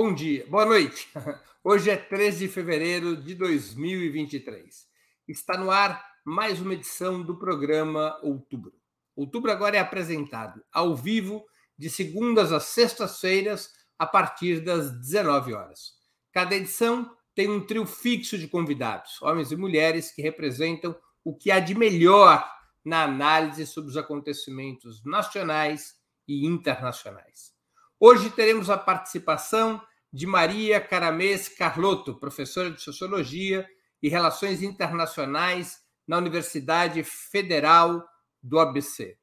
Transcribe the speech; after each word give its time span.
Bom 0.00 0.14
dia, 0.14 0.46
boa 0.48 0.64
noite. 0.64 1.08
Hoje 1.64 1.90
é 1.90 1.96
13 1.96 2.46
de 2.46 2.48
fevereiro 2.52 3.16
de 3.16 3.34
2023. 3.34 4.86
Está 5.26 5.58
no 5.58 5.72
ar 5.72 6.00
mais 6.24 6.60
uma 6.60 6.74
edição 6.74 7.20
do 7.20 7.36
programa 7.36 8.16
Outubro. 8.22 8.72
Outubro 9.16 9.50
agora 9.50 9.76
é 9.76 9.80
apresentado 9.80 10.64
ao 10.72 10.94
vivo 10.94 11.44
de 11.76 11.90
segundas 11.90 12.52
às 12.52 12.62
sextas-feiras 12.66 13.72
a 13.98 14.06
partir 14.06 14.60
das 14.60 14.92
19 15.00 15.52
horas. 15.52 15.94
Cada 16.32 16.54
edição 16.54 17.12
tem 17.34 17.50
um 17.50 17.66
trio 17.66 17.84
fixo 17.84 18.38
de 18.38 18.46
convidados, 18.46 19.20
homens 19.20 19.50
e 19.50 19.56
mulheres 19.56 20.12
que 20.12 20.22
representam 20.22 20.96
o 21.24 21.34
que 21.34 21.50
há 21.50 21.58
de 21.58 21.74
melhor 21.74 22.48
na 22.84 23.02
análise 23.02 23.66
sobre 23.66 23.90
os 23.90 23.96
acontecimentos 23.96 25.04
nacionais 25.04 25.96
e 26.28 26.46
internacionais. 26.46 27.57
Hoje 28.00 28.30
teremos 28.30 28.70
a 28.70 28.78
participação 28.78 29.82
de 30.12 30.24
Maria 30.24 30.80
Caramês 30.80 31.48
Carlotto, 31.48 32.14
professora 32.14 32.70
de 32.70 32.80
Sociologia 32.80 33.68
e 34.00 34.08
Relações 34.08 34.62
Internacionais 34.62 35.80
na 36.06 36.16
Universidade 36.16 37.02
Federal 37.02 38.08
do 38.40 38.60
ABC. 38.60 39.18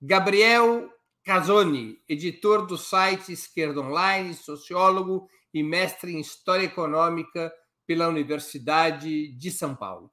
Gabriel 0.00 0.90
Casoni, 1.22 1.96
editor 2.08 2.66
do 2.66 2.76
site 2.76 3.32
Esquerda 3.32 3.80
Online, 3.80 4.34
sociólogo 4.34 5.28
e 5.54 5.62
mestre 5.62 6.12
em 6.12 6.18
História 6.18 6.64
Econômica 6.64 7.52
pela 7.86 8.08
Universidade 8.08 9.28
de 9.28 9.50
São 9.52 9.76
Paulo. 9.76 10.10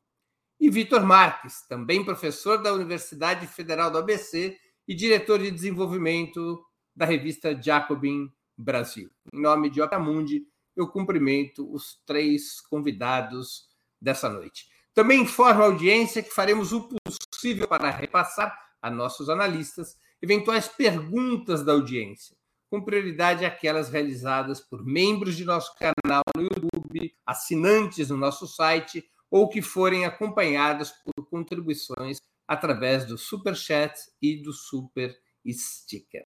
E 0.59 0.70
Vitor 0.70 1.03
Marques, 1.03 1.66
também 1.68 2.06
professor 2.06 2.62
da 2.62 2.72
Universidade 2.72 3.48
Federal 3.48 3.90
do 3.90 3.98
ABC 3.98 4.56
e 4.88 4.94
diretor 4.94 5.40
de 5.40 5.50
desenvolvimento 5.50 6.64
da 7.00 7.05
revista 7.05 7.58
Jacobin 7.58 8.30
Brasil. 8.58 9.09
Em 9.33 9.42
nome 9.42 9.69
de 9.69 9.80
Mundi, 9.97 10.45
eu 10.75 10.86
cumprimento 10.86 11.66
os 11.73 11.97
três 12.06 12.59
convidados 12.59 13.69
dessa 14.02 14.28
noite. 14.28 14.67
Também 14.94 15.22
informo 15.22 15.61
a 15.61 15.67
audiência 15.67 16.22
que 16.22 16.30
faremos 16.30 16.73
o 16.73 16.89
possível 16.89 17.69
para 17.69 17.89
repassar 17.89 18.53
a 18.81 18.91
nossos 18.91 19.30
analistas 19.30 19.95
eventuais 20.22 20.67
perguntas 20.67 21.64
da 21.64 21.72
audiência, 21.72 22.36
com 22.69 22.83
prioridade 22.83 23.45
aquelas 23.45 23.89
realizadas 23.89 24.59
por 24.59 24.86
membros 24.86 25.38
de 25.38 25.45
nosso 25.45 25.73
canal 25.75 26.23
no 26.36 26.44
YouTube, 26.44 27.16
assinantes 27.25 28.09
no 28.09 28.17
nosso 28.17 28.45
site 28.45 29.09
ou 29.31 29.47
que 29.47 29.61
forem 29.61 30.03
acompanhadas 30.03 30.91
por 30.91 31.25
contribuições 31.30 32.17
através 32.45 33.06
do 33.06 33.17
Super 33.17 33.56
Chat 33.56 33.97
e 34.22 34.36
do 34.44 34.52
Super 34.52 35.17
Sticker. 35.47 36.25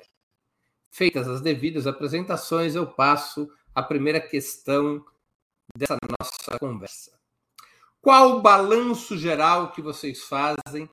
Feitas 0.94 1.28
as 1.28 1.42
devidas 1.42 1.88
apresentações, 1.88 2.76
eu 2.76 2.86
passo 2.86 3.52
à 3.74 3.82
primeira 3.82 4.22
questão 4.22 5.04
dessa 5.76 5.98
nossa 6.08 6.60
conversa. 6.60 7.20
Qual 8.00 8.38
o 8.38 8.42
balanço 8.44 9.18
geral 9.18 9.72
que 9.72 9.82
vocês 9.82 10.22
fazem 10.22 10.88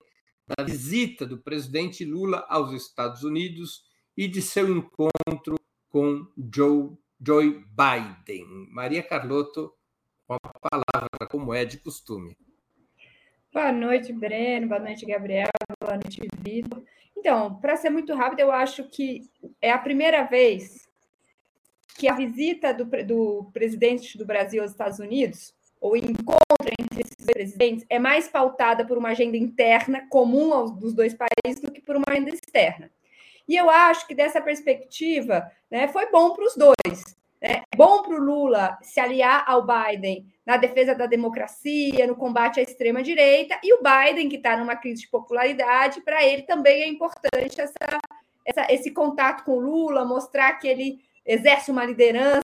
da 0.46 0.64
visita 0.64 1.26
do 1.26 1.36
presidente 1.36 2.02
Lula 2.02 2.46
aos 2.48 2.72
Estados 2.72 3.24
Unidos 3.24 3.84
e 4.16 4.26
de 4.26 4.40
seu 4.40 4.74
encontro 4.74 5.56
com 5.90 6.26
Joe, 6.50 6.96
Joe 7.20 7.62
Biden? 7.68 8.46
Maria 8.70 9.02
Carlotto, 9.02 9.70
com 10.26 10.32
a 10.32 10.70
palavra, 10.70 11.28
como 11.28 11.52
é 11.52 11.66
de 11.66 11.76
costume. 11.76 12.38
Boa 13.52 13.70
noite, 13.70 14.14
Breno. 14.14 14.66
Boa 14.66 14.80
noite, 14.80 15.04
Gabriel. 15.04 15.50
Boa 15.78 15.98
noite, 15.98 16.26
Vitor. 16.38 16.82
Então, 17.20 17.54
para 17.56 17.76
ser 17.76 17.90
muito 17.90 18.14
rápido, 18.14 18.40
eu 18.40 18.50
acho 18.50 18.84
que 18.84 19.28
é 19.60 19.70
a 19.70 19.78
primeira 19.78 20.24
vez 20.24 20.88
que 21.98 22.08
a 22.08 22.14
visita 22.14 22.72
do, 22.72 22.86
do 23.04 23.50
presidente 23.52 24.16
do 24.16 24.24
Brasil 24.24 24.62
aos 24.62 24.70
Estados 24.70 24.98
Unidos, 24.98 25.54
ou 25.78 25.94
encontro 25.94 26.72
entre 26.80 27.02
esses 27.02 27.26
presidentes, 27.26 27.84
é 27.90 27.98
mais 27.98 28.26
pautada 28.26 28.86
por 28.86 28.96
uma 28.96 29.10
agenda 29.10 29.36
interna 29.36 30.06
comum 30.08 30.54
aos, 30.54 30.70
dos 30.72 30.94
dois 30.94 31.14
países 31.14 31.60
do 31.60 31.70
que 31.70 31.82
por 31.82 31.94
uma 31.94 32.06
agenda 32.08 32.30
externa. 32.30 32.90
E 33.46 33.54
eu 33.54 33.68
acho 33.68 34.06
que 34.06 34.14
dessa 34.14 34.40
perspectiva 34.40 35.50
né, 35.70 35.88
foi 35.88 36.10
bom 36.10 36.32
para 36.32 36.46
os 36.46 36.56
dois. 36.56 37.19
É 37.42 37.62
bom 37.74 38.02
para 38.02 38.14
o 38.14 38.22
Lula 38.22 38.78
se 38.82 39.00
aliar 39.00 39.44
ao 39.46 39.66
Biden 39.66 40.26
na 40.44 40.58
defesa 40.58 40.94
da 40.94 41.06
democracia, 41.06 42.06
no 42.06 42.14
combate 42.14 42.60
à 42.60 42.62
extrema-direita, 42.62 43.58
e 43.62 43.72
o 43.72 43.80
Biden, 43.82 44.28
que 44.28 44.36
está 44.36 44.56
numa 44.56 44.76
crise 44.76 45.02
de 45.02 45.08
popularidade, 45.08 46.02
para 46.02 46.24
ele 46.24 46.42
também 46.42 46.82
é 46.82 46.88
importante 46.88 47.60
essa, 47.60 48.00
essa, 48.44 48.66
esse 48.70 48.90
contato 48.90 49.44
com 49.44 49.52
o 49.52 49.60
Lula, 49.60 50.04
mostrar 50.04 50.52
que 50.54 50.68
ele 50.68 50.98
exerce 51.24 51.70
uma 51.70 51.84
liderança 51.84 52.42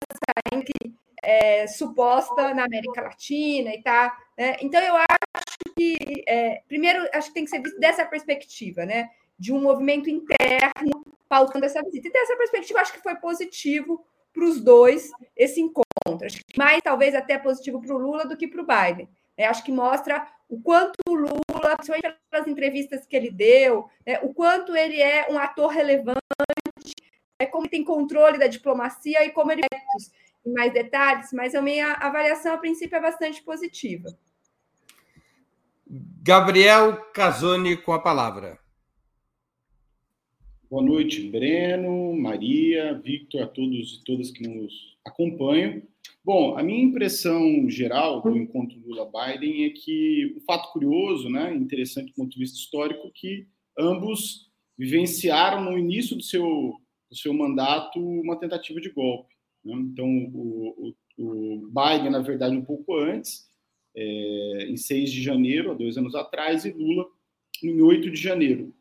que, 0.65 0.93
é, 1.25 1.65
suposta 1.67 2.53
na 2.53 2.65
América 2.65 3.01
Latina 3.01 3.73
e 3.73 3.81
tá. 3.81 4.15
Né? 4.37 4.57
Então, 4.61 4.81
eu 4.81 4.95
acho 4.95 5.75
que, 5.75 5.97
é, 6.27 6.61
primeiro, 6.67 7.05
acho 7.13 7.29
que 7.29 7.33
tem 7.33 7.43
que 7.43 7.49
ser 7.49 7.61
visto 7.61 7.79
dessa 7.79 8.05
perspectiva, 8.05 8.85
né? 8.85 9.09
De 9.37 9.51
um 9.51 9.61
movimento 9.61 10.09
interno 10.09 11.03
pautando 11.27 11.65
essa 11.65 11.81
visita. 11.81 12.07
E 12.07 12.11
dessa 12.11 12.37
perspectiva, 12.37 12.79
acho 12.79 12.93
que 12.93 13.01
foi 13.01 13.15
positivo 13.15 14.05
para 14.35 14.45
os 14.45 14.59
dois 14.59 15.09
esse 15.35 15.61
encontro. 15.61 16.25
Acho 16.25 16.37
que 16.37 16.57
mais 16.57 16.81
talvez 16.83 17.15
até 17.15 17.37
positivo 17.37 17.81
para 17.81 17.95
o 17.95 17.97
Lula 17.97 18.25
do 18.25 18.35
que 18.35 18.47
para 18.47 18.61
o 18.61 18.67
Biden. 18.67 19.09
É, 19.37 19.47
acho 19.47 19.63
que 19.63 19.71
mostra 19.71 20.27
o 20.47 20.61
quanto 20.61 20.95
o 21.07 21.15
Lula, 21.15 21.75
principalmente 21.77 22.15
pelas 22.29 22.47
entrevistas 22.47 23.05
que 23.05 23.15
ele 23.15 23.31
deu, 23.31 23.89
né, 24.05 24.19
o 24.21 24.33
quanto 24.33 24.75
ele 24.75 25.01
é 25.01 25.27
um 25.31 25.39
ator 25.39 25.71
relevante, 25.71 26.19
é 27.39 27.45
como 27.45 27.63
ele 27.63 27.71
tem 27.71 27.83
controle 27.83 28.37
da 28.37 28.47
diplomacia 28.47 29.25
e 29.25 29.31
como 29.31 29.51
ele 29.51 29.61
em 30.45 30.53
mais 30.53 30.71
detalhes, 30.71 31.33
mas 31.33 31.55
a 31.55 31.61
minha 31.61 31.93
avaliação 31.93 32.53
a 32.53 32.57
princípio 32.57 32.95
é 32.95 33.01
bastante 33.01 33.41
positiva. 33.41 34.15
Gabriel 35.87 36.97
Casoni 37.13 37.75
com 37.77 37.93
a 37.93 37.99
palavra. 37.99 38.59
Boa 40.67 40.81
noite, 40.81 41.29
Breno, 41.29 42.15
Maria, 42.15 42.95
Victor, 42.95 43.43
a 43.43 43.47
todos 43.47 43.99
e 43.99 44.03
todas 44.03 44.31
que 44.31 44.47
nos 44.47 44.97
acompanham. 45.05 45.83
Bom, 46.23 46.57
a 46.57 46.63
minha 46.63 46.83
impressão 46.83 47.69
geral 47.69 48.19
do 48.19 48.35
encontro 48.35 48.79
Lula-Biden 48.83 49.65
é 49.65 49.69
que 49.69 50.33
um 50.35 50.41
fato 50.41 50.71
curioso, 50.73 51.29
né, 51.29 51.55
interessante 51.55 52.07
do 52.07 52.15
ponto 52.15 52.31
de 52.31 52.39
vista 52.39 52.57
histórico, 52.57 53.11
que 53.13 53.47
ambos 53.77 54.49
vivenciaram 54.75 55.63
no 55.63 55.77
início 55.77 56.15
do 56.15 56.23
seu, 56.23 56.73
do 57.11 57.15
seu 57.15 57.31
mandato 57.31 57.99
uma 57.99 58.35
tentativa 58.35 58.81
de 58.81 58.89
golpe. 58.89 59.35
Né? 59.63 59.75
Então, 59.75 60.07
o, 60.33 60.93
o, 61.19 61.23
o, 61.23 61.67
Biden, 61.67 62.09
na 62.09 62.21
verdade, 62.21 62.57
um 62.57 62.65
pouco 62.65 62.97
antes, 62.97 63.47
é, 63.95 64.65
em 64.67 64.77
6 64.77 65.11
de 65.11 65.21
janeiro, 65.21 65.71
há 65.71 65.73
dois 65.75 65.95
anos 65.95 66.15
atrás, 66.15 66.65
e 66.65 66.71
Lula 66.71 67.05
em 67.63 67.79
8 67.81 68.09
de 68.09 68.19
janeiro. 68.19 68.73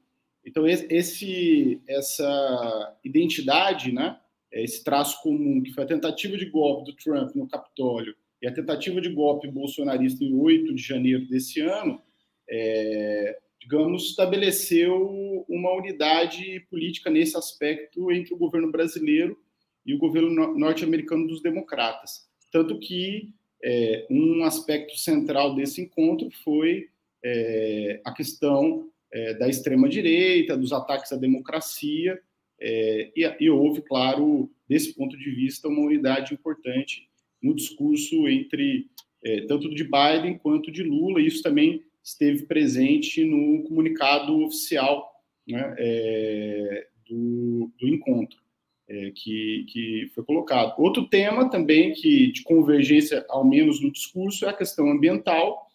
Então, 0.45 0.67
esse, 0.67 1.81
essa 1.89 2.99
identidade, 3.03 3.93
né, 3.93 4.19
esse 4.53 4.85
traço 4.85 5.21
comum, 5.23 5.63
que 5.63 5.73
foi 5.73 5.85
a 5.85 5.89
tentativa 5.89 6.37
de 6.37 6.47
golpe 6.47 6.91
do 6.91 6.97
Trump 6.97 7.35
no 7.35 7.49
Capitólio 7.49 8.15
e 8.41 8.47
a 8.47 8.53
tentativa 8.53 9.01
de 9.01 9.09
golpe 9.09 9.49
bolsonarista 9.49 10.23
em 10.23 10.35
8 10.35 10.75
de 10.75 10.83
janeiro 10.83 11.27
desse 11.27 11.61
ano, 11.61 12.01
é, 12.49 13.39
digamos, 13.59 14.11
estabeleceu 14.11 15.45
uma 15.49 15.73
unidade 15.73 16.61
política 16.71 17.11
nesse 17.11 17.37
aspecto 17.37 18.13
entre 18.13 18.35
o 18.35 18.37
governo 18.37 18.71
brasileiro 18.71 19.39
e 19.87 19.95
o 19.95 19.99
governo 19.99 20.55
norte-americano 20.57 21.27
dos 21.27 21.43
democratas. 21.43 22.29
Tanto 22.53 22.79
que 22.79 23.33
é, 23.63 24.07
um 24.11 24.45
aspecto 24.45 24.97
central 24.99 25.55
desse 25.55 25.81
encontro 25.81 26.29
foi 26.45 26.89
é, 27.25 28.01
a 28.05 28.13
questão 28.13 28.91
é, 29.15 29.33
da 29.35 29.49
extrema-direita, 29.49 30.57
dos 30.57 30.73
ataques 30.73 31.13
à 31.13 31.17
democracia, 31.17 32.21
é, 32.61 33.13
e, 33.17 33.37
e, 33.41 33.49
houve, 33.49 33.81
claro, 33.81 34.51
desse 34.69 34.93
ponto 34.93 35.17
de 35.17 35.31
vista, 35.31 35.69
uma 35.69 35.83
unidade 35.83 36.35
importante 36.35 37.09
no 37.41 37.55
discurso 37.55 38.27
entre 38.29 38.89
é, 39.23 39.43
tanto 39.43 39.73
de 39.73 39.85
Biden 39.85 40.37
quanto 40.39 40.73
de 40.73 40.83
Lula, 40.83 41.21
e 41.21 41.27
isso 41.27 41.43
também 41.43 41.85
esteve 42.03 42.45
presente 42.47 43.25
no 43.25 43.63
comunicado 43.63 44.45
oficial 44.45 45.09
né, 45.47 45.75
é, 45.79 46.89
do, 47.09 47.71
do, 47.79 47.89
encontro. 47.89 48.43
É, 48.87 49.13
que, 49.13 49.65
que 49.71 50.11
foi 50.15 50.23
colocado. 50.25 50.79
Outro 50.79 51.07
tema 51.07 51.49
também 51.49 51.95
que 51.95 52.31
de 52.31 52.43
convergência, 52.43 53.25
ao 53.31 53.43
menos 53.43 53.81
no 53.81 53.91
discurso, 53.91 54.45
é 54.45 54.51
a 54.51 54.53
questão 54.53 54.91
ambiental, 54.91 55.67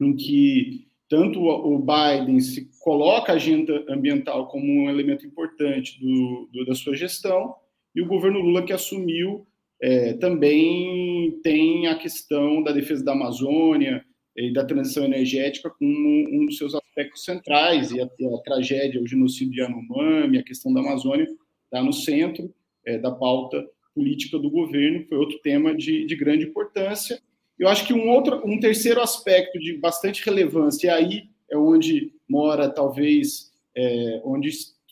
em 0.00 0.16
que 0.16 0.83
tanto 1.08 1.40
o 1.40 1.78
Biden 1.78 2.40
se 2.40 2.68
coloca 2.80 3.32
a 3.32 3.36
agenda 3.36 3.84
ambiental 3.88 4.48
como 4.48 4.64
um 4.64 4.88
elemento 4.88 5.26
importante 5.26 6.00
do, 6.00 6.48
do 6.52 6.64
da 6.64 6.74
sua 6.74 6.94
gestão, 6.94 7.54
e 7.94 8.02
o 8.02 8.06
governo 8.06 8.40
Lula 8.40 8.64
que 8.64 8.72
assumiu 8.72 9.46
é, 9.80 10.14
também 10.14 11.38
tem 11.42 11.86
a 11.86 11.96
questão 11.96 12.62
da 12.62 12.72
defesa 12.72 13.04
da 13.04 13.12
Amazônia 13.12 14.04
e 14.36 14.52
da 14.52 14.64
transição 14.64 15.04
energética 15.04 15.70
como 15.70 15.88
um 15.88 16.46
dos 16.46 16.56
seus 16.56 16.74
aspectos 16.74 17.24
centrais, 17.24 17.92
e 17.92 18.00
a, 18.00 18.04
a 18.04 18.42
tragédia, 18.44 19.00
o 19.00 19.06
genocídio 19.06 19.52
de 19.52 19.60
Yanomami, 19.60 20.38
a 20.38 20.42
questão 20.42 20.72
da 20.72 20.80
Amazônia, 20.80 21.26
está 21.64 21.82
no 21.82 21.92
centro 21.92 22.52
é, 22.86 22.98
da 22.98 23.10
pauta 23.10 23.64
política 23.94 24.38
do 24.38 24.50
governo, 24.50 25.06
foi 25.06 25.18
outro 25.18 25.38
tema 25.38 25.74
de, 25.74 26.04
de 26.04 26.16
grande 26.16 26.46
importância. 26.46 27.20
Eu 27.58 27.68
acho 27.68 27.86
que 27.86 27.92
um 27.92 28.08
outro, 28.08 28.42
um 28.44 28.58
terceiro 28.58 29.00
aspecto 29.00 29.58
de 29.58 29.78
bastante 29.78 30.24
relevância, 30.24 30.88
e 30.88 30.90
aí 30.90 31.28
é 31.50 31.56
onde 31.56 32.12
mora 32.28 32.68
talvez, 32.68 33.52
é, 33.76 34.20
onde 34.24 34.50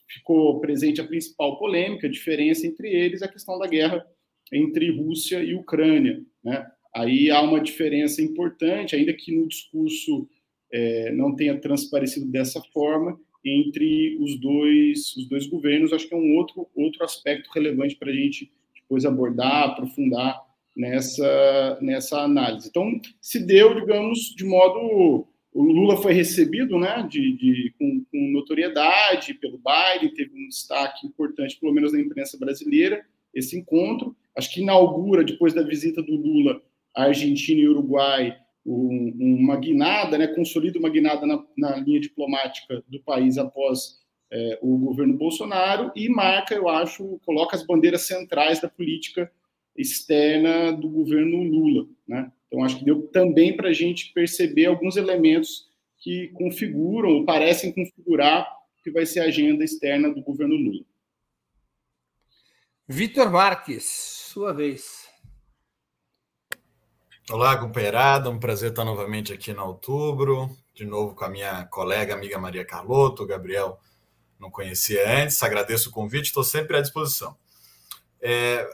ficou 0.09 0.61
presente 0.61 1.00
a 1.00 1.06
principal 1.06 1.59
polêmica, 1.59 2.06
a 2.06 2.11
diferença 2.11 2.67
entre 2.67 2.88
eles, 2.88 3.23
a 3.23 3.29
questão 3.29 3.59
da 3.59 3.67
guerra 3.67 4.06
entre 4.53 4.91
Rússia 4.91 5.43
e 5.43 5.55
Ucrânia, 5.55 6.23
né? 6.44 6.67
Aí 6.94 7.31
há 7.31 7.41
uma 7.41 7.59
diferença 7.59 8.20
importante, 8.20 8.94
ainda 8.94 9.15
que 9.15 9.35
no 9.35 9.49
discurso 9.49 10.29
é, 10.70 11.11
não 11.12 11.35
tenha 11.35 11.58
transparecido 11.58 12.26
dessa 12.26 12.61
forma, 12.73 13.19
entre 13.44 14.19
os 14.20 14.38
dois, 14.38 15.17
os 15.17 15.26
dois 15.26 15.47
governos. 15.47 15.93
Acho 15.93 16.06
que 16.06 16.15
é 16.15 16.19
um 16.19 16.37
outro, 16.37 16.69
outro 16.75 17.03
aspecto 17.03 17.50
relevante 17.50 17.97
para 17.97 18.11
a 18.11 18.15
gente 18.15 18.53
depois 18.75 19.05
abordar, 19.05 19.70
aprofundar 19.70 20.38
nessa, 20.76 21.78
nessa 21.80 22.20
análise. 22.20 22.69
Então, 22.69 23.00
se 23.20 23.44
deu, 23.44 23.74
digamos, 23.74 24.34
de 24.36 24.44
modo. 24.44 25.26
O 25.54 25.62
Lula 25.62 25.98
foi 25.98 26.14
recebido 26.14 26.78
né, 26.78 27.06
de, 27.10 27.36
de 27.36 27.74
com, 27.78 28.02
com, 28.10 28.32
notoriedade 28.32 29.34
pelo 29.34 29.58
Biden, 29.58 30.14
teve 30.14 30.32
um 30.34 30.48
destaque 30.48 31.06
importante, 31.06 31.60
pelo 31.60 31.74
menos 31.74 31.92
na 31.92 32.00
imprensa 32.00 32.38
brasileira, 32.38 33.04
esse 33.34 33.58
encontro. 33.58 34.16
Acho 34.34 34.50
que 34.50 34.62
inaugura, 34.62 35.22
depois 35.22 35.52
da 35.52 35.62
visita 35.62 36.02
do 36.02 36.16
Lula 36.16 36.62
à 36.96 37.04
Argentina 37.04 37.60
e 37.60 37.69
Uruguai, 37.69 38.34
um, 38.64 39.14
uma 39.20 39.56
guinada, 39.56 40.16
né, 40.16 40.26
consolida 40.28 40.78
uma 40.78 40.88
guinada 40.88 41.26
na, 41.26 41.44
na 41.56 41.76
linha 41.76 42.00
diplomática 42.00 42.82
do 42.88 43.00
país 43.00 43.36
após 43.36 44.00
é, 44.30 44.58
o 44.62 44.78
governo 44.78 45.19
Bolsonaro 45.19 45.92
e 45.94 46.08
marca, 46.08 46.54
eu 46.54 46.66
acho, 46.69 47.20
coloca 47.26 47.54
as 47.54 47.66
bandeiras 47.66 48.02
centrais 48.02 48.60
da 48.60 48.69
política 48.69 49.30
externa 49.76 50.72
do 50.72 50.88
governo 50.88 51.42
Lula. 51.42 51.86
Né? 52.06 52.30
Então, 52.46 52.64
acho 52.64 52.78
que 52.78 52.84
deu 52.84 53.06
também 53.08 53.56
para 53.56 53.70
a 53.70 53.72
gente 53.72 54.12
perceber 54.12 54.66
alguns 54.66 54.96
elementos 54.96 55.70
que 55.98 56.28
configuram, 56.28 57.10
ou 57.10 57.24
parecem 57.24 57.72
configurar, 57.72 58.46
que 58.82 58.90
vai 58.90 59.06
ser 59.06 59.20
a 59.20 59.24
agenda 59.24 59.64
externa 59.64 60.12
do 60.12 60.20
governo 60.20 60.56
Lula. 60.56 60.84
Vitor 62.88 63.30
Marques, 63.30 63.84
sua 63.84 64.52
vez. 64.52 65.08
Olá, 67.30 67.56
companheirada, 67.56 68.28
um 68.28 68.38
prazer 68.38 68.70
estar 68.70 68.84
novamente 68.84 69.32
aqui 69.32 69.52
no 69.52 69.64
Outubro, 69.64 70.50
de 70.74 70.84
novo 70.84 71.14
com 71.14 71.24
a 71.24 71.28
minha 71.28 71.64
colega, 71.66 72.14
amiga 72.14 72.36
Maria 72.36 72.64
Carlotto, 72.64 73.22
o 73.22 73.26
Gabriel 73.26 73.78
não 74.38 74.50
conhecia 74.50 75.22
antes, 75.22 75.40
agradeço 75.40 75.88
o 75.88 75.92
convite, 75.92 76.26
estou 76.26 76.42
sempre 76.42 76.76
à 76.76 76.80
disposição. 76.80 77.36
É, 78.20 78.69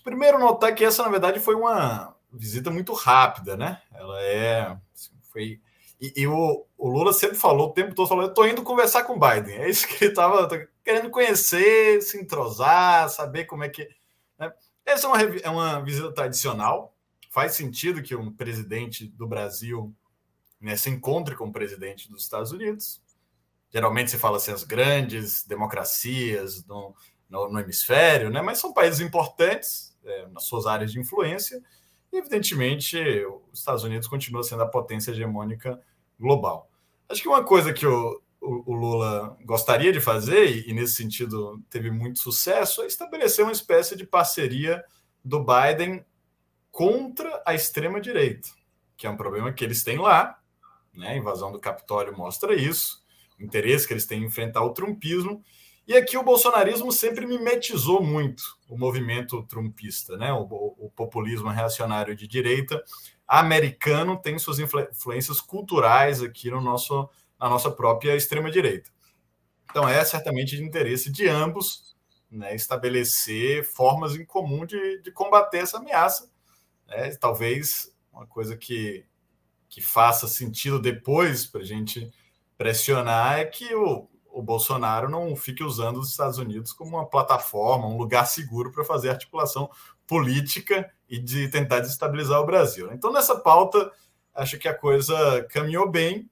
primeiro 0.00 0.38
notar 0.38 0.74
que 0.74 0.84
essa, 0.84 1.02
na 1.02 1.08
verdade, 1.08 1.40
foi 1.40 1.54
uma 1.54 2.16
visita 2.32 2.70
muito 2.70 2.92
rápida, 2.92 3.56
né? 3.56 3.82
Ela 3.92 4.22
é. 4.22 4.76
Assim, 4.94 5.12
foi, 5.30 5.60
e, 6.00 6.22
e 6.22 6.26
o, 6.26 6.66
o, 6.76 6.88
Lula 6.88 7.12
sempre 7.12 7.36
falou, 7.36 7.68
o 7.68 7.72
tempo 7.72 7.94
todo 7.94 8.08
falou, 8.08 8.24
eu 8.24 8.30
estou 8.30 8.46
indo 8.46 8.62
conversar 8.62 9.04
com 9.04 9.14
o 9.14 9.20
Biden. 9.20 9.56
É 9.56 9.68
isso 9.68 9.86
que 9.86 10.04
ele 10.04 10.12
estava 10.12 10.48
querendo 10.82 11.10
conhecer, 11.10 12.00
se 12.02 12.18
entrosar, 12.18 13.08
saber 13.08 13.44
como 13.44 13.64
é 13.64 13.68
que. 13.68 13.88
Né? 14.38 14.52
Essa 14.84 15.06
é 15.06 15.10
uma, 15.10 15.22
é 15.22 15.50
uma 15.50 15.80
visita 15.80 16.12
tradicional, 16.12 16.94
faz 17.30 17.54
sentido 17.54 18.02
que 18.02 18.16
um 18.16 18.32
presidente 18.32 19.06
do 19.06 19.26
Brasil 19.26 19.94
né, 20.60 20.76
se 20.76 20.90
encontre 20.90 21.36
com 21.36 21.46
o 21.46 21.52
presidente 21.52 22.10
dos 22.10 22.22
Estados 22.22 22.52
Unidos. 22.52 23.00
Geralmente 23.70 24.10
se 24.10 24.18
fala 24.18 24.36
assim 24.36 24.52
as 24.52 24.64
grandes 24.64 25.44
democracias 25.46 26.64
no, 26.66 26.94
no, 27.32 27.48
no 27.48 27.58
hemisfério, 27.58 28.28
né, 28.28 28.42
mas 28.42 28.58
são 28.58 28.74
países 28.74 29.00
importantes 29.00 29.96
é, 30.04 30.26
nas 30.28 30.44
suas 30.44 30.66
áreas 30.66 30.92
de 30.92 31.00
influência. 31.00 31.60
E, 32.12 32.18
evidentemente, 32.18 32.98
os 33.50 33.60
Estados 33.60 33.82
Unidos 33.82 34.06
continua 34.06 34.42
sendo 34.42 34.62
a 34.62 34.68
potência 34.68 35.12
hegemônica 35.12 35.80
global. 36.20 36.70
Acho 37.08 37.22
que 37.22 37.28
uma 37.28 37.42
coisa 37.42 37.72
que 37.72 37.86
o, 37.86 38.20
o, 38.38 38.72
o 38.72 38.74
Lula 38.74 39.36
gostaria 39.46 39.90
de 39.90 40.00
fazer, 40.00 40.44
e, 40.44 40.70
e 40.70 40.74
nesse 40.74 40.94
sentido 40.94 41.58
teve 41.70 41.90
muito 41.90 42.18
sucesso, 42.18 42.82
é 42.82 42.86
estabelecer 42.86 43.42
uma 43.42 43.52
espécie 43.52 43.96
de 43.96 44.06
parceria 44.06 44.84
do 45.24 45.42
Biden 45.42 46.04
contra 46.70 47.42
a 47.46 47.54
extrema-direita, 47.54 48.48
que 48.94 49.06
é 49.06 49.10
um 49.10 49.16
problema 49.16 49.52
que 49.52 49.64
eles 49.64 49.82
têm 49.82 49.96
lá. 49.96 50.38
Né? 50.92 51.08
A 51.08 51.16
invasão 51.16 51.50
do 51.50 51.58
Capitólio 51.58 52.14
mostra 52.14 52.54
isso, 52.54 53.02
o 53.40 53.42
interesse 53.42 53.86
que 53.86 53.94
eles 53.94 54.04
têm 54.04 54.22
em 54.22 54.26
enfrentar 54.26 54.62
o 54.62 54.74
trumpismo. 54.74 55.42
E 55.86 55.96
aqui 55.96 56.16
o 56.16 56.22
bolsonarismo 56.22 56.92
sempre 56.92 57.26
mimetizou 57.26 58.02
muito 58.02 58.42
o 58.68 58.78
movimento 58.78 59.42
trumpista, 59.44 60.16
né? 60.16 60.32
o, 60.32 60.42
o 60.78 60.90
populismo 60.94 61.48
reacionário 61.48 62.14
de 62.14 62.26
direita 62.26 62.82
americano 63.26 64.16
tem 64.16 64.38
suas 64.38 64.58
influências 64.58 65.40
culturais 65.40 66.22
aqui 66.22 66.50
no 66.50 66.60
nosso, 66.60 67.08
na 67.40 67.48
nossa 67.48 67.70
própria 67.70 68.14
extrema-direita. 68.14 68.90
Então, 69.70 69.88
é 69.88 70.04
certamente 70.04 70.56
de 70.56 70.62
interesse 70.62 71.10
de 71.10 71.28
ambos 71.28 71.96
né, 72.30 72.54
estabelecer 72.54 73.64
formas 73.64 74.14
em 74.14 74.24
comum 74.24 74.66
de, 74.66 75.00
de 75.00 75.10
combater 75.10 75.58
essa 75.58 75.78
ameaça 75.78 76.32
né? 76.92 77.14
Talvez 77.16 77.92
uma 78.12 78.26
coisa 78.26 78.56
que, 78.56 79.04
que 79.68 79.80
faça 79.80 80.28
sentido 80.28 80.78
depois 80.78 81.46
para 81.46 81.62
a 81.62 81.64
gente 81.64 82.12
pressionar 82.56 83.38
é 83.38 83.44
que 83.46 83.74
o, 83.74 84.08
o 84.32 84.42
Bolsonaro 84.42 85.08
não 85.08 85.36
fique 85.36 85.62
usando 85.62 86.00
os 86.00 86.10
Estados 86.10 86.38
Unidos 86.38 86.72
como 86.72 86.96
uma 86.96 87.06
plataforma, 87.06 87.86
um 87.86 87.96
lugar 87.96 88.26
seguro 88.26 88.72
para 88.72 88.84
fazer 88.84 89.10
articulação 89.10 89.70
política 90.06 90.90
e 91.08 91.18
de 91.18 91.48
tentar 91.48 91.80
desestabilizar 91.80 92.40
o 92.40 92.46
Brasil. 92.46 92.90
Então, 92.92 93.12
nessa 93.12 93.38
pauta, 93.38 93.92
acho 94.34 94.58
que 94.58 94.66
a 94.66 94.74
coisa 94.74 95.44
caminhou 95.50 95.90
bem, 95.90 96.28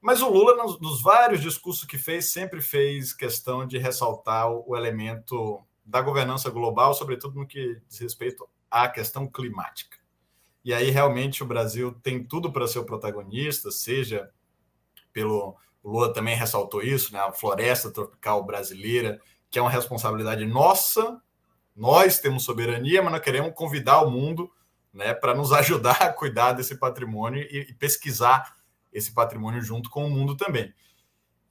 mas 0.00 0.22
o 0.22 0.28
Lula, 0.28 0.56
nos, 0.56 0.80
nos 0.80 1.02
vários 1.02 1.40
discursos 1.40 1.84
que 1.84 1.98
fez, 1.98 2.32
sempre 2.32 2.60
fez 2.60 3.12
questão 3.12 3.66
de 3.66 3.78
ressaltar 3.78 4.50
o, 4.50 4.64
o 4.68 4.76
elemento 4.76 5.60
da 5.84 6.00
governança 6.00 6.50
global, 6.50 6.94
sobretudo 6.94 7.38
no 7.38 7.46
que 7.46 7.80
diz 7.88 7.98
respeito 7.98 8.48
à 8.70 8.88
questão 8.88 9.26
climática. 9.26 9.98
E 10.64 10.72
aí, 10.72 10.90
realmente, 10.90 11.42
o 11.42 11.46
Brasil 11.46 11.92
tem 12.02 12.22
tudo 12.22 12.52
para 12.52 12.68
ser 12.68 12.78
o 12.78 12.84
protagonista, 12.84 13.70
seja 13.70 14.30
pelo. 15.12 15.56
O 15.82 15.90
Lula 15.90 16.12
também 16.12 16.36
ressaltou 16.36 16.82
isso, 16.82 17.12
né? 17.12 17.20
A 17.20 17.32
floresta 17.32 17.90
tropical 17.90 18.44
brasileira, 18.44 19.20
que 19.50 19.58
é 19.58 19.62
uma 19.62 19.70
responsabilidade 19.70 20.44
nossa. 20.44 21.20
Nós 21.74 22.18
temos 22.18 22.44
soberania, 22.44 23.02
mas 23.02 23.12
nós 23.12 23.22
queremos 23.22 23.54
convidar 23.54 24.02
o 24.02 24.10
mundo 24.10 24.50
né, 24.92 25.14
para 25.14 25.34
nos 25.34 25.52
ajudar 25.54 26.02
a 26.02 26.12
cuidar 26.12 26.52
desse 26.52 26.76
patrimônio 26.76 27.42
e, 27.42 27.70
e, 27.70 27.74
pesquisar 27.74 28.56
esse 28.92 29.12
patrimônio 29.12 29.60
junto 29.60 29.90
com 29.90 30.04
o 30.04 30.10
mundo 30.10 30.36
também. 30.36 30.72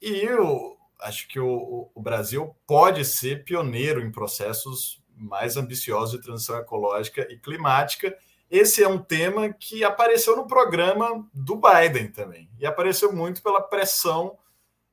E 0.02 0.10
eu 0.10 0.78
acho 1.02 1.28
que 1.28 1.40
o, 1.40 1.90
o 1.94 2.02
Brasil 2.02 2.56
pode 2.66 3.06
ser 3.06 3.44
pioneiro 3.44 4.02
em 4.02 4.12
processos 4.12 5.02
mais 5.16 5.58
ambiciosos 5.58 6.18
de 6.18 6.24
transição 6.24 6.58
ecológica 6.58 7.28
e 7.32 7.38
climática. 7.38 8.16
Esse 8.50 8.82
é 8.82 8.88
um 8.88 8.98
tema 8.98 9.52
que 9.52 9.84
apareceu 9.84 10.36
no 10.36 10.48
programa 10.48 11.28
do 11.34 11.60
Biden 11.60 12.10
também, 12.12 12.50
e 12.58 12.66
apareceu 12.66 13.12
muito 13.12 13.44
pela 13.44 13.62
pressão 13.62 14.38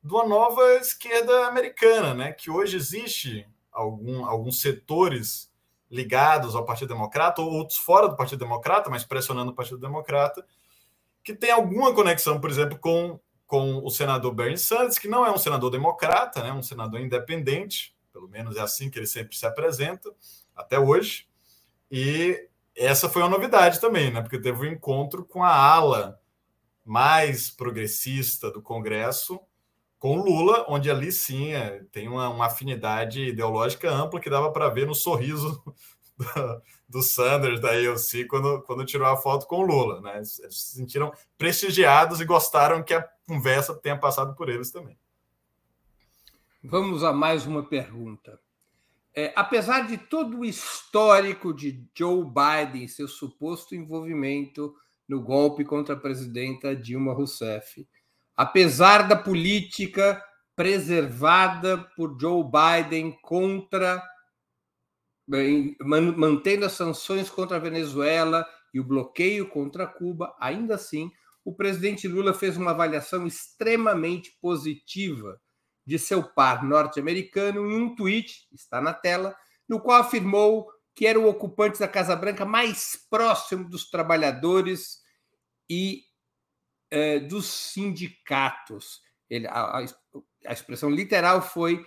de 0.02 0.12
uma 0.12 0.26
nova 0.26 0.75
esquerda 0.75 1.46
americana, 1.46 2.12
né? 2.12 2.32
que 2.32 2.50
hoje 2.50 2.76
existe 2.76 3.49
algum, 3.73 4.25
alguns 4.26 4.61
setores 4.61 5.50
ligados 5.90 6.56
ao 6.56 6.64
Partido 6.64 6.88
Democrata, 6.88 7.40
ou 7.40 7.52
outros 7.52 7.78
fora 7.78 8.08
do 8.08 8.16
Partido 8.16 8.40
Democrata, 8.40 8.90
mas 8.90 9.04
pressionando 9.04 9.52
o 9.52 9.54
Partido 9.54 9.78
Democrata, 9.78 10.44
que 11.23 11.32
tem 11.32 11.50
alguma 11.50 11.94
conexão, 11.94 12.40
por 12.40 12.50
exemplo, 12.50 12.76
com, 12.78 13.18
com 13.46 13.78
o 13.84 13.90
senador 13.90 14.34
Bernie 14.34 14.58
Sanders, 14.58 14.99
que 14.99 15.08
não 15.08 15.25
é 15.25 15.30
um 15.30 15.38
senador 15.38 15.70
democrata, 15.70 16.42
né? 16.42 16.52
um 16.52 16.62
senador 16.62 17.00
independente, 17.00 17.96
pelo 18.12 18.28
menos 18.28 18.56
é 18.56 18.61
assim 18.61 18.90
que 18.90 18.99
ele 18.99 19.06
sempre 19.06 19.37
se 19.37 19.46
apresenta, 19.46 20.11
até 20.54 20.78
hoje. 20.78 21.26
E 21.90 22.49
essa 22.76 23.08
foi 23.08 23.22
uma 23.22 23.28
novidade 23.28 23.80
também, 23.80 24.10
né? 24.10 24.20
Porque 24.20 24.38
teve 24.38 24.68
um 24.68 24.72
encontro 24.72 25.24
com 25.24 25.42
a 25.42 25.54
ala 25.54 26.20
mais 26.84 27.50
progressista 27.50 28.50
do 28.50 28.60
Congresso 28.60 29.40
com 29.98 30.16
Lula, 30.16 30.66
onde 30.68 30.90
ali 30.90 31.10
sim 31.10 31.52
é, 31.52 31.82
tem 31.90 32.08
uma, 32.08 32.28
uma, 32.28 32.46
afinidade 32.46 33.28
ideológica 33.28 33.90
ampla 33.90 34.20
que 34.20 34.28
dava 34.28 34.52
para 34.52 34.68
ver 34.68 34.86
no 34.86 34.94
sorriso 34.94 35.62
do, 36.18 36.62
do 36.86 37.02
Sanders 37.02 37.58
da 37.58 37.70
AOC 37.70 38.26
quando, 38.28 38.60
quando 38.62 38.84
tirou 38.84 39.08
a 39.08 39.16
foto 39.16 39.46
com 39.46 39.62
Lula. 39.62 40.02
Né? 40.02 40.16
Eles 40.16 40.40
se 40.50 40.76
sentiram 40.76 41.10
prestigiados 41.38 42.20
e 42.20 42.24
gostaram 42.26 42.82
que 42.82 42.92
a 42.92 43.08
conversa 43.26 43.74
tenha 43.74 43.96
passado 43.96 44.34
por 44.34 44.50
eles 44.50 44.70
também. 44.70 44.98
Vamos 46.62 47.02
a 47.02 47.12
mais 47.12 47.46
uma 47.46 47.62
pergunta. 47.62 48.38
É, 49.16 49.33
apesar 49.37 49.87
de 49.87 49.97
todo 49.97 50.40
o 50.40 50.44
histórico 50.44 51.54
de 51.54 51.88
Joe 51.97 52.25
Biden, 52.25 52.88
seu 52.88 53.06
suposto 53.06 53.75
envolvimento 53.75 54.75
no 55.09 55.23
golpe 55.23 55.64
contra 55.64 55.94
a 55.94 55.99
presidenta 55.99 56.75
Dilma 56.75 57.12
Rousseff, 57.12 57.87
apesar 58.35 59.06
da 59.06 59.14
política 59.14 60.21
preservada 60.56 61.78
por 61.97 62.18
Joe 62.21 62.42
Biden 62.44 63.16
contra 63.23 64.02
mantendo 66.16 66.66
as 66.66 66.73
sanções 66.73 67.30
contra 67.30 67.56
a 67.56 67.61
Venezuela 67.61 68.47
e 68.75 68.80
o 68.80 68.85
bloqueio 68.85 69.49
contra 69.49 69.87
Cuba, 69.87 70.37
ainda 70.38 70.75
assim, 70.75 71.11
o 71.42 71.54
presidente 71.54 72.06
Lula 72.06 72.35
fez 72.35 72.56
uma 72.56 72.73
avaliação 72.73 73.26
extremamente 73.26 74.37
positiva 74.40 75.40
de 75.86 75.98
seu 75.98 76.22
par 76.22 76.64
norte-americano 76.64 77.70
em 77.70 77.76
um 77.76 77.94
tweet, 77.94 78.48
está 78.52 78.80
na 78.80 78.92
tela, 78.92 79.36
no 79.68 79.80
qual 79.80 80.00
afirmou 80.00 80.68
que 80.94 81.06
era 81.06 81.18
o 81.18 81.28
ocupante 81.28 81.78
da 81.78 81.88
Casa 81.88 82.14
Branca 82.14 82.44
mais 82.44 82.96
próximo 83.10 83.68
dos 83.68 83.90
trabalhadores 83.90 85.02
e 85.68 86.04
eh, 86.90 87.18
dos 87.18 87.46
sindicatos. 87.46 89.02
Ele, 89.28 89.46
a, 89.48 89.84
a 90.46 90.52
expressão 90.52 90.88
literal 90.88 91.42
foi 91.42 91.84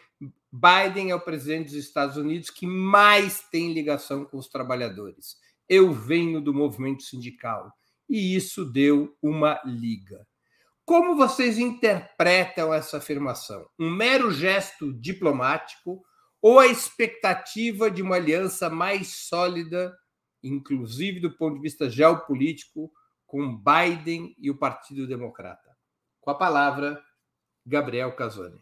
Biden 0.51 1.11
é 1.11 1.15
o 1.15 1.21
presidente 1.21 1.65
dos 1.65 1.75
Estados 1.75 2.17
Unidos 2.17 2.49
que 2.49 2.65
mais 2.65 3.41
tem 3.49 3.73
ligação 3.73 4.25
com 4.25 4.37
os 4.37 4.47
trabalhadores. 4.47 5.37
Eu 5.69 5.93
venho 5.93 6.41
do 6.41 6.53
movimento 6.53 7.03
sindical. 7.03 7.71
E 8.09 8.35
isso 8.35 8.65
deu 8.65 9.15
uma 9.21 9.61
liga. 9.65 10.25
Como 10.87 11.17
vocês 11.17 11.57
interpretam 11.57 12.73
essa 12.73 12.95
afirmação? 12.95 13.67
Um 13.77 13.91
mero 13.91 14.31
gesto 14.31 14.93
diplomático 14.93 16.01
ou 16.41 16.59
a 16.59 16.67
expectativa 16.67 17.91
de 17.91 18.01
uma 18.01 18.15
aliança 18.15 18.69
mais 18.69 19.09
sólida, 19.27 19.93
inclusive 20.41 21.19
do 21.19 21.29
ponto 21.35 21.55
de 21.55 21.61
vista 21.61 21.89
geopolítico, 21.89 22.89
com 23.25 23.53
Biden 23.57 24.33
e 24.39 24.49
o 24.49 24.57
Partido 24.57 25.05
Democrata? 25.05 25.75
Com 26.21 26.31
a 26.31 26.35
palavra, 26.35 27.03
Gabriel 27.65 28.15
Casoni. 28.15 28.61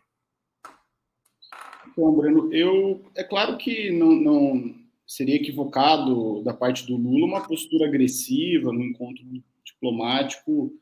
Bom, 1.95 2.11
Breno, 2.11 2.51
eu 2.51 3.05
é 3.13 3.23
claro 3.23 3.55
que 3.55 3.91
não, 3.91 4.13
não 4.13 4.75
seria 5.05 5.35
equivocado 5.35 6.41
da 6.41 6.55
parte 6.55 6.87
do 6.87 6.97
Lula 6.97 7.27
uma 7.27 7.47
postura 7.47 7.85
agressiva 7.85 8.73
no 8.73 8.83
encontro 8.83 9.23
diplomático, 9.63 10.73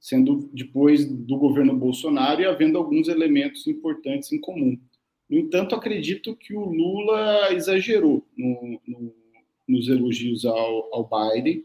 sendo 0.00 0.48
depois 0.52 1.04
do 1.04 1.36
governo 1.36 1.76
Bolsonaro 1.76 2.40
e 2.40 2.46
havendo 2.46 2.78
alguns 2.78 3.06
elementos 3.06 3.66
importantes 3.66 4.32
em 4.32 4.40
comum. 4.40 4.78
No 5.28 5.38
entanto, 5.38 5.74
acredito 5.74 6.34
que 6.34 6.56
o 6.56 6.64
Lula 6.64 7.52
exagerou 7.52 8.26
no, 8.36 8.80
no, 8.88 9.14
nos 9.68 9.88
elogios 9.88 10.44
ao, 10.44 10.88
ao 10.92 11.08
Biden. 11.08 11.64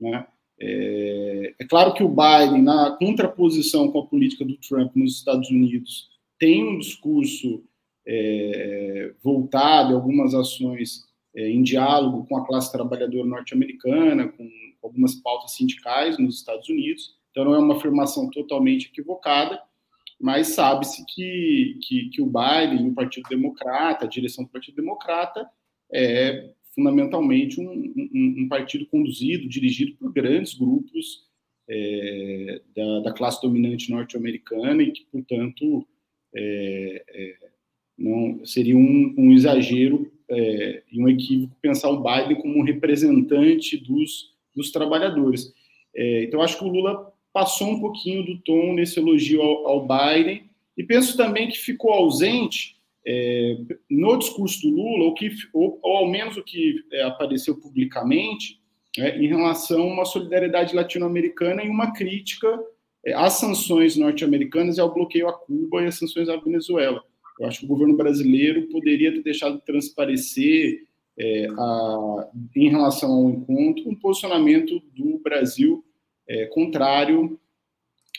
Né? 0.00 0.26
É, 0.58 1.54
é, 1.58 1.64
claro 1.64 1.94
que 1.94 2.02
o 2.02 2.08
Biden, 2.08 2.62
na 2.62 2.96
contraposição 2.98 3.90
com 3.90 4.00
a 4.00 4.06
política 4.06 4.44
do 4.44 4.56
Trump 4.56 4.94
nos 4.96 5.16
Estados 5.16 5.48
Unidos, 5.48 6.10
tem 6.38 6.66
um 6.66 6.78
discurso 6.78 7.64
é, 8.06 9.14
voltado, 9.22 9.94
algumas 9.94 10.34
ações 10.34 11.04
é, 11.34 11.48
em 11.48 11.62
diálogo 11.62 12.26
com 12.26 12.36
a 12.36 12.46
classe 12.46 12.72
trabalhadora 12.72 13.26
norte-americana, 13.26 14.28
com 14.28 14.48
algumas 14.82 15.14
pautas 15.14 15.52
sindicais 15.52 16.18
nos 16.18 16.36
Estados 16.36 16.68
Unidos. 16.68 17.16
Então, 17.36 17.44
não 17.44 17.54
é 17.54 17.58
uma 17.58 17.76
afirmação 17.76 18.30
totalmente 18.30 18.86
equivocada, 18.86 19.60
mas 20.18 20.54
sabe-se 20.54 21.04
que, 21.04 21.78
que, 21.82 22.08
que, 22.08 22.22
o 22.22 22.24
Biden 22.24 22.88
o 22.88 22.94
Partido 22.94 23.28
Democrata, 23.28 24.06
a 24.06 24.08
direção 24.08 24.44
do 24.44 24.48
Partido 24.48 24.76
Democrata, 24.76 25.46
é 25.92 26.48
fundamentalmente 26.74 27.60
um, 27.60 27.92
um, 27.94 28.34
um 28.38 28.48
partido 28.48 28.86
conduzido, 28.86 29.50
dirigido 29.50 29.94
por 29.96 30.10
grandes 30.10 30.54
grupos 30.54 31.26
é, 31.68 32.62
da, 32.74 33.00
da, 33.00 33.12
classe 33.12 33.42
dominante 33.42 33.90
norte-americana 33.90 34.82
e 34.82 34.92
que, 34.92 35.04
portanto, 35.12 35.86
é, 36.34 37.04
é, 37.06 37.36
não 37.98 38.46
seria 38.46 38.78
um, 38.78 39.14
um 39.14 39.32
exagero 39.34 40.10
é, 40.30 40.82
e 40.90 41.02
um 41.02 41.06
equívoco 41.06 41.54
pensar 41.60 41.90
o 41.90 42.02
Biden 42.02 42.40
como 42.40 42.58
um 42.58 42.64
representante 42.64 43.76
dos, 43.76 44.34
dos 44.54 44.70
trabalhadores. 44.70 45.52
É, 45.94 46.24
então, 46.24 46.40
acho 46.40 46.58
que 46.58 46.64
o 46.64 46.68
Lula 46.68 47.14
passou 47.36 47.68
um 47.68 47.78
pouquinho 47.78 48.24
do 48.24 48.38
tom 48.38 48.72
nesse 48.72 48.98
elogio 48.98 49.42
ao, 49.42 49.68
ao 49.68 49.86
Biden 49.86 50.44
e 50.74 50.82
penso 50.82 51.18
também 51.18 51.48
que 51.48 51.58
ficou 51.58 51.92
ausente 51.92 52.76
é, 53.06 53.58
no 53.90 54.16
discurso 54.16 54.62
do 54.62 54.74
Lula, 54.74 55.04
ou, 55.04 55.12
que, 55.12 55.28
ou, 55.52 55.78
ou 55.82 55.96
ao 55.98 56.08
menos 56.08 56.38
o 56.38 56.42
que 56.42 56.76
é, 56.90 57.02
apareceu 57.02 57.54
publicamente, 57.60 58.58
é, 58.96 59.18
em 59.18 59.26
relação 59.26 59.82
a 59.82 59.92
uma 59.92 60.04
solidariedade 60.06 60.74
latino-americana 60.74 61.62
e 61.62 61.68
uma 61.68 61.92
crítica 61.92 62.58
é, 63.04 63.12
às 63.12 63.34
sanções 63.34 63.98
norte-americanas 63.98 64.78
e 64.78 64.80
ao 64.80 64.94
bloqueio 64.94 65.28
a 65.28 65.34
Cuba 65.34 65.82
e 65.82 65.88
às 65.88 65.96
sanções 65.96 66.30
à 66.30 66.36
Venezuela. 66.38 67.04
Eu 67.38 67.48
acho 67.48 67.58
que 67.58 67.64
o 67.66 67.68
governo 67.68 67.98
brasileiro 67.98 68.62
poderia 68.68 69.12
ter 69.12 69.22
deixado 69.22 69.60
transparecer, 69.60 70.86
é, 71.18 71.48
a, 71.50 72.28
em 72.56 72.70
relação 72.70 73.12
ao 73.12 73.28
encontro, 73.28 73.90
um 73.90 73.94
posicionamento 73.94 74.82
do 74.96 75.18
Brasil 75.18 75.84
é, 76.28 76.46
contrário 76.46 77.38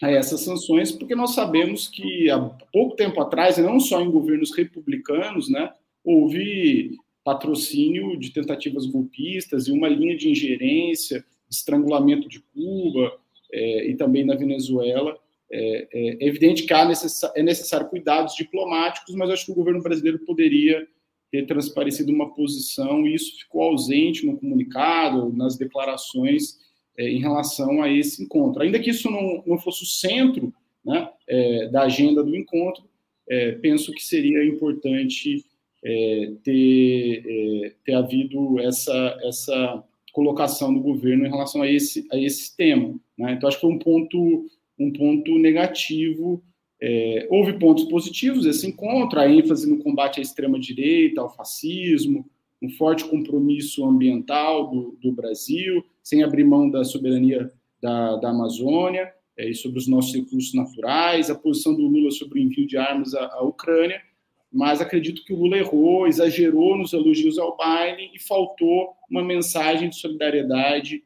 a 0.01 0.11
essas 0.11 0.41
sanções, 0.41 0.91
porque 0.91 1.15
nós 1.15 1.33
sabemos 1.33 1.87
que 1.87 2.29
há 2.29 2.39
pouco 2.71 2.95
tempo 2.95 3.19
atrás, 3.19 3.57
não 3.57 3.79
só 3.79 3.99
em 4.01 4.11
governos 4.11 4.55
republicanos, 4.55 5.49
né, 5.49 5.71
houve 6.03 6.97
patrocínio 7.23 8.17
de 8.17 8.29
tentativas 8.29 8.85
golpistas 8.85 9.67
e 9.67 9.71
uma 9.71 9.89
linha 9.89 10.15
de 10.15 10.29
ingerência, 10.29 11.25
estrangulamento 11.49 12.29
de 12.29 12.39
Cuba 12.53 13.17
é, 13.51 13.89
e 13.89 13.95
também 13.95 14.23
na 14.23 14.35
Venezuela, 14.35 15.17
é, 15.51 15.87
é, 15.91 16.23
é 16.23 16.27
evidente 16.27 16.63
que 16.63 16.85
necess 16.85 17.23
é 17.35 17.41
necessário 17.41 17.89
cuidados 17.89 18.35
diplomáticos, 18.35 19.15
mas 19.15 19.29
acho 19.29 19.45
que 19.45 19.51
o 19.51 19.55
governo 19.55 19.81
brasileiro 19.81 20.19
poderia 20.19 20.87
ter 21.31 21.45
transparecido 21.45 22.11
uma 22.11 22.33
posição 22.33 23.05
e 23.05 23.15
isso 23.15 23.37
ficou 23.39 23.63
ausente 23.63 24.25
no 24.25 24.37
comunicado, 24.37 25.31
nas 25.33 25.57
declarações 25.57 26.57
é, 26.97 27.09
em 27.09 27.19
relação 27.19 27.81
a 27.81 27.91
esse 27.91 28.23
encontro. 28.23 28.61
Ainda 28.61 28.79
que 28.79 28.89
isso 28.89 29.09
não, 29.09 29.43
não 29.45 29.57
fosse 29.57 29.83
o 29.83 29.87
centro 29.87 30.53
né, 30.83 31.09
é, 31.27 31.67
da 31.67 31.83
agenda 31.83 32.23
do 32.23 32.35
encontro, 32.35 32.83
é, 33.29 33.51
penso 33.53 33.91
que 33.91 34.03
seria 34.03 34.45
importante 34.45 35.45
é, 35.83 36.31
ter, 36.43 37.75
ter 37.85 37.93
havido 37.93 38.59
essa, 38.59 39.17
essa 39.23 39.83
colocação 40.11 40.73
do 40.73 40.79
governo 40.79 41.25
em 41.25 41.29
relação 41.29 41.61
a 41.61 41.69
esse, 41.69 42.07
a 42.11 42.17
esse 42.17 42.55
tema. 42.55 42.95
Né? 43.17 43.33
Então, 43.33 43.47
acho 43.47 43.57
que 43.57 43.61
foi 43.61 43.71
um 43.71 43.79
ponto 43.79 44.49
um 44.79 44.91
ponto 44.91 45.37
negativo. 45.37 46.43
É, 46.79 47.27
houve 47.31 47.53
pontos 47.53 47.85
positivos 47.85 48.45
esse 48.45 48.67
encontro, 48.67 49.19
a 49.19 49.27
ênfase 49.27 49.67
no 49.67 49.79
combate 49.79 50.19
à 50.19 50.21
extrema-direita, 50.21 51.21
ao 51.21 51.35
fascismo, 51.35 52.29
um 52.61 52.69
forte 52.69 53.05
compromisso 53.05 53.83
ambiental 53.83 54.69
do, 54.69 54.97
do 55.01 55.11
Brasil, 55.11 55.83
sem 56.07 56.23
abrir 56.23 56.45
mão 56.45 56.69
da 56.69 56.85
soberania 56.85 57.51
da, 57.81 58.15
da 58.15 58.29
Amazônia 58.29 59.13
é, 59.37 59.49
e 59.49 59.53
sobre 59.53 59.77
os 59.77 59.89
nossos 59.89 60.15
recursos 60.15 60.53
naturais, 60.53 61.29
a 61.29 61.35
posição 61.35 61.75
do 61.75 61.81
Lula 61.81 62.11
sobre 62.11 62.39
o 62.39 62.41
envio 62.41 62.65
de 62.65 62.77
armas 62.77 63.13
à, 63.13 63.25
à 63.33 63.41
Ucrânia, 63.41 64.01
mas 64.49 64.79
acredito 64.79 65.25
que 65.25 65.33
o 65.33 65.35
Lula 65.37 65.57
errou, 65.57 66.07
exagerou 66.07 66.77
nos 66.77 66.93
elogios 66.93 67.37
ao 67.37 67.57
Biden 67.57 68.09
e 68.15 68.19
faltou 68.19 68.93
uma 69.11 69.21
mensagem 69.21 69.89
de 69.89 69.99
solidariedade 69.99 71.03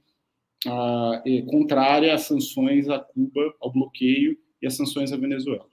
ah, 0.67 1.24
contrária 1.50 2.13
às 2.13 2.22
sanções 2.22 2.88
a 2.88 3.00
Cuba, 3.00 3.55
ao 3.60 3.72
bloqueio 3.72 4.38
e 4.62 4.67
às 4.67 4.75
sanções 4.75 5.12
à 5.12 5.17
Venezuela. 5.17 5.65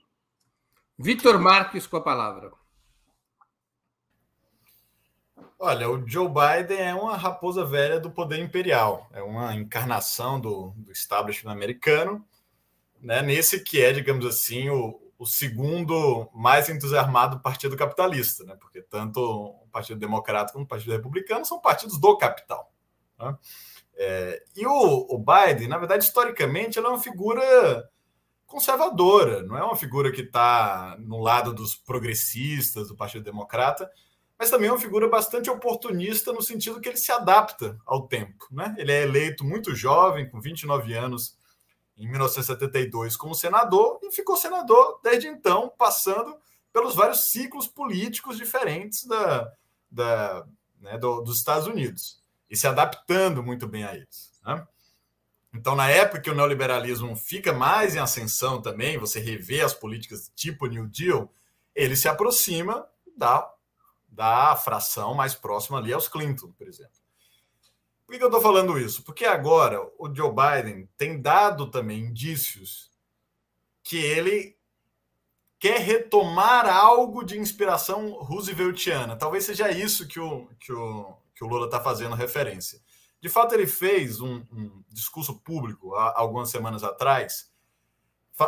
Vitor 0.97 1.39
Marques 1.39 1.85
com 1.85 1.97
a 1.97 2.01
palavra. 2.01 2.49
Olha, 5.61 5.89
o 5.89 6.07
Joe 6.07 6.29
Biden 6.29 6.79
é 6.79 6.95
uma 6.95 7.17
raposa 7.17 7.65
velha 7.65 7.99
do 7.99 8.09
poder 8.09 8.39
imperial, 8.39 9.09
é 9.11 9.21
uma 9.21 9.53
encarnação 9.53 10.39
do, 10.39 10.73
do 10.77 10.89
establishment 10.89 11.51
americano, 11.51 12.25
né, 13.01 13.21
nesse 13.21 13.61
que 13.61 13.81
é, 13.81 13.91
digamos 13.91 14.25
assim, 14.25 14.69
o, 14.69 15.01
o 15.17 15.25
segundo 15.25 16.29
mais 16.33 16.69
entusiasmado 16.69 17.41
partido 17.41 17.75
capitalista, 17.75 18.45
né, 18.45 18.55
porque 18.55 18.81
tanto 18.81 19.19
o 19.19 19.67
Partido 19.69 19.99
Democrata 19.99 20.53
como 20.53 20.63
o 20.63 20.67
Partido 20.67 20.93
Republicano 20.93 21.45
são 21.45 21.59
partidos 21.59 21.99
do 21.99 22.17
capital. 22.17 22.71
Né? 23.19 23.37
É, 23.97 24.43
e 24.55 24.65
o, 24.65 25.07
o, 25.13 25.17
Biden, 25.17 25.67
na 25.67 25.77
verdade, 25.77 26.05
historicamente, 26.05 26.79
ele 26.79 26.87
é 26.87 26.89
uma 26.89 27.01
figura 27.01 27.89
conservadora, 28.47 29.43
não 29.43 29.57
é 29.57 29.63
uma 29.63 29.75
figura 29.75 30.09
que 30.09 30.21
está 30.21 30.95
no 30.99 31.19
lado 31.19 31.53
dos 31.53 31.75
progressistas 31.75 32.87
do 32.87 32.95
Partido 32.95 33.25
Democrata, 33.25 33.91
mas 34.39 34.49
também 34.49 34.69
é 34.69 34.71
uma 34.71 34.79
figura 34.79 35.09
bastante 35.09 35.49
oportunista 35.49 36.31
no 36.31 36.41
sentido 36.41 36.79
que 36.79 36.87
ele 36.87 36.97
se 36.97 37.11
adapta 37.11 37.77
ao 37.85 38.07
tempo. 38.07 38.47
Né? 38.49 38.73
Ele 38.77 38.93
é 38.93 39.03
eleito 39.03 39.43
muito 39.43 39.75
jovem, 39.75 40.29
com 40.29 40.39
29 40.39 40.93
anos, 40.93 41.37
em 41.97 42.07
1972, 42.07 43.17
como 43.17 43.35
senador, 43.35 43.99
e 44.01 44.09
ficou 44.13 44.37
senador 44.37 45.01
desde 45.03 45.27
então, 45.27 45.73
passando 45.77 46.37
pelos 46.71 46.95
vários 46.95 47.31
ciclos 47.31 47.67
políticos 47.67 48.37
diferentes 48.37 49.05
da, 49.05 49.51
da, 49.91 50.45
né, 50.79 50.97
do, 50.97 51.19
dos 51.19 51.39
Estados 51.39 51.67
Unidos 51.67 52.23
e 52.49 52.55
se 52.55 52.65
adaptando 52.65 53.43
muito 53.43 53.67
bem 53.67 53.83
a 53.83 53.93
eles. 53.93 54.31
Né? 54.45 54.65
Então, 55.53 55.75
na 55.75 55.89
época 55.89 56.21
que 56.21 56.29
o 56.29 56.35
neoliberalismo 56.35 57.13
fica 57.17 57.51
mais 57.51 57.93
em 57.93 57.99
ascensão 57.99 58.61
também, 58.61 58.97
você 58.97 59.19
revê 59.19 59.59
as 59.59 59.73
políticas 59.73 60.31
tipo 60.33 60.65
New 60.65 60.87
Deal, 60.87 61.29
ele 61.75 61.97
se 61.97 62.07
aproxima 62.07 62.87
da 63.17 63.51
da 64.11 64.55
fração 64.55 65.13
mais 65.13 65.35
próxima 65.35 65.77
ali 65.77 65.93
aos 65.93 66.07
Clinton, 66.07 66.51
por 66.51 66.67
exemplo. 66.67 66.99
Por 68.05 68.17
que 68.17 68.23
eu 68.23 68.27
estou 68.27 68.41
falando 68.41 68.79
isso? 68.79 69.03
Porque 69.03 69.23
agora 69.23 69.79
o 69.97 70.13
Joe 70.13 70.31
Biden 70.31 70.89
tem 70.97 71.21
dado 71.21 71.69
também 71.69 72.05
indícios 72.05 72.89
que 73.83 73.97
ele 73.97 74.57
quer 75.59 75.79
retomar 75.81 76.67
algo 76.67 77.23
de 77.23 77.37
inspiração 77.37 78.13
rooseveltiana. 78.13 79.15
Talvez 79.15 79.43
seja 79.43 79.69
isso 79.69 80.07
que 80.07 80.19
o, 80.19 80.47
que 80.59 80.71
o, 80.71 81.13
que 81.35 81.43
o 81.43 81.47
Lula 81.47 81.65
está 81.65 81.79
fazendo 81.79 82.15
referência. 82.15 82.81
De 83.21 83.27
fato, 83.27 83.53
ele 83.53 83.67
fez 83.67 84.21
um, 84.21 84.43
um 84.51 84.83
discurso 84.89 85.37
público 85.39 85.93
há 85.95 86.17
algumas 86.17 86.49
semanas 86.49 86.83
atrás, 86.83 87.51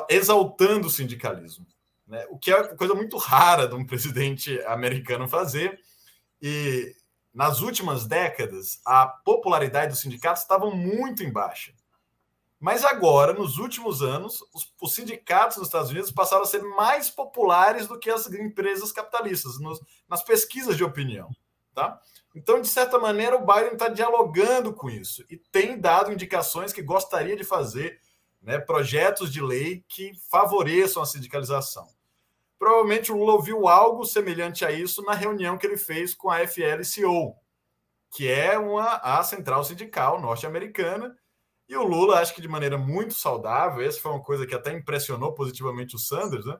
exaltando 0.09 0.87
o 0.87 0.89
sindicalismo, 0.89 1.67
né? 2.11 2.25
o 2.29 2.37
que 2.37 2.51
é 2.51 2.75
coisa 2.75 2.93
muito 2.93 3.15
rara 3.15 3.69
de 3.69 3.73
um 3.73 3.85
presidente 3.85 4.61
americano 4.65 5.29
fazer. 5.29 5.79
E 6.41 6.93
nas 7.33 7.61
últimas 7.61 8.05
décadas, 8.05 8.81
a 8.85 9.07
popularidade 9.07 9.91
dos 9.91 10.01
sindicatos 10.01 10.41
estava 10.41 10.69
muito 10.69 11.23
em 11.23 11.31
baixa. 11.31 11.73
Mas 12.59 12.83
agora, 12.83 13.33
nos 13.33 13.57
últimos 13.57 14.01
anos, 14.01 14.43
os, 14.53 14.71
os, 14.79 14.93
sindicatos 14.93 15.57
nos 15.57 15.67
Estados 15.67 15.89
Unidos 15.89 16.11
passaram 16.11 16.43
a 16.43 16.45
ser 16.45 16.61
mais 16.61 17.09
populares 17.09 17.87
do 17.87 17.97
que 17.97 18.09
as 18.09 18.27
empresas 18.27 18.91
capitalistas 18.91 19.57
nos, 19.59 19.79
nas 20.07 20.21
pesquisas 20.21 20.75
de 20.75 20.83
opinião. 20.83 21.29
Tá? 21.73 21.99
Então, 22.35 22.61
de 22.61 22.67
certa 22.67 22.99
maneira, 22.99 23.37
o 23.37 23.45
Biden 23.45 23.73
está 23.73 23.87
dialogando 23.87 24.73
com 24.73 24.89
isso 24.89 25.25
e 25.29 25.37
tem 25.37 25.79
dado 25.79 26.11
indicações 26.11 26.73
que 26.73 26.83
gostaria 26.83 27.37
de 27.37 27.45
fazer 27.45 27.99
né, 28.41 28.59
projetos 28.59 29.31
de 29.31 29.41
lei 29.41 29.83
que 29.87 30.11
favoreçam 30.29 31.01
a 31.01 31.05
sindicalização. 31.05 31.87
Provavelmente 32.61 33.11
o 33.11 33.17
Lula 33.17 33.33
ouviu 33.33 33.67
algo 33.67 34.05
semelhante 34.05 34.63
a 34.63 34.71
isso 34.71 35.01
na 35.01 35.15
reunião 35.15 35.57
que 35.57 35.65
ele 35.65 35.77
fez 35.77 36.13
com 36.13 36.29
a 36.29 36.47
FLCO, 36.47 37.35
que 38.11 38.29
é 38.29 38.55
uma, 38.55 38.97
a 38.97 39.23
central 39.23 39.63
sindical 39.63 40.21
norte-americana. 40.21 41.17
E 41.67 41.75
o 41.75 41.81
Lula, 41.81 42.19
acho 42.19 42.35
que 42.35 42.41
de 42.41 42.47
maneira 42.47 42.77
muito 42.77 43.15
saudável, 43.15 43.83
essa 43.83 43.99
foi 43.99 44.11
uma 44.11 44.21
coisa 44.21 44.45
que 44.45 44.53
até 44.53 44.71
impressionou 44.71 45.33
positivamente 45.33 45.95
o 45.95 45.97
Sanders, 45.97 46.45
né? 46.45 46.55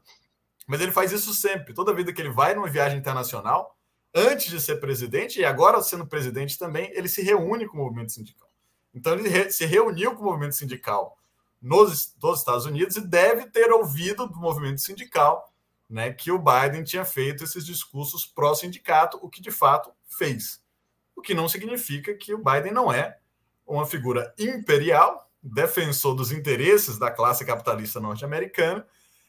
mas 0.66 0.82
ele 0.82 0.92
faz 0.92 1.12
isso 1.12 1.36
sempre. 1.36 1.72
Toda 1.72 1.94
vida 1.94 2.12
que 2.12 2.20
ele 2.20 2.32
vai 2.32 2.56
numa 2.56 2.68
viagem 2.68 2.98
internacional, 2.98 3.78
antes 4.12 4.48
de 4.48 4.60
ser 4.60 4.78
presidente, 4.78 5.40
e 5.40 5.46
agora 5.46 5.84
sendo 5.84 6.08
presidente 6.08 6.58
também, 6.58 6.90
ele 6.96 7.08
se 7.08 7.22
reúne 7.22 7.68
com 7.68 7.78
o 7.78 7.80
movimento 7.80 8.12
sindical. 8.12 8.50
Então, 8.92 9.14
ele 9.14 9.30
re 9.30 9.52
se 9.52 9.68
reuniu 9.68 10.16
com 10.16 10.24
o 10.24 10.26
movimento 10.26 10.56
sindical 10.56 11.16
nos, 11.62 12.16
nos 12.20 12.40
Estados 12.40 12.66
Unidos 12.66 12.96
e 12.96 13.02
deve 13.02 13.52
ter 13.52 13.72
ouvido 13.72 14.26
do 14.26 14.40
movimento 14.40 14.82
sindical 14.82 15.51
né, 15.92 16.14
que 16.14 16.32
o 16.32 16.40
Biden 16.40 16.86
tinha 16.86 17.04
feito 17.04 17.44
esses 17.44 17.66
discursos 17.66 18.26
pró-sindicato, 18.26 19.20
o 19.22 19.30
que 19.30 19.42
de 19.42 19.52
fato 19.52 19.92
fez. 20.08 20.64
O 21.14 21.22
que 21.22 21.34
não 21.34 21.50
significa 21.50 22.14
que 22.14 22.34
o 22.34 22.42
Biden 22.42 22.72
não 22.72 22.94
é 22.94 23.18
uma 23.68 23.86
figura 23.86 24.34
imperial, 24.40 25.30
defensor 25.44 26.16
dos 26.16 26.32
interesses 26.32 26.98
da 26.98 27.12
classe 27.12 27.44
capitalista 27.44 28.00
norte-americana, 28.00 28.88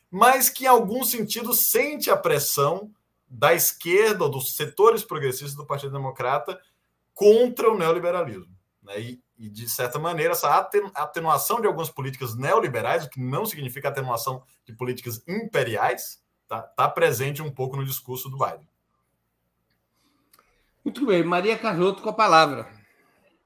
mas 0.09 0.49
que, 0.49 0.64
em 0.64 0.69
algum 0.69 1.04
sentido, 1.04 1.52
sente 1.52 2.11
a 2.11 2.16
pressão 2.16 2.92
da 3.26 3.52
esquerda 3.52 4.23
ou 4.23 4.31
dos 4.31 4.54
setores 4.54 5.02
progressistas 5.02 5.57
do 5.57 5.66
Partido 5.66 5.92
Democrata 5.92 6.61
contra 7.12 7.73
o 7.73 7.76
neoliberalismo. 7.76 8.54
Né? 8.82 9.00
E, 9.00 9.23
e, 9.37 9.49
de 9.49 9.69
certa 9.69 9.99
maneira, 9.99 10.32
essa 10.32 10.49
atenuação 10.95 11.60
de 11.60 11.67
algumas 11.67 11.91
políticas 11.91 12.37
neoliberais, 12.37 13.04
o 13.04 13.10
que 13.10 13.21
não 13.21 13.45
significa 13.47 13.89
atenuação 13.89 14.45
de 14.65 14.73
políticas 14.73 15.21
imperiais, 15.26 16.22
Está 16.52 16.60
tá 16.60 16.86
presente 16.86 17.41
um 17.41 17.50
pouco 17.50 17.78
no 17.78 17.84
discurso 17.84 18.28
do 18.28 18.36
Biden. 18.36 18.69
Muito 20.84 21.06
bem. 21.06 21.25
Maria 21.25 21.56
Carlotto 21.56 22.02
com 22.02 22.10
a 22.10 22.12
palavra. 22.12 22.69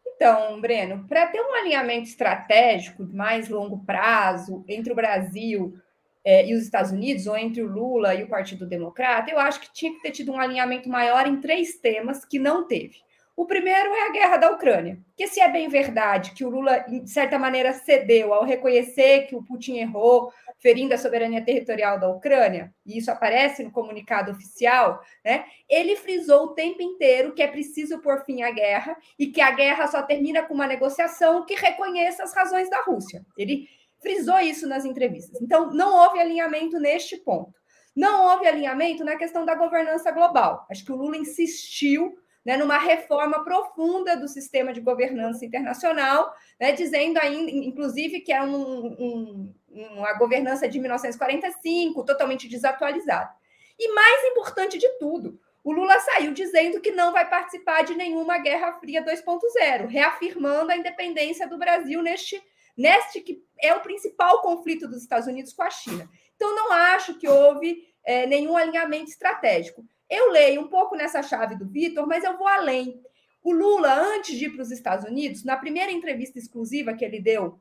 Então, 0.05 0.61
Breno, 0.61 1.07
para 1.07 1.29
ter 1.29 1.41
um 1.41 1.55
alinhamento 1.55 2.09
estratégico 2.09 3.05
de 3.05 3.15
mais 3.15 3.49
longo 3.49 3.85
prazo 3.85 4.65
entre 4.67 4.93
o 4.93 4.97
Brasil 4.97 5.79
é, 6.25 6.49
e 6.49 6.55
os 6.55 6.63
Estados 6.63 6.91
Unidos, 6.91 7.29
ou 7.29 7.37
entre 7.37 7.63
o 7.63 7.71
Lula 7.71 8.13
e 8.13 8.25
o 8.25 8.29
Partido 8.29 8.67
Democrata, 8.67 9.31
eu 9.31 9.39
acho 9.39 9.61
que 9.61 9.73
tinha 9.73 9.93
que 9.93 10.03
ter 10.03 10.11
tido 10.11 10.33
um 10.33 10.41
alinhamento 10.41 10.89
maior 10.89 11.29
em 11.29 11.41
três 11.41 11.79
temas 11.79 12.25
que 12.25 12.41
não 12.41 12.67
teve. 12.67 13.06
O 13.37 13.45
primeiro 13.45 13.93
é 13.93 14.07
a 14.07 14.13
guerra 14.13 14.39
da 14.39 14.51
Ucrânia, 14.51 14.99
que 15.15 15.29
se 15.29 15.43
é 15.43 15.53
bem 15.53 15.69
verdade 15.69 16.31
que 16.31 16.43
o 16.43 16.49
Lula, 16.49 16.79
de 16.79 17.11
certa 17.11 17.39
maneira, 17.39 17.75
cedeu 17.75 18.33
ao 18.33 18.45
reconhecer 18.45 19.27
que 19.27 19.37
o 19.37 19.45
Putin 19.45 19.77
errou, 19.77 20.33
ferindo 20.59 20.95
a 20.95 20.99
soberania 20.99 21.45
territorial 21.45 22.01
da 22.01 22.09
Ucrânia, 22.09 22.75
e 22.87 22.97
isso 22.97 23.11
aparece 23.11 23.63
no 23.63 23.71
comunicado 23.71 24.33
oficial, 24.33 25.03
né? 25.23 25.45
Ele 25.69 25.97
frisou 25.97 26.45
o 26.45 26.55
tempo 26.55 26.81
inteiro 26.81 27.35
que 27.35 27.43
é 27.43 27.47
preciso 27.47 28.01
pôr 28.01 28.25
fim 28.25 28.43
à 28.43 28.51
guerra 28.51 28.97
e 29.19 29.27
que 29.27 29.43
a 29.43 29.51
guerra 29.51 29.87
só 29.87 30.01
termina 30.03 30.43
com 30.43 30.55
uma 30.55 30.67
negociação 30.67 31.45
que 31.45 31.55
reconheça 31.55 32.23
as 32.23 32.35
razões 32.35 32.71
da 32.71 32.81
Rússia. 32.85 33.23
Ele 33.37 33.69
frisou 34.01 34.39
isso 34.39 34.67
nas 34.67 34.87
entrevistas. 34.87 35.43
Então, 35.43 35.71
não 35.73 35.95
houve 35.95 36.19
alinhamento 36.19 36.79
neste 36.79 37.19
ponto. 37.19 37.53
Não 37.95 38.25
houve 38.31 38.47
alinhamento 38.47 39.05
na 39.05 39.17
questão 39.17 39.45
da 39.45 39.55
governança 39.55 40.11
global. 40.11 40.67
Acho 40.71 40.85
que 40.85 40.93
o 40.93 40.97
Lula 40.97 41.19
insistiu 41.19 42.17
né, 42.47 42.57
numa 42.57 42.79
reforma 42.79 43.43
profunda 43.43 44.17
do 44.17 44.29
sistema 44.29 44.73
de 44.73 44.81
governança 44.81 45.45
internacional, 45.45 46.33
né, 46.61 46.71
dizendo 46.71 47.19
ainda, 47.19 47.51
inclusive, 47.51 48.21
que 48.21 48.33
é 48.33 48.41
um, 48.41 48.87
um, 48.87 49.55
uma 49.69 50.13
governança 50.13 50.69
de 50.69 50.79
1945, 50.79 52.05
totalmente 52.05 52.49
desatualizada. 52.49 53.35
E 53.77 53.93
mais 53.93 54.25
importante 54.27 54.79
de 54.79 54.89
tudo, 55.01 55.41
o 55.65 55.73
Lula 55.73 55.99
saiu 55.99 56.33
dizendo 56.33 56.81
que 56.81 56.93
não 56.93 57.13
vai 57.13 57.29
participar 57.29 57.83
de 57.83 57.97
nenhuma 57.97 58.39
Guerra 58.39 58.75
Fria 58.75 59.05
2.0, 59.05 59.89
reafirmando 59.89 60.71
a 60.71 60.77
independência 60.77 61.49
do 61.49 61.59
Brasil 61.59 62.01
neste, 62.01 62.41
neste 62.77 63.23
que 63.23 63.43
é 63.61 63.75
o 63.75 63.81
principal 63.81 64.41
conflito 64.41 64.87
dos 64.87 65.03
Estados 65.03 65.27
Unidos 65.27 65.53
com 65.53 65.65
a 65.65 65.71
China. 65.71 66.09
Então, 66.37 66.55
não 66.55 66.71
acho 66.71 67.19
que 67.19 67.27
houve 67.27 67.83
é, 68.05 68.25
nenhum 68.25 68.57
alinhamento 68.57 69.11
estratégico. 69.11 69.85
Eu 70.09 70.31
leio 70.31 70.61
um 70.61 70.69
pouco 70.69 70.97
nessa 70.97 71.23
chave 71.23 71.57
do 71.57 71.67
Vitor, 71.67 72.07
mas 72.07 72.25
eu 72.25 72.37
vou 72.37 72.47
além. 72.47 73.01
O 73.43 73.53
Lula, 73.53 73.93
antes 73.93 74.37
de 74.37 74.47
ir 74.47 74.51
para 74.51 74.63
os 74.63 74.71
Estados 74.71 75.05
Unidos, 75.05 75.45
na 75.45 75.57
primeira 75.57 75.93
entrevista 75.93 76.39
exclusiva 76.39 76.95
que 76.95 77.05
ele 77.05 77.21
deu 77.21 77.61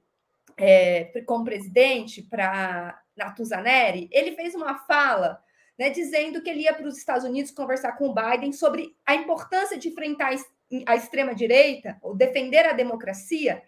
é, 0.57 1.05
como 1.25 1.43
presidente 1.43 2.21
para 2.23 2.99
Natuzaneri, 3.15 4.09
ele 4.11 4.31
fez 4.33 4.55
uma 4.55 4.79
fala 4.79 5.43
né, 5.77 5.89
dizendo 5.89 6.41
que 6.41 6.49
ele 6.49 6.61
ia 6.61 6.73
para 6.73 6.87
os 6.87 6.97
Estados 6.97 7.25
Unidos 7.25 7.51
conversar 7.51 7.93
com 7.93 8.09
o 8.09 8.13
Biden 8.13 8.51
sobre 8.53 8.95
a 9.05 9.15
importância 9.15 9.77
de 9.77 9.89
enfrentar 9.89 10.33
a 10.85 10.95
extrema-direita, 10.95 11.97
ou 12.01 12.15
defender 12.15 12.65
a 12.65 12.73
democracia, 12.73 13.61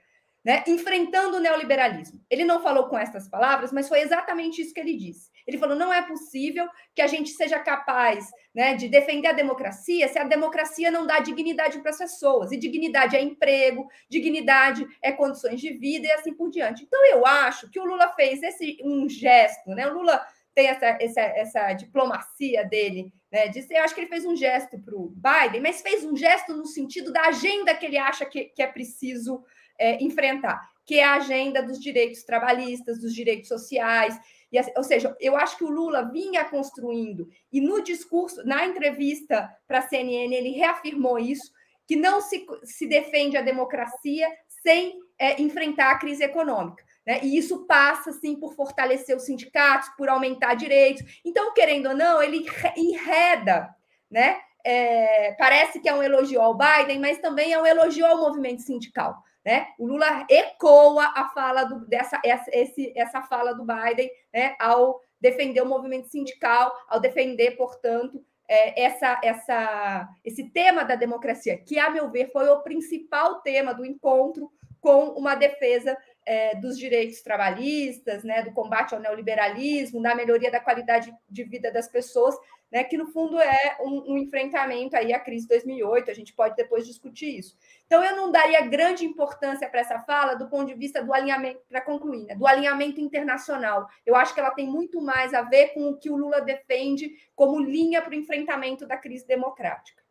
né, 0.48 0.64
enfrentando 0.66 1.36
o 1.36 1.40
neoliberalismo. 1.42 2.22
Ele 2.30 2.46
não 2.46 2.64
falou 2.64 2.88
com 2.88 2.98
essas 2.98 3.28
palavras, 3.28 3.74
mas 3.74 3.90
foi 3.90 4.00
exatamente 4.00 4.62
isso 4.62 4.74
que 4.74 4.80
ele 4.80 4.96
disse. 4.96 5.30
Ele 5.46 5.58
falou: 5.58 5.76
não 5.76 5.94
é 5.94 6.02
possível 6.02 6.66
que 6.96 7.02
a 7.02 7.08
gente 7.08 7.32
seja 7.32 7.60
capaz 7.60 8.30
né, 8.56 8.74
de 8.74 8.88
defender 8.88 9.28
a 9.28 9.34
democracia 9.34 10.08
se 10.08 10.18
a 10.18 10.24
democracia 10.24 10.90
não 10.90 11.06
dá 11.06 11.20
dignidade 11.20 11.80
para 11.80 11.92
as 11.92 11.98
pessoas. 11.98 12.54
E 12.54 12.58
dignidade 12.58 13.18
é 13.18 13.22
emprego, 13.22 13.90
dignidade 14.10 14.88
é 15.04 15.12
condições 15.12 15.60
de 15.60 15.74
vida 15.74 16.08
e 16.08 16.12
assim 16.12 16.34
por 16.34 16.50
diante. 16.50 16.82
Então, 16.82 17.06
eu 17.08 17.26
acho 17.26 17.70
que 17.70 17.78
o 17.78 17.84
Lula 17.86 18.14
fez 18.16 18.42
esse 18.42 18.78
um 18.86 19.10
gesto, 19.10 19.72
né? 19.72 19.86
O 19.86 19.96
Lula 19.96 20.26
tem 20.56 20.68
essa, 20.68 20.98
essa, 21.02 21.22
essa 21.22 21.74
diplomacia 21.74 22.64
dele, 22.64 23.12
né? 23.30 23.50
De, 23.50 23.68
eu 23.70 23.84
acho 23.84 23.94
que 23.94 24.00
ele 24.00 24.10
fez 24.10 24.26
um 24.26 24.36
gesto 24.36 24.80
para 24.80 24.96
o 24.96 25.10
Biden, 25.14 25.60
mas 25.60 25.82
fez 25.82 26.06
um 26.06 26.16
gesto 26.16 26.54
no 26.54 26.66
sentido 26.66 27.12
da 27.12 27.24
agenda 27.24 27.76
que 27.76 27.86
ele 27.86 27.98
acha 27.98 28.26
que, 28.26 28.46
que 28.46 28.64
é 28.64 28.68
preciso 28.68 29.44
é, 29.78 30.04
enfrentar, 30.04 30.70
que 30.86 30.96
é 30.96 31.04
a 31.04 31.16
agenda 31.16 31.62
dos 31.62 31.80
direitos 31.80 32.24
trabalhistas, 32.24 33.00
dos 33.00 33.14
direitos 33.14 33.48
sociais. 33.48 34.18
E, 34.52 34.60
ou 34.76 34.84
seja, 34.84 35.16
eu 35.20 35.36
acho 35.36 35.58
que 35.58 35.64
o 35.64 35.70
Lula 35.70 36.10
vinha 36.12 36.46
construindo, 36.46 37.28
e 37.52 37.60
no 37.60 37.82
discurso, 37.82 38.46
na 38.46 38.66
entrevista 38.66 39.50
para 39.68 39.80
a 39.80 39.88
CNN, 39.88 40.34
ele 40.34 40.52
reafirmou 40.52 41.20
isso, 41.20 41.52
que 41.86 41.96
não 41.96 42.20
se, 42.20 42.46
se 42.64 42.88
defende 42.88 43.38
a 43.38 43.42
democracia 43.42 44.28
sem 44.62 45.00
é, 45.18 45.42
enfrentar 45.42 45.92
a 45.92 45.98
crise 45.98 46.24
econômica. 46.24 46.84
Né? 47.06 47.22
E 47.24 47.38
isso 47.38 47.66
passa, 47.66 48.12
sim, 48.12 48.36
por 48.36 48.54
fortalecer 48.54 49.16
os 49.16 49.24
sindicatos, 49.24 49.88
por 49.98 50.10
aumentar 50.10 50.56
direitos. 50.56 51.22
Então, 51.24 51.54
querendo 51.54 51.88
ou 51.90 51.96
não, 51.96 52.22
ele 52.22 52.46
enreda, 52.76 53.74
né? 54.12 54.42
É, 54.66 55.34
parece 55.40 55.80
que 55.80 55.88
é 55.88 55.94
um 55.94 56.04
elogio 56.04 56.42
ao 56.42 56.58
Biden, 56.58 57.00
mas 57.00 57.20
também 57.20 57.54
é 57.54 57.62
um 57.62 57.66
elogio 57.66 58.06
ao 58.06 58.18
movimento 58.18 58.62
sindical. 58.62 59.24
Né? 59.48 59.68
O 59.80 59.88
Lula 59.88 60.26
ecoa 60.30 61.06
a 61.16 61.30
fala 61.30 61.64
do, 61.64 61.88
dessa 61.88 62.20
essa, 62.22 62.52
esse, 62.52 62.92
essa 62.94 63.22
fala 63.22 63.54
do 63.54 63.64
Biden 63.66 64.12
né, 64.34 64.58
ao 64.60 65.00
defender 65.22 65.62
o 65.62 65.66
movimento 65.66 66.10
sindical, 66.10 66.70
ao 66.86 67.00
defender, 67.00 67.52
portanto, 67.52 68.22
é, 68.46 68.84
essa, 68.84 69.22
essa, 69.24 70.10
esse 70.26 70.50
tema 70.50 70.84
da 70.84 70.96
democracia, 70.96 71.58
que, 71.58 71.80
a 71.80 71.90
meu 71.90 72.12
ver, 72.12 72.30
foi 72.34 72.50
o 72.50 72.62
principal 72.62 73.42
tema 73.42 73.74
do 73.74 73.86
encontro 73.86 74.52
com 74.82 75.12
uma 75.12 75.34
defesa 75.34 75.98
é, 76.28 76.56
dos 76.56 76.78
direitos 76.78 77.22
trabalhistas, 77.22 78.22
né, 78.22 78.44
do 78.44 78.52
combate 78.52 78.94
ao 78.94 79.00
neoliberalismo, 79.00 80.02
da 80.02 80.14
melhoria 80.14 80.52
da 80.52 80.60
qualidade 80.60 81.16
de 81.30 81.44
vida 81.46 81.72
das 81.72 81.88
pessoas, 81.88 82.36
né, 82.70 82.84
que 82.84 82.98
no 82.98 83.08
fundo 83.08 83.40
é 83.40 83.78
um, 83.80 84.12
um, 84.12 84.18
enfrentamento 84.18 84.94
aí 84.98 85.14
à 85.14 85.20
crise 85.22 85.44
de 85.44 85.54
2008, 85.54 86.12
a 86.12 86.14
gente 86.14 86.34
pode 86.34 86.54
depois 86.58 86.86
discutir 86.86 87.38
isso. 87.38 87.56
Então 87.86 88.04
eu 88.04 88.18
não 88.18 88.30
daria 88.30 88.60
grande 88.68 89.06
importância 89.06 89.70
para 89.70 89.80
essa 89.80 90.00
fala 90.00 90.34
do 90.34 90.50
ponto 90.50 90.68
de 90.68 90.74
vista 90.74 91.02
do 91.02 91.14
alinhamento, 91.14 91.62
para 91.70 91.80
concluir, 91.80 92.26
né, 92.26 92.36
do 92.36 92.46
alinhamento 92.46 93.00
internacional. 93.00 93.88
Eu 94.06 94.14
acho 94.14 94.34
que 94.34 94.42
ela 94.42 94.52
tem 94.52 94.68
muito 94.68 95.02
mais 95.02 95.34
a 95.34 95.44
ver 95.44 95.70
com 95.70 95.92
o 95.92 95.98
que 95.98 96.10
o 96.10 96.18
Lula 96.18 96.42
defende 96.42 97.10
como 97.34 97.62
linha 97.62 98.02
para 98.02 98.12
o 98.12 98.16
enfrentamento 98.16 98.86
da 98.86 98.98
crise 98.98 99.26
democrática. 99.26 100.04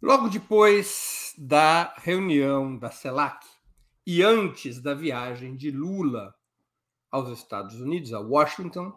Logo 0.00 0.28
depois 0.28 1.34
da 1.36 1.94
reunião 1.98 2.78
da 2.78 2.90
CELAC 2.90 3.53
e 4.06 4.22
antes 4.22 4.80
da 4.80 4.94
viagem 4.94 5.56
de 5.56 5.70
Lula 5.70 6.34
aos 7.10 7.30
Estados 7.38 7.80
Unidos, 7.80 8.12
a 8.12 8.20
Washington, 8.20 8.92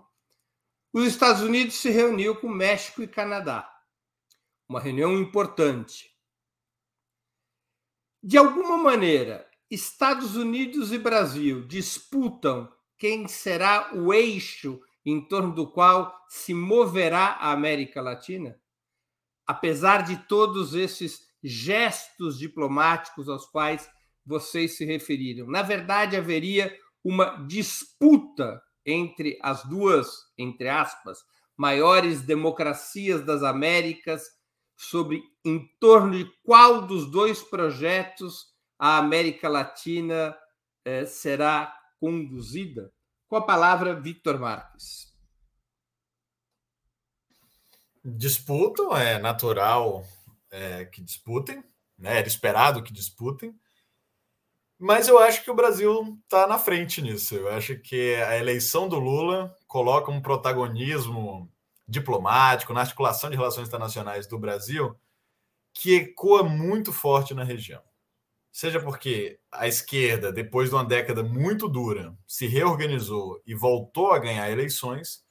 os 0.91 1.05
Estados 1.05 1.41
Unidos 1.41 1.75
se 1.75 1.89
reuniu 1.89 2.35
com 2.35 2.49
México 2.49 3.01
e 3.01 3.07
Canadá. 3.07 3.71
Uma 4.67 4.79
reunião 4.79 5.13
importante. 5.13 6.13
De 8.21 8.37
alguma 8.37 8.77
maneira, 8.77 9.49
Estados 9.69 10.35
Unidos 10.35 10.91
e 10.91 10.97
Brasil 10.97 11.65
disputam 11.67 12.71
quem 12.97 13.27
será 13.27 13.93
o 13.93 14.13
eixo 14.13 14.81
em 15.05 15.25
torno 15.25 15.53
do 15.53 15.69
qual 15.69 16.13
se 16.27 16.53
moverá 16.53 17.37
a 17.39 17.51
América 17.51 18.01
Latina? 18.01 18.59
Apesar 19.45 20.03
de 20.03 20.17
todos 20.27 20.73
esses 20.73 21.27
gestos 21.43 22.37
diplomáticos 22.37 23.29
aos 23.29 23.45
quais 23.45 23.89
vocês 24.27 24.77
se 24.77 24.85
referiram, 24.85 25.47
na 25.47 25.61
verdade 25.61 26.15
haveria 26.15 26.75
uma 27.03 27.45
disputa 27.47 28.61
entre 28.85 29.37
as 29.41 29.63
duas, 29.63 30.07
entre 30.37 30.69
aspas, 30.69 31.19
maiores 31.55 32.21
democracias 32.21 33.23
das 33.23 33.43
Américas, 33.43 34.23
sobre 34.75 35.23
em 35.43 35.67
torno 35.79 36.11
de 36.11 36.31
qual 36.43 36.85
dos 36.85 37.09
dois 37.09 37.41
projetos 37.41 38.45
a 38.77 38.97
América 38.97 39.49
Latina 39.49 40.37
eh, 40.85 41.05
será 41.05 41.75
conduzida? 41.99 42.93
Com 43.27 43.35
a 43.35 43.45
palavra, 43.45 43.99
Victor 43.99 44.39
Marques. 44.39 45.07
Disputam, 48.05 48.95
é 48.95 49.19
natural 49.19 50.05
é, 50.49 50.85
que 50.85 51.01
disputem, 51.01 51.61
né? 51.97 52.19
era 52.19 52.27
esperado 52.27 52.81
que 52.81 52.93
disputem. 52.93 53.53
Mas 54.79 55.07
eu 55.07 55.17
acho 55.17 55.43
que 55.43 55.49
o 55.49 55.55
Brasil 55.55 56.19
está 56.23 56.45
na 56.45 56.59
frente 56.59 57.01
nisso. 57.01 57.35
Eu 57.35 57.49
acho 57.49 57.79
que 57.79 58.15
a 58.15 58.37
eleição 58.37 58.87
do 58.87 58.99
Lula 58.99 59.55
coloca 59.67 60.11
um 60.11 60.21
protagonismo 60.21 61.51
diplomático 61.87 62.73
na 62.73 62.81
articulação 62.81 63.29
de 63.29 63.35
relações 63.35 63.67
internacionais 63.67 64.27
do 64.27 64.37
Brasil 64.37 64.95
que 65.73 65.95
ecoa 65.95 66.43
muito 66.43 66.93
forte 66.93 67.33
na 67.33 67.43
região. 67.43 67.81
Seja 68.51 68.79
porque 68.79 69.39
a 69.51 69.67
esquerda, 69.67 70.31
depois 70.31 70.69
de 70.69 70.75
uma 70.75 70.85
década 70.85 71.23
muito 71.23 71.67
dura, 71.67 72.15
se 72.27 72.47
reorganizou 72.47 73.41
e 73.45 73.55
voltou 73.55 74.11
a 74.11 74.19
ganhar 74.19 74.49
eleições, 74.49 75.23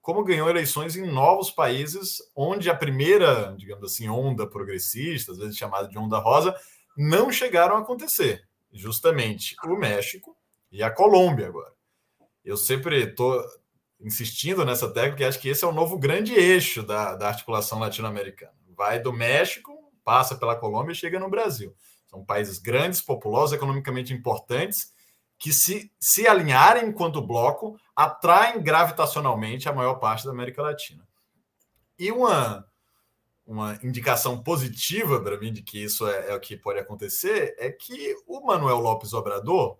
como 0.00 0.24
ganhou 0.24 0.48
eleições 0.48 0.96
em 0.96 1.10
novos 1.10 1.50
países 1.50 2.18
onde 2.36 2.70
a 2.70 2.74
primeira, 2.74 3.54
digamos 3.56 3.92
assim, 3.92 4.08
onda 4.08 4.46
progressista, 4.46 5.32
às 5.32 5.38
vezes 5.38 5.56
chamada 5.56 5.88
de 5.88 5.98
onda 5.98 6.18
rosa, 6.18 6.54
não 6.96 7.32
chegaram 7.32 7.76
a 7.76 7.80
acontecer 7.80 8.46
justamente 8.74 9.56
o 9.64 9.76
México 9.76 10.36
e 10.70 10.82
a 10.82 10.90
Colômbia 10.90 11.46
agora. 11.46 11.72
Eu 12.44 12.56
sempre 12.56 13.04
estou 13.04 13.42
insistindo 14.00 14.64
nessa 14.64 14.92
técnica 14.92 15.22
e 15.22 15.26
acho 15.26 15.38
que 15.38 15.48
esse 15.48 15.64
é 15.64 15.68
o 15.68 15.72
novo 15.72 15.98
grande 15.98 16.34
eixo 16.34 16.82
da, 16.82 17.14
da 17.14 17.28
articulação 17.28 17.78
latino-americana. 17.78 18.52
Vai 18.76 19.00
do 19.00 19.12
México, 19.12 19.72
passa 20.04 20.34
pela 20.36 20.56
Colômbia 20.56 20.92
e 20.92 20.96
chega 20.96 21.18
no 21.18 21.30
Brasil. 21.30 21.74
São 22.06 22.24
países 22.24 22.58
grandes, 22.58 23.00
populosos, 23.00 23.56
economicamente 23.56 24.12
importantes, 24.12 24.92
que 25.38 25.52
se, 25.52 25.90
se 25.98 26.26
alinharem 26.26 26.86
enquanto 26.86 27.24
bloco, 27.24 27.78
atraem 27.94 28.62
gravitacionalmente 28.62 29.68
a 29.68 29.72
maior 29.72 29.94
parte 29.94 30.24
da 30.24 30.32
América 30.32 30.62
Latina. 30.62 31.06
E 31.98 32.10
uma 32.10 32.66
uma 33.46 33.78
indicação 33.82 34.42
positiva 34.42 35.20
para 35.20 35.38
mim 35.38 35.52
de 35.52 35.62
que 35.62 35.82
isso 35.82 36.06
é, 36.06 36.30
é, 36.30 36.34
o 36.34 36.40
que 36.40 36.56
pode 36.56 36.78
acontecer 36.78 37.54
é 37.58 37.70
que 37.70 38.14
o 38.26 38.40
Manuel 38.40 38.78
Lopes 38.78 39.12
Obrador, 39.12 39.76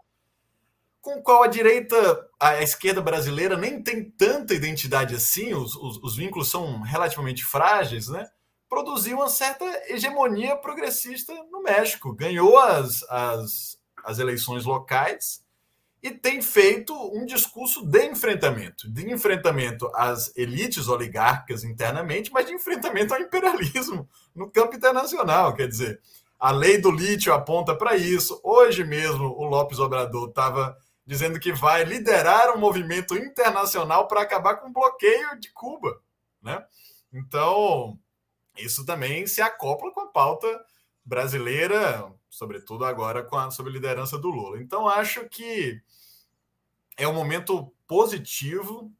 com 1.00 1.18
o 1.18 1.22
qual 1.22 1.42
a 1.42 1.48
direita, 1.48 1.96
a 2.38 2.62
esquerda 2.62 3.00
brasileira 3.00 3.56
nem 3.56 3.82
tem 3.82 4.10
tanta 4.10 4.54
identidade 4.54 5.14
assim, 5.14 5.54
os, 5.54 5.74
os, 5.76 5.96
os 6.02 6.16
vínculos 6.16 6.50
são 6.50 6.80
relativamente 6.80 7.44
frágeis, 7.44 8.08
né? 8.08 8.28
Produziu 8.68 9.18
uma 9.18 9.28
certa 9.28 9.64
hegemonia 9.88 10.56
progressista 10.56 11.32
no 11.50 11.62
México, 11.62 12.12
ganhou 12.12 12.58
as, 12.58 13.02
as, 13.04 13.78
as 14.04 14.18
eleições 14.18 14.64
locais 14.64 15.43
e 16.04 16.10
tem 16.10 16.42
feito 16.42 16.92
um 17.16 17.24
discurso 17.24 17.82
de 17.82 18.04
enfrentamento, 18.04 18.92
de 18.92 19.10
enfrentamento 19.10 19.90
às 19.94 20.36
elites 20.36 20.86
oligárquicas 20.86 21.64
internamente, 21.64 22.30
mas 22.30 22.44
de 22.44 22.52
enfrentamento 22.52 23.14
ao 23.14 23.20
imperialismo 23.20 24.06
no 24.34 24.50
campo 24.50 24.76
internacional. 24.76 25.54
Quer 25.54 25.66
dizer, 25.66 25.98
a 26.38 26.50
lei 26.50 26.76
do 26.76 26.90
lítio 26.90 27.32
aponta 27.32 27.74
para 27.74 27.96
isso. 27.96 28.38
Hoje 28.44 28.84
mesmo, 28.84 29.24
o 29.24 29.44
Lopes 29.44 29.78
Obrador 29.78 30.28
estava 30.28 30.76
dizendo 31.06 31.40
que 31.40 31.54
vai 31.54 31.84
liderar 31.84 32.54
um 32.54 32.60
movimento 32.60 33.16
internacional 33.16 34.06
para 34.06 34.20
acabar 34.20 34.56
com 34.56 34.68
o 34.68 34.72
bloqueio 34.74 35.40
de 35.40 35.50
Cuba. 35.54 36.02
Né? 36.42 36.62
Então, 37.14 37.98
isso 38.58 38.84
também 38.84 39.26
se 39.26 39.40
acopla 39.40 39.90
com 39.90 40.00
a 40.00 40.08
pauta 40.08 40.46
brasileira, 41.02 42.12
sobretudo 42.34 42.84
agora 42.84 43.22
com 43.22 43.36
a, 43.36 43.50
sob 43.50 43.70
liderança 43.70 44.18
do 44.18 44.28
Lula. 44.28 44.60
Então, 44.60 44.88
acho 44.88 45.28
que 45.28 45.80
é 46.96 47.06
um 47.06 47.14
momento 47.14 47.72
positivo, 47.86 48.92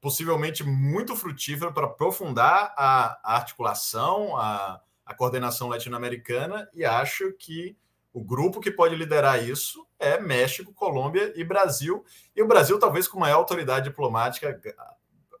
possivelmente 0.00 0.62
muito 0.62 1.16
frutífero 1.16 1.72
para 1.72 1.86
aprofundar 1.86 2.74
a, 2.76 3.18
a 3.24 3.36
articulação, 3.36 4.36
a, 4.36 4.80
a 5.06 5.14
coordenação 5.14 5.68
latino-americana, 5.68 6.68
e 6.74 6.84
acho 6.84 7.32
que 7.32 7.76
o 8.12 8.22
grupo 8.22 8.60
que 8.60 8.70
pode 8.70 8.94
liderar 8.94 9.42
isso 9.42 9.86
é 9.98 10.20
México, 10.20 10.72
Colômbia 10.74 11.32
e 11.34 11.44
Brasil. 11.44 12.04
E 12.34 12.42
o 12.42 12.46
Brasil, 12.46 12.78
talvez, 12.78 13.08
com 13.08 13.18
maior 13.18 13.36
autoridade 13.36 13.88
diplomática 13.88 14.60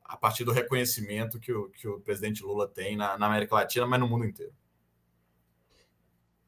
a 0.04 0.16
partir 0.16 0.44
do 0.44 0.52
reconhecimento 0.52 1.38
que 1.38 1.52
o, 1.52 1.68
que 1.70 1.86
o 1.86 2.00
presidente 2.00 2.42
Lula 2.42 2.66
tem 2.66 2.96
na, 2.96 3.18
na 3.18 3.26
América 3.26 3.56
Latina, 3.56 3.86
mas 3.86 4.00
no 4.00 4.08
mundo 4.08 4.24
inteiro. 4.24 4.54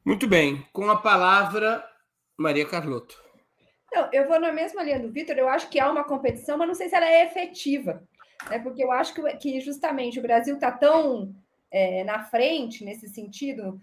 Muito 0.09 0.27
bem. 0.27 0.65
Com 0.73 0.89
a 0.89 0.99
palavra, 0.99 1.87
Maria 2.35 2.67
Carlotto. 2.67 3.23
Não, 3.93 4.09
eu 4.11 4.27
vou 4.27 4.39
na 4.39 4.51
mesma 4.51 4.81
linha 4.81 4.99
do 4.99 5.11
Vitor, 5.11 5.37
eu 5.37 5.47
acho 5.47 5.69
que 5.69 5.79
há 5.79 5.87
uma 5.87 6.03
competição, 6.03 6.57
mas 6.57 6.67
não 6.67 6.73
sei 6.73 6.89
se 6.89 6.95
ela 6.95 7.05
é 7.05 7.25
efetiva, 7.25 8.01
né? 8.49 8.57
porque 8.57 8.83
eu 8.83 8.91
acho 8.91 9.13
que, 9.13 9.21
que 9.37 9.61
justamente 9.61 10.17
o 10.17 10.21
Brasil 10.23 10.55
está 10.55 10.71
tão 10.71 11.31
é, 11.69 12.03
na 12.05 12.23
frente 12.23 12.83
nesse 12.83 13.07
sentido, 13.07 13.79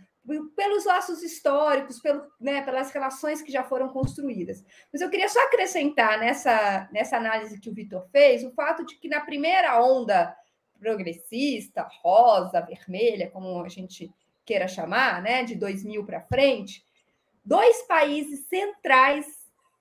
pelos 0.57 0.85
laços 0.85 1.23
históricos, 1.23 2.01
pelo, 2.01 2.27
né, 2.41 2.61
pelas 2.63 2.91
relações 2.91 3.41
que 3.41 3.53
já 3.53 3.63
foram 3.63 3.91
construídas. 3.91 4.65
Mas 4.93 5.03
eu 5.03 5.09
queria 5.09 5.29
só 5.29 5.39
acrescentar 5.45 6.19
nessa, 6.19 6.89
nessa 6.91 7.19
análise 7.19 7.61
que 7.61 7.71
o 7.71 7.75
Vitor 7.75 8.05
fez 8.11 8.43
o 8.43 8.51
fato 8.51 8.85
de 8.85 8.97
que 8.97 9.09
na 9.09 9.21
primeira 9.21 9.81
onda 9.81 10.37
progressista, 10.81 11.89
rosa, 12.03 12.61
vermelha, 12.63 13.31
como 13.31 13.63
a 13.63 13.69
gente 13.69 14.13
queira 14.47 14.69
chamar, 14.69 15.21
né, 15.21 15.43
de 15.45 15.55
2000 15.57 16.07
para 16.07 16.23
frente, 16.23 16.83
dois 17.45 17.83
países 17.83 18.47
centrais 18.47 19.27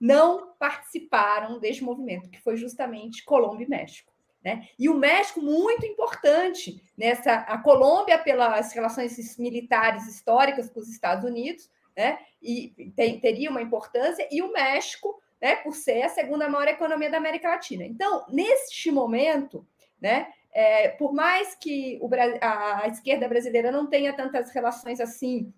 não 0.02 0.54
participaram 0.60 1.60
deste 1.60 1.84
movimento, 1.84 2.30
que 2.30 2.42
foi 2.42 2.58
justamente 2.58 3.24
Colômbia 3.24 3.66
e 3.66 3.70
México. 3.70 4.12
Né? 4.44 4.68
E 4.78 4.90
o 4.90 4.94
México, 4.94 5.42
muito 5.42 5.86
importante 5.86 6.80
nessa. 6.96 7.34
A 7.34 7.58
Colômbia, 7.58 8.20
pelas 8.20 8.72
relações 8.74 9.38
militares 9.40 10.08
históricas 10.08 10.70
com 10.70 10.80
os 10.80 10.88
Estados 10.88 11.24
Unidos, 11.24 11.68
né? 11.98 12.20
e 12.42 12.92
tem, 12.96 13.20
teria 13.20 13.50
uma 13.50 13.62
importância, 13.62 14.28
e 14.30 14.44
o 14.44 14.52
México, 14.52 15.20
né, 15.42 15.56
por 15.58 15.74
ser 15.74 16.04
a 16.04 16.10
segunda 16.10 16.48
maior 16.48 16.68
economia 16.68 17.10
da 17.10 17.18
América 17.18 17.50
Latina. 17.50 17.86
Então, 17.86 18.26
neste 18.30 18.92
momento, 18.92 19.66
né, 20.00 20.28
é, 20.56 20.88
por 20.88 21.14
mais 21.14 21.54
que 21.54 22.00
o, 22.02 22.10
a, 22.42 22.84
a 22.84 22.88
esquerda 22.88 23.28
brasileira 23.28 23.74
não 23.74 23.88
tenha 23.88 24.14
tantas 24.14 24.52
relações 24.52 25.02
assim 25.02 25.54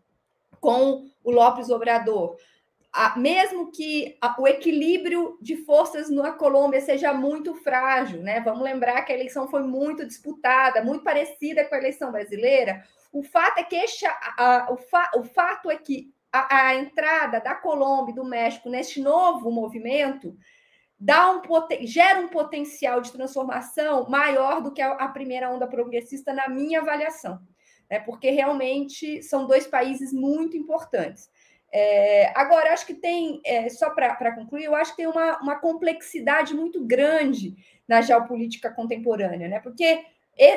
com 0.60 1.07
o 1.23 1.29
Lopes 1.29 1.69
Obrador, 1.69 2.36
mesmo 3.15 3.71
que 3.71 4.17
o 4.39 4.47
equilíbrio 4.47 5.38
de 5.39 5.55
forças 5.57 6.10
na 6.10 6.31
Colômbia 6.31 6.81
seja 6.81 7.13
muito 7.13 7.53
frágil, 7.53 8.23
né? 8.23 8.39
Vamos 8.39 8.63
lembrar 8.63 9.03
que 9.03 9.12
a 9.12 9.15
eleição 9.15 9.47
foi 9.47 9.62
muito 9.62 10.03
disputada, 10.03 10.83
muito 10.83 11.03
parecida 11.03 11.63
com 11.65 11.75
a 11.75 11.77
eleição 11.77 12.12
brasileira. 12.12 12.83
O 13.13 13.21
fato 13.21 13.60
é 13.60 13.63
que 13.63 13.79
a, 14.36 14.69
o, 14.71 14.77
fa, 14.77 15.12
o 15.15 15.23
fato 15.23 15.69
é 15.69 15.75
que 15.75 16.12
a, 16.31 16.69
a 16.69 16.75
entrada 16.75 17.39
da 17.39 17.53
Colômbia 17.53 18.13
e 18.13 18.15
do 18.15 18.25
México 18.25 18.67
neste 18.67 18.99
novo 18.99 19.51
movimento 19.51 20.36
dá 20.99 21.31
um, 21.31 21.41
gera 21.81 22.19
um 22.19 22.27
potencial 22.27 23.01
de 23.01 23.12
transformação 23.12 24.10
maior 24.10 24.62
do 24.62 24.71
que 24.71 24.81
a, 24.81 25.07
primeira 25.10 25.49
onda 25.49 25.67
progressista, 25.67 26.33
na 26.33 26.49
minha 26.49 26.81
avaliação, 26.81 27.39
né? 27.89 27.99
porque 27.99 28.29
realmente 28.31 29.21
são 29.21 29.45
dois 29.45 29.67
países 29.67 30.12
muito 30.12 30.57
importantes. 30.57 31.29
É, 31.71 32.31
agora, 32.36 32.73
acho 32.73 32.86
que 32.86 32.95
tem, 32.95 33.41
é, 33.45 33.69
só 33.69 33.89
para 33.89 34.33
concluir, 34.33 34.63
eu 34.63 34.75
acho 34.75 34.91
que 34.91 34.97
tem 34.97 35.07
uma, 35.07 35.38
uma 35.39 35.60
complexidade 35.60 36.53
muito 36.53 36.83
grande 36.86 37.55
na 37.88 38.01
geopolítica 38.01 38.71
contemporânea, 38.71 39.47
né? 39.47 39.60
porque 39.60 40.03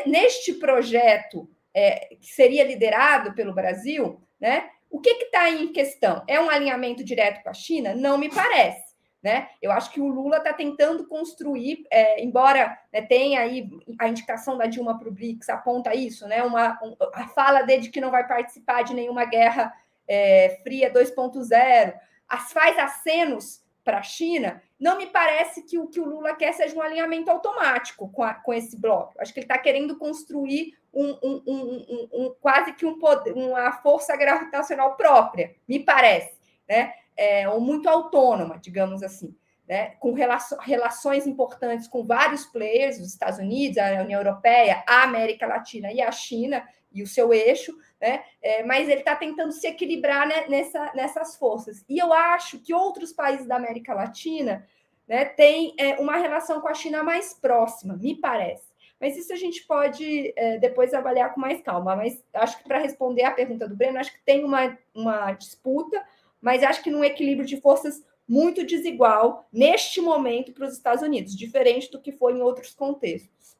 neste 0.06 0.54
projeto 0.54 1.48
é, 1.74 2.14
que 2.16 2.26
seria 2.26 2.64
liderado 2.64 3.34
pelo 3.34 3.54
Brasil, 3.54 4.20
né, 4.40 4.68
o 4.90 5.00
que 5.00 5.10
está 5.10 5.48
em 5.48 5.72
questão? 5.72 6.24
É 6.26 6.40
um 6.40 6.50
alinhamento 6.50 7.04
direto 7.04 7.42
com 7.42 7.50
a 7.50 7.54
China? 7.54 7.94
Não 7.94 8.18
me 8.18 8.28
parece. 8.28 8.89
Né? 9.22 9.50
Eu 9.60 9.70
acho 9.70 9.90
que 9.90 10.00
o 10.00 10.08
Lula 10.08 10.38
está 10.38 10.52
tentando 10.52 11.06
construir, 11.06 11.84
é, 11.90 12.24
embora 12.24 12.78
né, 12.90 13.02
tenha 13.02 13.40
aí 13.40 13.68
a 13.98 14.08
indicação 14.08 14.56
da 14.56 14.64
Dilma 14.64 14.98
para 14.98 15.08
o 15.10 15.12
BRICS, 15.12 15.50
aponta 15.50 15.94
isso, 15.94 16.26
né? 16.26 16.42
Uma, 16.42 16.78
um, 16.82 16.96
a 17.12 17.28
fala 17.28 17.60
dele 17.60 17.82
de 17.82 17.90
que 17.90 18.00
não 18.00 18.10
vai 18.10 18.26
participar 18.26 18.82
de 18.82 18.94
nenhuma 18.94 19.26
guerra 19.26 19.74
é, 20.08 20.58
fria 20.62 20.90
2.0, 20.90 21.94
as 22.26 22.52
faz 22.52 22.78
acenos 22.78 23.62
para 23.84 23.98
a 23.98 24.02
China, 24.02 24.62
não 24.78 24.96
me 24.96 25.06
parece 25.06 25.62
que 25.62 25.78
o 25.78 25.86
que 25.86 26.00
o 26.00 26.04
Lula 26.04 26.34
quer 26.34 26.52
seja 26.52 26.76
um 26.76 26.82
alinhamento 26.82 27.30
automático 27.30 28.08
com, 28.08 28.22
a, 28.22 28.34
com 28.34 28.52
esse 28.52 28.76
bloco. 28.76 29.14
Acho 29.18 29.32
que 29.32 29.40
ele 29.40 29.44
está 29.44 29.58
querendo 29.58 29.96
construir 29.96 30.74
um, 30.92 31.16
um, 31.22 32.08
um, 32.12 32.34
quase 32.40 32.72
que 32.72 32.84
um 32.84 32.98
poder, 32.98 33.32
uma 33.32 33.72
força 33.72 34.16
gravitacional 34.16 34.96
própria, 34.96 35.54
me 35.68 35.78
parece, 35.78 36.38
né? 36.68 36.94
É, 37.16 37.48
ou 37.48 37.60
muito 37.60 37.88
autônoma, 37.88 38.58
digamos 38.58 39.02
assim, 39.02 39.36
né? 39.68 39.90
com 40.00 40.12
relações 40.12 41.26
importantes 41.26 41.86
com 41.86 42.04
vários 42.04 42.46
players, 42.46 42.98
os 42.98 43.08
Estados 43.08 43.38
Unidos, 43.38 43.78
a 43.78 44.02
União 44.02 44.20
Europeia, 44.20 44.82
a 44.86 45.02
América 45.02 45.46
Latina 45.46 45.92
e 45.92 46.00
a 46.00 46.10
China 46.10 46.66
e 46.92 47.02
o 47.02 47.06
seu 47.06 47.32
eixo, 47.32 47.76
né? 48.00 48.24
É, 48.42 48.64
mas 48.64 48.88
ele 48.88 49.00
está 49.00 49.14
tentando 49.14 49.52
se 49.52 49.66
equilibrar 49.66 50.26
né, 50.26 50.46
nessa, 50.48 50.92
nessas 50.94 51.36
forças. 51.36 51.84
E 51.88 51.98
eu 51.98 52.12
acho 52.12 52.58
que 52.58 52.74
outros 52.74 53.12
países 53.12 53.46
da 53.46 53.56
América 53.56 53.94
Latina 53.94 54.66
né, 55.06 55.24
têm 55.24 55.74
é, 55.78 56.00
uma 56.00 56.16
relação 56.16 56.60
com 56.60 56.68
a 56.68 56.74
China 56.74 57.02
mais 57.02 57.34
próxima, 57.34 57.96
me 57.96 58.16
parece. 58.16 58.70
Mas 59.00 59.16
isso 59.16 59.32
a 59.32 59.36
gente 59.36 59.66
pode 59.66 60.32
é, 60.36 60.58
depois 60.58 60.92
avaliar 60.92 61.32
com 61.32 61.40
mais 61.40 61.60
calma. 61.62 61.96
Mas 61.96 62.22
acho 62.34 62.58
que 62.58 62.64
para 62.64 62.78
responder 62.78 63.24
à 63.24 63.30
pergunta 63.30 63.66
do 63.66 63.76
Breno, 63.76 63.98
acho 63.98 64.12
que 64.12 64.22
tem 64.24 64.44
uma, 64.44 64.76
uma 64.94 65.32
disputa, 65.32 66.04
mas 66.40 66.62
acho 66.62 66.82
que 66.82 66.90
num 66.90 67.04
equilíbrio 67.04 67.46
de 67.46 67.60
forças 67.60 68.02
muito 68.26 68.64
desigual 68.64 69.48
neste 69.52 70.00
momento 70.00 70.52
para 70.52 70.66
os 70.66 70.74
Estados 70.74 71.02
Unidos, 71.02 71.36
diferente 71.36 71.90
do 71.90 72.00
que 72.00 72.12
foi 72.12 72.34
em 72.34 72.42
outros 72.42 72.72
contextos. 72.72 73.56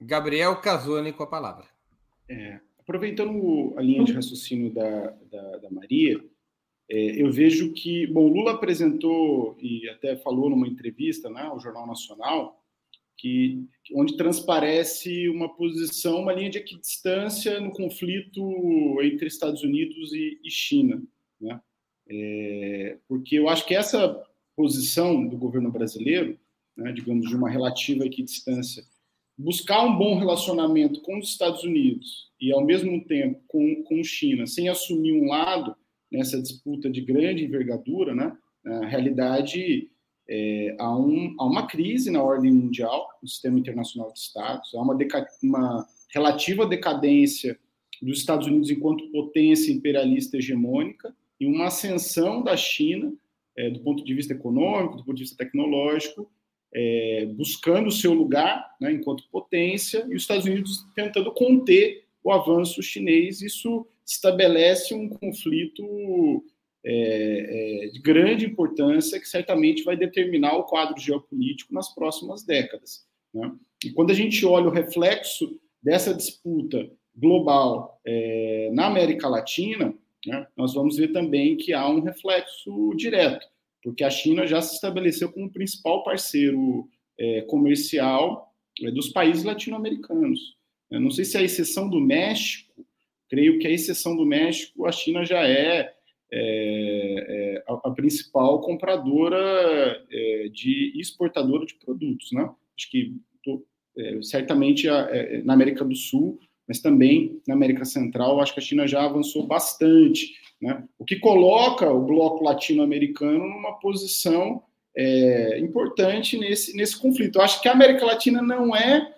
Gabriel 0.00 0.60
Casoni 0.60 1.12
com 1.12 1.22
a 1.22 1.26
palavra. 1.26 1.66
É, 2.28 2.60
aproveitando 2.78 3.74
a 3.76 3.82
linha 3.82 4.04
de 4.04 4.12
raciocínio 4.12 4.72
da, 4.72 5.10
da, 5.30 5.58
da 5.58 5.70
Maria, 5.70 6.18
é, 6.90 7.22
eu 7.22 7.30
vejo 7.30 7.72
que, 7.74 8.06
bom, 8.06 8.26
Lula 8.28 8.52
apresentou 8.52 9.56
e 9.60 9.88
até 9.90 10.16
falou 10.16 10.48
numa 10.48 10.66
entrevista 10.66 11.28
né, 11.28 11.42
ao 11.42 11.60
Jornal 11.60 11.86
Nacional, 11.86 12.57
que, 13.18 13.66
onde 13.94 14.16
transparece 14.16 15.28
uma 15.28 15.54
posição, 15.54 16.22
uma 16.22 16.32
linha 16.32 16.50
de 16.50 16.58
equidistância 16.58 17.60
no 17.60 17.72
conflito 17.72 18.98
entre 19.02 19.26
Estados 19.26 19.62
Unidos 19.62 20.12
e, 20.12 20.40
e 20.42 20.50
China. 20.50 21.02
Né? 21.40 21.60
É, 22.08 22.98
porque 23.06 23.38
eu 23.38 23.48
acho 23.48 23.66
que 23.66 23.74
essa 23.74 24.24
posição 24.56 25.26
do 25.26 25.36
governo 25.36 25.70
brasileiro, 25.70 26.38
né, 26.76 26.92
digamos, 26.92 27.28
de 27.28 27.36
uma 27.36 27.50
relativa 27.50 28.06
equidistância 28.06 28.84
buscar 29.38 29.84
um 29.84 29.96
bom 29.96 30.18
relacionamento 30.18 31.00
com 31.00 31.16
os 31.18 31.28
Estados 31.28 31.62
Unidos 31.62 32.28
e, 32.40 32.52
ao 32.52 32.64
mesmo 32.64 33.04
tempo, 33.04 33.40
com, 33.46 33.84
com 33.84 34.02
China, 34.02 34.46
sem 34.46 34.68
assumir 34.68 35.12
um 35.12 35.28
lado 35.28 35.76
nessa 36.10 36.42
disputa 36.42 36.90
de 36.90 37.00
grande 37.00 37.44
envergadura, 37.44 38.14
né? 38.14 38.36
na 38.64 38.86
realidade, 38.86 39.88
é, 40.28 40.76
um, 40.80 41.34
uma 41.40 41.66
crise 41.66 42.10
na 42.10 42.22
ordem 42.22 42.52
mundial, 42.52 43.08
no 43.22 43.28
sistema 43.28 43.58
internacional 43.58 44.12
de 44.12 44.18
Estados, 44.18 44.74
há 44.74 44.82
uma, 44.82 44.96
uma 45.42 45.86
relativa 46.12 46.66
decadência 46.66 47.58
dos 48.02 48.18
Estados 48.18 48.46
Unidos 48.46 48.70
enquanto 48.70 49.10
potência 49.10 49.72
imperialista 49.72 50.36
hegemônica 50.36 51.14
e 51.40 51.46
uma 51.46 51.66
ascensão 51.66 52.42
da 52.42 52.56
China, 52.56 53.12
é, 53.56 53.70
do 53.70 53.80
ponto 53.80 54.04
de 54.04 54.14
vista 54.14 54.34
econômico, 54.34 54.96
do 54.96 55.04
ponto 55.04 55.16
de 55.16 55.22
vista 55.22 55.36
tecnológico, 55.36 56.30
é, 56.72 57.26
buscando 57.34 57.88
o 57.88 57.92
seu 57.92 58.12
lugar 58.12 58.76
né, 58.80 58.92
enquanto 58.92 59.28
potência 59.30 60.06
e 60.10 60.14
os 60.14 60.22
Estados 60.22 60.44
Unidos 60.44 60.86
tentando 60.94 61.32
conter 61.32 62.04
o 62.22 62.30
avanço 62.30 62.82
chinês. 62.82 63.40
Isso 63.40 63.86
estabelece 64.04 64.94
um 64.94 65.08
conflito 65.08 66.44
é, 66.84 67.84
é, 67.84 67.88
de 67.88 68.00
grande 68.00 68.46
importância 68.46 69.18
que 69.18 69.28
certamente 69.28 69.82
vai 69.82 69.96
determinar 69.96 70.56
o 70.56 70.64
quadro 70.64 71.00
geopolítico 71.00 71.74
nas 71.74 71.94
próximas 71.94 72.44
décadas. 72.44 73.06
Né? 73.34 73.52
E 73.84 73.90
quando 73.90 74.10
a 74.10 74.14
gente 74.14 74.44
olha 74.46 74.66
o 74.66 74.72
reflexo 74.72 75.58
dessa 75.82 76.14
disputa 76.14 76.90
global 77.14 78.00
é, 78.06 78.70
na 78.72 78.86
América 78.86 79.28
Latina, 79.28 79.94
né, 80.26 80.46
nós 80.56 80.74
vamos 80.74 80.96
ver 80.96 81.08
também 81.08 81.56
que 81.56 81.72
há 81.72 81.88
um 81.88 82.00
reflexo 82.00 82.94
direto 82.96 83.46
porque 83.82 84.04
a 84.04 84.10
China 84.10 84.46
já 84.46 84.60
se 84.60 84.74
estabeleceu 84.74 85.32
como 85.32 85.50
principal 85.50 86.02
parceiro 86.02 86.88
é, 87.18 87.42
comercial 87.42 88.52
é, 88.82 88.90
dos 88.90 89.08
países 89.10 89.44
latino-americanos. 89.44 90.56
Eu 90.90 91.00
não 91.00 91.10
sei 91.10 91.24
se 91.24 91.36
a 91.36 91.42
exceção 91.42 91.88
do 91.88 92.00
México, 92.00 92.84
creio 93.28 93.58
que 93.58 93.66
a 93.66 93.70
exceção 93.70 94.16
do 94.16 94.24
México, 94.24 94.86
a 94.86 94.92
China 94.92 95.24
já 95.24 95.46
é, 95.46 95.94
é, 96.32 97.24
é 97.28 97.64
a, 97.68 97.88
a, 97.88 97.90
principal 97.90 98.60
compradora 98.60 99.36
é, 100.10 100.48
de 100.52 100.92
exportadora 101.00 101.64
de 101.64 101.74
produtos, 101.74 102.32
né? 102.32 102.50
Acho 102.76 102.90
que 102.90 103.16
tô, 103.44 103.64
é, 103.96 104.22
certamente 104.22 104.88
a, 104.88 105.08
na 105.44 105.54
América 105.54 105.84
do 105.84 105.94
Sul, 105.94 106.38
mas 106.66 106.80
também 106.80 107.40
na 107.46 107.54
América 107.54 107.84
Central, 107.84 108.40
acho 108.40 108.52
que 108.52 108.60
a 108.60 108.62
China 108.62 108.86
já 108.86 109.04
avançou 109.04 109.46
bastante 109.46 110.34
né? 110.60 110.84
O 110.98 111.04
que 111.04 111.16
coloca 111.16 111.90
o 111.90 112.04
bloco 112.04 112.44
latino-americano 112.44 113.38
numa 113.38 113.78
posição 113.78 114.62
é, 114.96 115.58
importante 115.60 116.36
nesse, 116.36 116.76
nesse 116.76 116.98
conflito. 116.98 117.38
Eu 117.38 117.42
acho 117.42 117.62
que 117.62 117.68
a 117.68 117.72
América 117.72 118.04
Latina 118.04 118.42
não 118.42 118.74
é, 118.74 119.14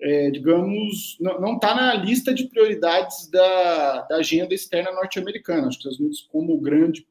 é 0.00 0.30
digamos, 0.30 1.16
não 1.20 1.54
está 1.54 1.74
na 1.74 1.94
lista 1.94 2.34
de 2.34 2.48
prioridades 2.48 3.28
da, 3.30 4.02
da 4.02 4.16
agenda 4.16 4.54
externa 4.54 4.92
norte-americana. 4.92 5.68
Os 5.68 5.76
Estados 5.76 6.00
Unidos, 6.00 6.28
como 6.30 6.60
grande, 6.60 7.06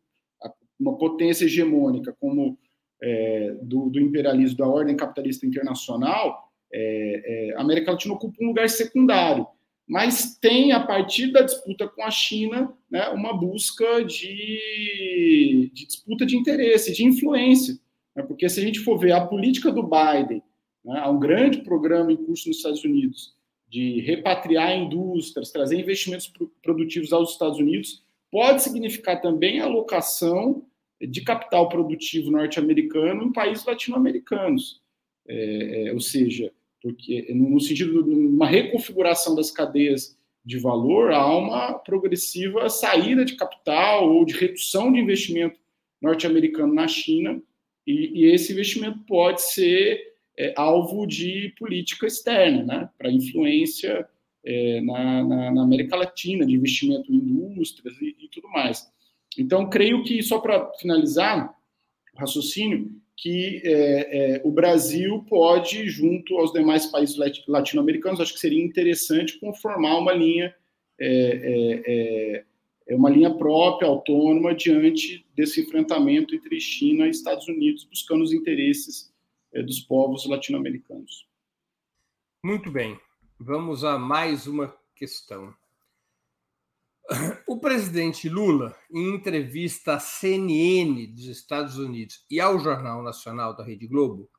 uma 0.79 0.97
potência 0.97 1.45
hegemônica, 1.45 2.15
como 2.19 2.57
é, 3.01 3.55
do, 3.61 3.89
do, 3.89 3.99
imperialismo, 3.99 4.57
da 4.57 4.67
ordem 4.67 4.95
capitalista 4.95 5.45
internacional, 5.45 6.51
é, 6.73 7.49
é, 7.51 7.55
a 7.55 7.61
América 7.61 7.91
Latina 7.91 8.13
ocupa 8.13 8.37
um 8.41 8.47
lugar 8.47 8.69
secundário 8.69 9.47
mas 9.87 10.37
tem, 10.37 10.71
a 10.71 10.79
partir 10.79 11.31
da 11.31 11.41
disputa 11.41 11.87
com 11.87 12.03
a 12.03 12.11
China, 12.11 12.73
né, 12.89 13.09
uma 13.09 13.37
busca 13.37 14.03
de, 14.03 15.69
de, 15.73 15.85
disputa 15.85 16.25
de 16.25 16.37
interesse, 16.37 16.93
de 16.93 17.03
influência. 17.03 17.77
Né, 18.15 18.23
porque 18.23 18.47
se 18.47 18.59
a 18.59 18.63
gente 18.63 18.79
for 18.79 18.97
ver 18.97 19.11
a 19.11 19.25
política 19.25 19.71
do 19.71 19.83
Biden, 19.83 20.41
né, 20.83 20.99
há 20.99 21.09
um 21.09 21.19
grande 21.19 21.61
programa 21.61 22.11
em 22.11 22.17
curso 22.17 22.47
nos 22.47 22.57
Estados 22.57 22.83
Unidos 22.83 23.33
de 23.67 24.01
repatriar 24.01 24.77
indústrias, 24.77 25.51
trazer 25.51 25.79
investimentos 25.79 26.31
produtivos 26.61 27.11
aos 27.11 27.31
Estados 27.31 27.57
Unidos, 27.57 28.03
pode 28.31 28.61
significar 28.61 29.19
também 29.19 29.59
a 29.59 29.65
alocação 29.65 30.63
de 31.01 31.21
capital 31.21 31.67
produtivo 31.69 32.29
norte-americano 32.29 33.23
em 33.23 33.33
países 33.33 33.65
latino-americanos. 33.65 34.81
É, 35.27 35.87
é, 35.87 35.93
ou 35.93 35.99
seja, 35.99 36.51
porque 36.81 37.33
no 37.33 37.59
sentido 37.59 38.03
de 38.03 38.11
uma 38.11 38.45
reconfiguração 38.45 39.35
das 39.35 39.49
cadeias 39.49 40.17
de 40.45 40.59
valor, 40.59 41.11
há 41.11 41.25
uma 41.35 41.73
progressiva 41.73 42.69
saída 42.69 43.23
de 43.23 43.35
capital 43.35 44.13
ou 44.13 44.25
de 44.25 44.33
redução 44.33 44.91
de 44.91 44.99
investimento 44.99 45.57
norte-americano 46.01 46.73
na 46.73 46.87
China, 46.87 47.41
e, 47.87 48.21
e, 48.21 48.25
esse 48.31 48.51
investimento 48.51 48.99
pode 48.99 49.41
ser 49.41 50.12
é, 50.37 50.53
alvo 50.55 51.05
de 51.05 51.53
política 51.57 52.07
externa, 52.07 52.63
né, 52.63 52.89
para 52.97 53.11
influência 53.11 54.07
é, 54.45 54.81
na, 54.81 55.23
na, 55.23 55.51
na, 55.51 55.63
América 55.63 55.95
Latina, 55.95 56.45
de 56.45 56.53
investimento 56.53 57.11
em 57.11 57.15
indústrias 57.15 57.95
e, 58.01 58.15
e 58.19 58.27
tudo 58.29 58.49
mais. 58.49 58.91
Então, 59.37 59.69
creio 59.69 60.03
que, 60.03 60.21
só 60.21 60.39
para 60.39 60.71
finalizar 60.73 61.55
o 62.13 62.19
raciocínio, 62.19 62.91
que 63.15 63.61
é, 63.63 64.35
é, 64.35 64.41
o 64.43 64.51
Brasil 64.51 65.23
pode, 65.29 65.87
junto 65.87 66.37
aos 66.37 66.51
demais 66.51 66.87
países 66.87 67.15
latino-americanos, 67.47 68.19
acho 68.19 68.33
que 68.33 68.39
seria 68.39 68.63
interessante 68.63 69.39
conformar 69.39 69.97
uma 69.97 70.13
linha 70.13 70.53
é, 70.99 71.07
é, 71.07 71.83
é, 71.87 72.43
é 72.87 72.95
uma 72.95 73.09
linha 73.09 73.33
própria, 73.33 73.87
autônoma, 73.87 74.53
diante 74.53 75.25
desse 75.35 75.61
enfrentamento 75.61 76.35
entre 76.35 76.59
China 76.59 77.07
e 77.07 77.11
Estados 77.11 77.47
Unidos, 77.47 77.85
buscando 77.85 78.23
os 78.23 78.33
interesses 78.33 79.12
dos 79.61 79.79
povos 79.81 80.25
latino-americanos. 80.25 81.27
Muito 82.43 82.71
bem. 82.71 82.99
Vamos 83.39 83.83
a 83.83 83.97
mais 83.99 84.47
uma 84.47 84.75
questão. 84.95 85.53
O 87.45 87.59
presidente 87.59 88.29
Lula, 88.29 88.75
em 88.89 89.13
entrevista 89.13 89.95
à 89.95 89.99
CNN 89.99 91.05
dos 91.07 91.25
Estados 91.25 91.77
Unidos 91.77 92.25
e 92.29 92.39
ao 92.39 92.57
Jornal 92.57 93.03
Nacional 93.03 93.55
da 93.55 93.63
Rede 93.63 93.85
Globo, 93.87 94.29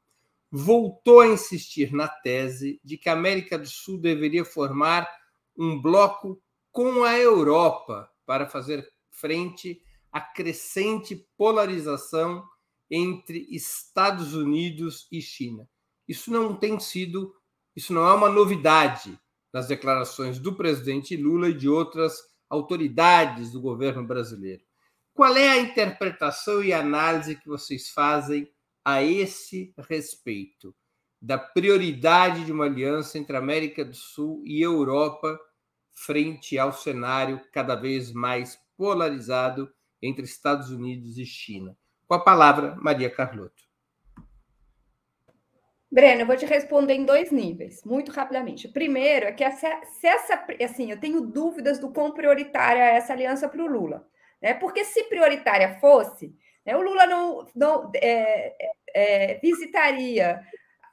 voltou 0.50 1.20
a 1.20 1.26
insistir 1.26 1.92
na 1.92 2.08
tese 2.08 2.80
de 2.82 2.96
que 2.96 3.08
a 3.08 3.12
América 3.12 3.58
do 3.58 3.66
Sul 3.68 3.98
deveria 3.98 4.44
formar 4.44 5.08
um 5.56 5.80
bloco 5.80 6.40
com 6.72 7.04
a 7.04 7.18
Europa 7.18 8.10
para 8.24 8.48
fazer 8.48 8.90
frente 9.10 9.80
à 10.10 10.20
crescente 10.20 11.26
polarização 11.36 12.44
entre 12.90 13.46
Estados 13.50 14.34
Unidos 14.34 15.08
e 15.10 15.20
China. 15.20 15.68
Isso 16.06 16.30
não 16.30 16.54
tem 16.54 16.78
sido, 16.78 17.34
isso 17.74 17.92
não 17.92 18.06
é 18.06 18.14
uma 18.14 18.28
novidade 18.28 19.18
nas 19.52 19.68
declarações 19.68 20.38
do 20.38 20.54
presidente 20.54 21.16
Lula 21.16 21.48
e 21.48 21.54
de 21.54 21.68
outras 21.68 22.18
autoridades 22.48 23.52
do 23.52 23.60
governo 23.60 24.06
brasileiro. 24.06 24.62
Qual 25.14 25.36
é 25.36 25.50
a 25.50 25.60
interpretação 25.60 26.62
e 26.62 26.72
análise 26.72 27.36
que 27.36 27.48
vocês 27.48 27.88
fazem 27.90 28.50
a 28.84 29.02
esse 29.02 29.72
respeito 29.88 30.74
da 31.22 31.38
prioridade 31.38 32.44
de 32.44 32.52
uma 32.52 32.64
aliança 32.64 33.16
entre 33.16 33.36
América 33.36 33.84
do 33.84 33.94
Sul 33.94 34.42
e 34.44 34.60
Europa 34.60 35.40
frente 35.92 36.58
ao 36.58 36.72
cenário 36.72 37.40
cada 37.52 37.76
vez 37.76 38.12
mais 38.12 38.58
polarizado 38.76 39.72
entre 40.02 40.24
Estados 40.24 40.70
Unidos 40.70 41.16
e 41.16 41.24
China? 41.24 41.78
Com 42.14 42.18
a 42.18 42.24
palavra, 42.24 42.76
Maria 42.80 43.10
Carlotto. 43.10 43.64
Breno, 45.90 46.20
eu 46.20 46.26
vou 46.26 46.36
te 46.36 46.46
responder 46.46 46.94
em 46.94 47.04
dois 47.04 47.32
níveis, 47.32 47.82
muito 47.84 48.12
rapidamente. 48.12 48.68
Primeiro, 48.68 49.26
é 49.26 49.32
que 49.32 49.42
essa, 49.42 49.68
se 49.84 50.06
essa, 50.06 50.46
assim, 50.62 50.92
eu 50.92 51.00
tenho 51.00 51.22
dúvidas 51.22 51.80
do 51.80 51.90
quão 51.90 52.12
prioritária 52.12 52.78
é 52.78 52.94
essa 52.94 53.12
aliança 53.12 53.48
para 53.48 53.60
o 53.60 53.66
Lula. 53.66 54.06
Né? 54.40 54.54
Porque 54.54 54.84
se 54.84 55.02
prioritária 55.04 55.76
fosse, 55.80 56.32
né, 56.64 56.76
o 56.76 56.82
Lula 56.82 57.04
não, 57.04 57.48
não 57.52 57.90
é, 57.96 58.54
é, 58.94 59.32
é 59.32 59.40
visitaria 59.40 60.40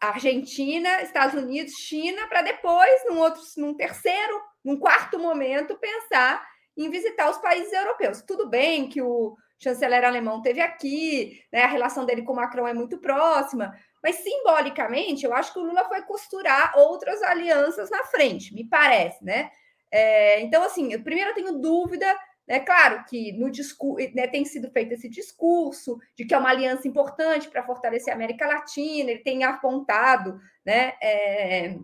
Argentina, 0.01 1.03
Estados 1.03 1.39
Unidos, 1.39 1.73
China, 1.73 2.25
para 2.29 2.41
depois, 2.41 3.05
num 3.05 3.19
outro, 3.19 3.41
num 3.57 3.75
terceiro, 3.75 4.41
num 4.65 4.79
quarto 4.79 5.19
momento, 5.19 5.77
pensar 5.77 6.43
em 6.75 6.89
visitar 6.89 7.29
os 7.29 7.37
países 7.37 7.71
europeus. 7.71 8.23
Tudo 8.23 8.49
bem 8.49 8.89
que 8.89 9.03
o 9.03 9.37
chanceler 9.61 10.03
alemão 10.03 10.41
teve 10.41 10.59
aqui, 10.59 11.39
né, 11.53 11.63
a 11.63 11.67
relação 11.67 12.05
dele 12.05 12.23
com 12.23 12.33
o 12.33 12.35
Macron 12.35 12.67
é 12.67 12.73
muito 12.73 12.97
próxima, 12.97 13.73
mas 14.03 14.15
simbolicamente, 14.15 15.23
eu 15.23 15.33
acho 15.33 15.53
que 15.53 15.59
o 15.59 15.63
Lula 15.63 15.85
foi 15.85 16.01
costurar 16.01 16.73
outras 16.75 17.21
alianças 17.21 17.89
na 17.91 18.03
frente, 18.05 18.53
me 18.53 18.67
parece, 18.67 19.23
né? 19.23 19.51
É, 19.91 20.41
então, 20.41 20.63
assim, 20.63 20.91
eu, 20.91 21.03
primeiro 21.03 21.29
eu 21.29 21.35
tenho 21.35 21.59
dúvida, 21.59 22.07
é 22.47 22.57
né, 22.57 22.59
claro 22.61 23.05
que 23.07 23.33
no 23.33 23.51
discurso 23.51 24.09
né, 24.15 24.27
tem 24.27 24.43
sido 24.43 24.71
feito 24.71 24.93
esse 24.93 25.07
discurso 25.07 25.99
de 26.17 26.25
que 26.25 26.33
é 26.33 26.37
uma 26.37 26.49
aliança 26.49 26.87
importante 26.87 27.47
para 27.47 27.63
fortalecer 27.63 28.11
a 28.11 28.15
América 28.15 28.47
Latina, 28.47 29.11
ele 29.11 29.19
tem 29.19 29.43
apontado 29.43 30.39
né, 30.65 30.93
é, 31.01 31.77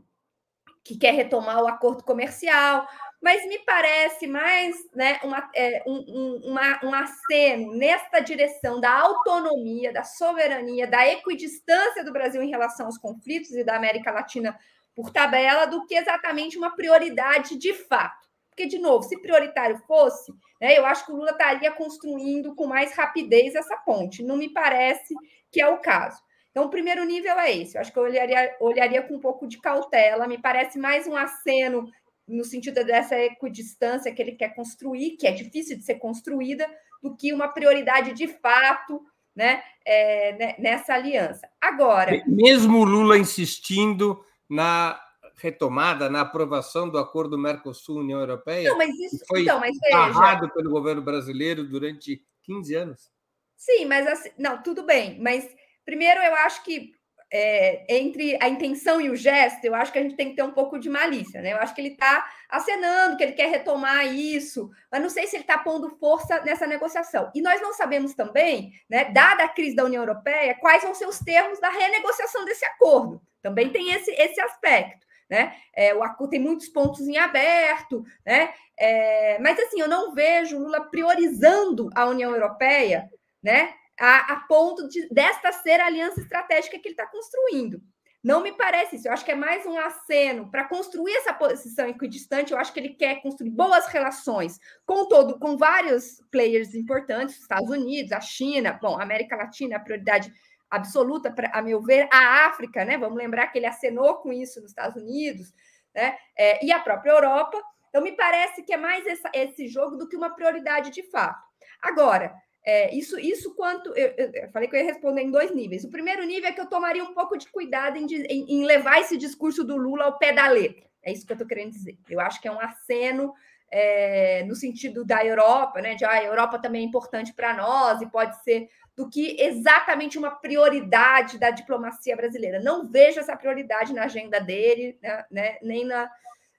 que 0.84 0.98
quer 0.98 1.14
retomar 1.14 1.62
o 1.62 1.68
acordo 1.68 2.04
comercial, 2.04 2.88
mas 3.22 3.46
me 3.48 3.60
parece 3.60 4.28
mais 4.28 4.76
né, 4.94 5.20
uma, 5.24 5.50
é, 5.56 5.84
um, 5.88 6.06
um, 6.08 6.52
uma, 6.52 6.80
um 6.84 6.94
aceno 6.94 7.76
nesta 7.76 8.20
direção 8.20 8.80
da 8.80 8.92
autonomia, 8.92 9.92
da 9.92 10.04
soberania, 10.04 10.86
da 10.86 11.08
equidistância 11.08 12.04
do 12.04 12.14
Brasil 12.14 12.42
em 12.44 12.50
relação 12.50 12.86
aos 12.86 12.98
conflitos 12.98 13.52
e 13.52 13.64
da 13.64 13.76
América 13.76 14.12
Latina 14.12 14.58
por 14.96 15.12
tabela, 15.12 15.66
do 15.66 15.86
que 15.86 15.96
exatamente 15.96 16.58
uma 16.58 16.76
prioridade 16.76 17.58
de 17.58 17.74
fato. 17.74 18.28
Porque, 18.50 18.66
de 18.66 18.80
novo, 18.80 19.04
se 19.04 19.20
prioritário 19.22 19.78
fosse, 19.88 20.32
né, 20.60 20.78
eu 20.78 20.86
acho 20.86 21.06
que 21.06 21.12
o 21.12 21.16
Lula 21.16 21.32
estaria 21.32 21.72
construindo 21.72 22.56
com 22.56 22.66
mais 22.66 22.96
rapidez 22.96 23.54
essa 23.54 23.78
ponte. 23.78 24.24
Não 24.24 24.36
me 24.36 24.50
parece 24.50 25.14
que 25.52 25.62
é 25.62 25.68
o 25.68 25.78
caso. 25.78 26.20
Então, 26.50 26.66
o 26.66 26.70
primeiro 26.70 27.04
nível 27.04 27.40
é 27.40 27.56
esse. 27.56 27.78
Eu 27.78 27.82
acho 27.82 27.94
que 27.94 28.00
eu 28.00 28.04
olharia, 28.04 28.56
olharia 28.60 29.04
com 29.04 29.16
um 29.16 29.20
pouco 29.20 29.48
de 29.48 29.62
cautela. 29.62 30.28
Me 30.28 30.40
parece 30.40 30.80
mais 30.80 31.06
um 31.06 31.16
aceno 31.16 31.88
no 32.28 32.44
sentido 32.44 32.84
dessa 32.84 33.18
equidistância 33.18 34.14
que 34.14 34.22
ele 34.22 34.34
quer 34.34 34.54
construir, 34.54 35.18
que 35.18 35.26
é 35.26 35.32
difícil 35.32 35.78
de 35.78 35.84
ser 35.84 35.96
construída, 35.96 36.68
do 37.02 37.16
que 37.16 37.32
uma 37.32 37.48
prioridade 37.48 38.14
de 38.14 38.28
fato 38.28 39.02
né, 39.36 39.64
é, 39.86 40.34
né, 40.34 40.56
nessa 40.58 40.96
aliança. 40.96 41.48
Agora. 41.62 42.24
Mesmo 42.26 42.84
Lula 42.84 43.18
insistindo 43.18 44.24
na 44.50 45.00
retomada, 45.36 46.10
na 46.10 46.22
aprovação 46.22 46.90
do 46.90 46.98
acordo 46.98 47.38
Mercosul-União 47.38 48.20
Europeia, 48.20 48.72
não, 48.72 48.78
mas 48.78 48.90
isso, 48.98 49.24
foi 49.28 49.44
então, 49.44 49.60
mas 49.60 49.78
veja, 49.80 50.50
pelo 50.50 50.72
governo 50.72 51.02
brasileiro 51.02 51.64
durante 51.64 52.24
15 52.42 52.76
anos. 52.76 53.12
Sim, 53.56 53.86
mas 53.86 54.08
assim, 54.08 54.32
não, 54.38 54.62
tudo 54.64 54.84
bem, 54.84 55.20
mas 55.22 55.48
primeiro 55.86 56.20
eu 56.22 56.36
acho 56.38 56.64
que 56.64 56.92
é, 57.32 57.98
entre 57.98 58.38
a 58.42 58.48
intenção 58.48 59.02
e 59.02 59.10
o 59.10 59.16
gesto, 59.16 59.66
eu 59.66 59.76
acho 59.76 59.92
que 59.92 60.00
a 60.00 60.02
gente 60.02 60.16
tem 60.16 60.30
que 60.30 60.36
ter 60.36 60.44
um 60.44 60.52
pouco 60.52 60.80
de 60.80 60.90
malícia, 60.90 61.42
né? 61.42 61.54
Eu 61.54 61.58
acho 61.58 61.76
que 61.76 61.82
ele 61.82 61.90
está 61.90 62.26
acenando 62.50 63.18
que 63.18 63.24
ele 63.24 63.34
quer 63.34 63.50
retomar 63.50 64.06
isso, 64.06 64.70
mas 64.92 65.02
não 65.02 65.10
sei 65.10 65.28
se 65.28 65.36
ele 65.36 65.44
está 65.44 65.58
pondo 65.58 65.90
força 65.98 66.42
nessa 66.42 66.66
negociação. 66.66 67.30
E 67.36 67.42
nós 67.42 67.62
não 67.62 67.74
sabemos 67.74 68.14
também, 68.14 68.72
né, 68.90 69.06
dada 69.06 69.44
a 69.44 69.50
crise 69.50 69.76
da 69.76 69.84
União 69.84 70.02
Europeia, 70.02 70.58
quais 70.60 70.84
vão 70.84 70.96
ser 70.96 71.08
os 71.08 71.20
termos 71.20 71.60
da 71.60 71.70
renegociação 71.70 72.46
desse 72.46 72.66
acordo. 72.66 73.22
Também 73.42 73.70
tem 73.70 73.92
esse, 73.92 74.12
esse 74.12 74.40
aspecto. 74.40 75.06
Né? 75.30 75.54
É, 75.76 75.94
o 75.94 76.02
acordo 76.02 76.32
tem 76.32 76.40
muitos 76.40 76.70
pontos 76.70 77.06
em 77.06 77.18
aberto, 77.18 78.02
né? 78.26 78.54
É, 78.80 79.38
mas 79.40 79.60
assim, 79.60 79.82
eu 79.82 79.88
não 79.90 80.14
vejo 80.14 80.58
Lula 80.58 80.90
priorizando 80.90 81.90
a 81.94 82.06
União 82.06 82.32
Europeia, 82.32 83.10
né? 83.44 83.74
A, 84.00 84.34
a 84.34 84.40
ponto 84.48 84.88
de, 84.88 85.08
desta 85.10 85.52
ser 85.52 85.80
a 85.80 85.88
aliança 85.88 86.20
estratégica 86.22 86.78
que 86.80 86.88
ele 86.88 86.94
está 86.94 87.08
construindo. 87.08 87.82
Não 88.24 88.42
me 88.42 88.52
parece 88.52 88.96
isso. 88.96 89.08
Eu 89.08 89.14
acho 89.14 89.24
que 89.24 89.32
é 89.32 89.36
mais 89.36 89.66
um 89.66 89.78
aceno 89.78 90.50
para 90.52 90.68
construir 90.68 91.14
essa 91.14 91.34
posição 91.34 91.88
equidistante. 91.88 92.52
Eu 92.52 92.60
acho 92.60 92.74
que 92.74 92.80
ele 92.80 92.90
quer 92.90 93.22
construir 93.22 93.52
boas 93.52 93.88
relações 93.88 94.60
com 94.86 95.08
todo, 95.08 95.40
com 95.40 95.56
vários 95.56 96.22
players 96.32 96.74
importantes, 96.74 97.40
Estados 97.40 97.70
Unidos, 97.70 98.12
a 98.12 98.20
China, 98.20 98.78
bom, 98.82 99.00
a 99.00 99.04
América 99.04 99.36
Latina, 99.36 99.78
a 99.78 99.80
prioridade 99.80 100.32
absoluta, 100.70 101.32
para, 101.32 101.50
a 101.54 101.62
meu 101.62 101.82
ver, 101.82 102.10
a 102.12 102.48
África, 102.48 102.84
né? 102.84 102.98
Vamos 102.98 103.18
lembrar 103.18 103.48
que 103.48 103.60
ele 103.60 103.66
acenou 103.66 104.16
com 104.16 104.34
isso 104.34 104.60
nos 104.60 104.72
Estados 104.72 105.02
Unidos, 105.02 105.54
né? 105.96 106.18
É, 106.38 106.66
e 106.66 106.72
a 106.72 106.80
própria 106.80 107.12
Europa. 107.12 107.62
Então, 107.90 108.04
me 108.04 108.12
parece 108.12 108.64
que 108.64 108.74
é 108.74 108.78
mais 108.78 109.06
essa, 109.08 109.32
esse 109.34 109.68
jogo 109.68 109.96
do 109.96 110.08
que 110.08 110.18
uma 110.18 110.36
prioridade 110.36 110.90
de 110.90 111.10
fato. 111.10 111.42
Agora, 111.82 112.36
é, 112.70 112.94
isso, 112.94 113.18
isso 113.18 113.56
quanto. 113.56 113.96
Eu, 113.96 114.14
eu, 114.18 114.50
falei 114.50 114.68
que 114.68 114.76
eu 114.76 114.80
ia 114.82 114.86
responder 114.86 115.22
em 115.22 115.32
dois 115.32 115.56
níveis. 115.56 115.86
O 115.86 115.90
primeiro 115.90 116.26
nível 116.26 116.50
é 116.50 116.52
que 116.52 116.60
eu 116.60 116.66
tomaria 116.66 117.02
um 117.02 117.14
pouco 117.14 117.38
de 117.38 117.48
cuidado 117.48 117.96
em, 117.98 118.06
em, 118.06 118.46
em 118.46 118.66
levar 118.66 119.00
esse 119.00 119.16
discurso 119.16 119.64
do 119.64 119.78
Lula 119.78 120.04
ao 120.04 120.18
pé 120.18 120.34
da 120.34 120.50
letra. 120.50 120.86
É 121.02 121.14
isso 121.14 121.26
que 121.26 121.32
eu 121.32 121.36
estou 121.36 121.48
querendo 121.48 121.72
dizer. 121.72 121.98
Eu 122.10 122.20
acho 122.20 122.42
que 122.42 122.48
é 122.50 122.52
um 122.52 122.60
aceno 122.60 123.34
é, 123.72 124.44
no 124.44 124.54
sentido 124.54 125.06
da 125.06 125.26
Europa, 125.26 125.80
né? 125.80 125.96
De 125.96 126.04
ah, 126.04 126.12
a 126.12 126.24
Europa 126.26 126.60
também 126.60 126.84
é 126.84 126.86
importante 126.86 127.34
para 127.34 127.54
nós 127.54 128.02
e 128.02 128.12
pode 128.12 128.36
ser 128.44 128.68
do 128.98 129.10
que 129.10 129.38
exatamente 129.40 130.18
uma 130.18 130.32
prioridade 130.32 131.40
da 131.40 131.52
diplomacia 131.52 132.18
brasileira. 132.18 132.60
Não 132.60 132.86
vejo 132.86 133.22
essa 133.22 133.38
prioridade 133.38 133.94
na 133.94 134.04
agenda 134.04 134.42
dele, 134.42 135.00
né? 135.02 135.26
né 135.32 135.58
nem 135.62 135.86
na, 135.86 136.12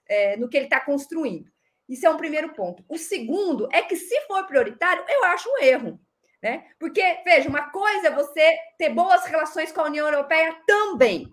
é, 0.07 0.35
no 0.37 0.49
que 0.49 0.57
ele 0.57 0.65
está 0.65 0.79
construindo. 0.79 1.51
Isso 1.89 2.05
é 2.05 2.09
um 2.09 2.17
primeiro 2.17 2.53
ponto. 2.53 2.85
O 2.87 2.99
segundo 2.99 3.67
é 3.73 3.81
que, 3.81 3.95
se 3.95 4.21
for 4.27 4.45
prioritário, 4.45 5.03
eu 5.09 5.23
acho 5.25 5.49
um 5.49 5.57
erro. 5.57 5.99
Né? 6.41 6.67
Porque, 6.79 7.01
veja, 7.25 7.49
uma 7.49 7.69
coisa 7.71 8.07
é 8.07 8.11
você 8.11 8.57
ter 8.77 8.89
boas 8.89 9.25
relações 9.25 9.71
com 9.71 9.81
a 9.81 9.85
União 9.85 10.07
Europeia 10.07 10.55
também. 10.67 11.27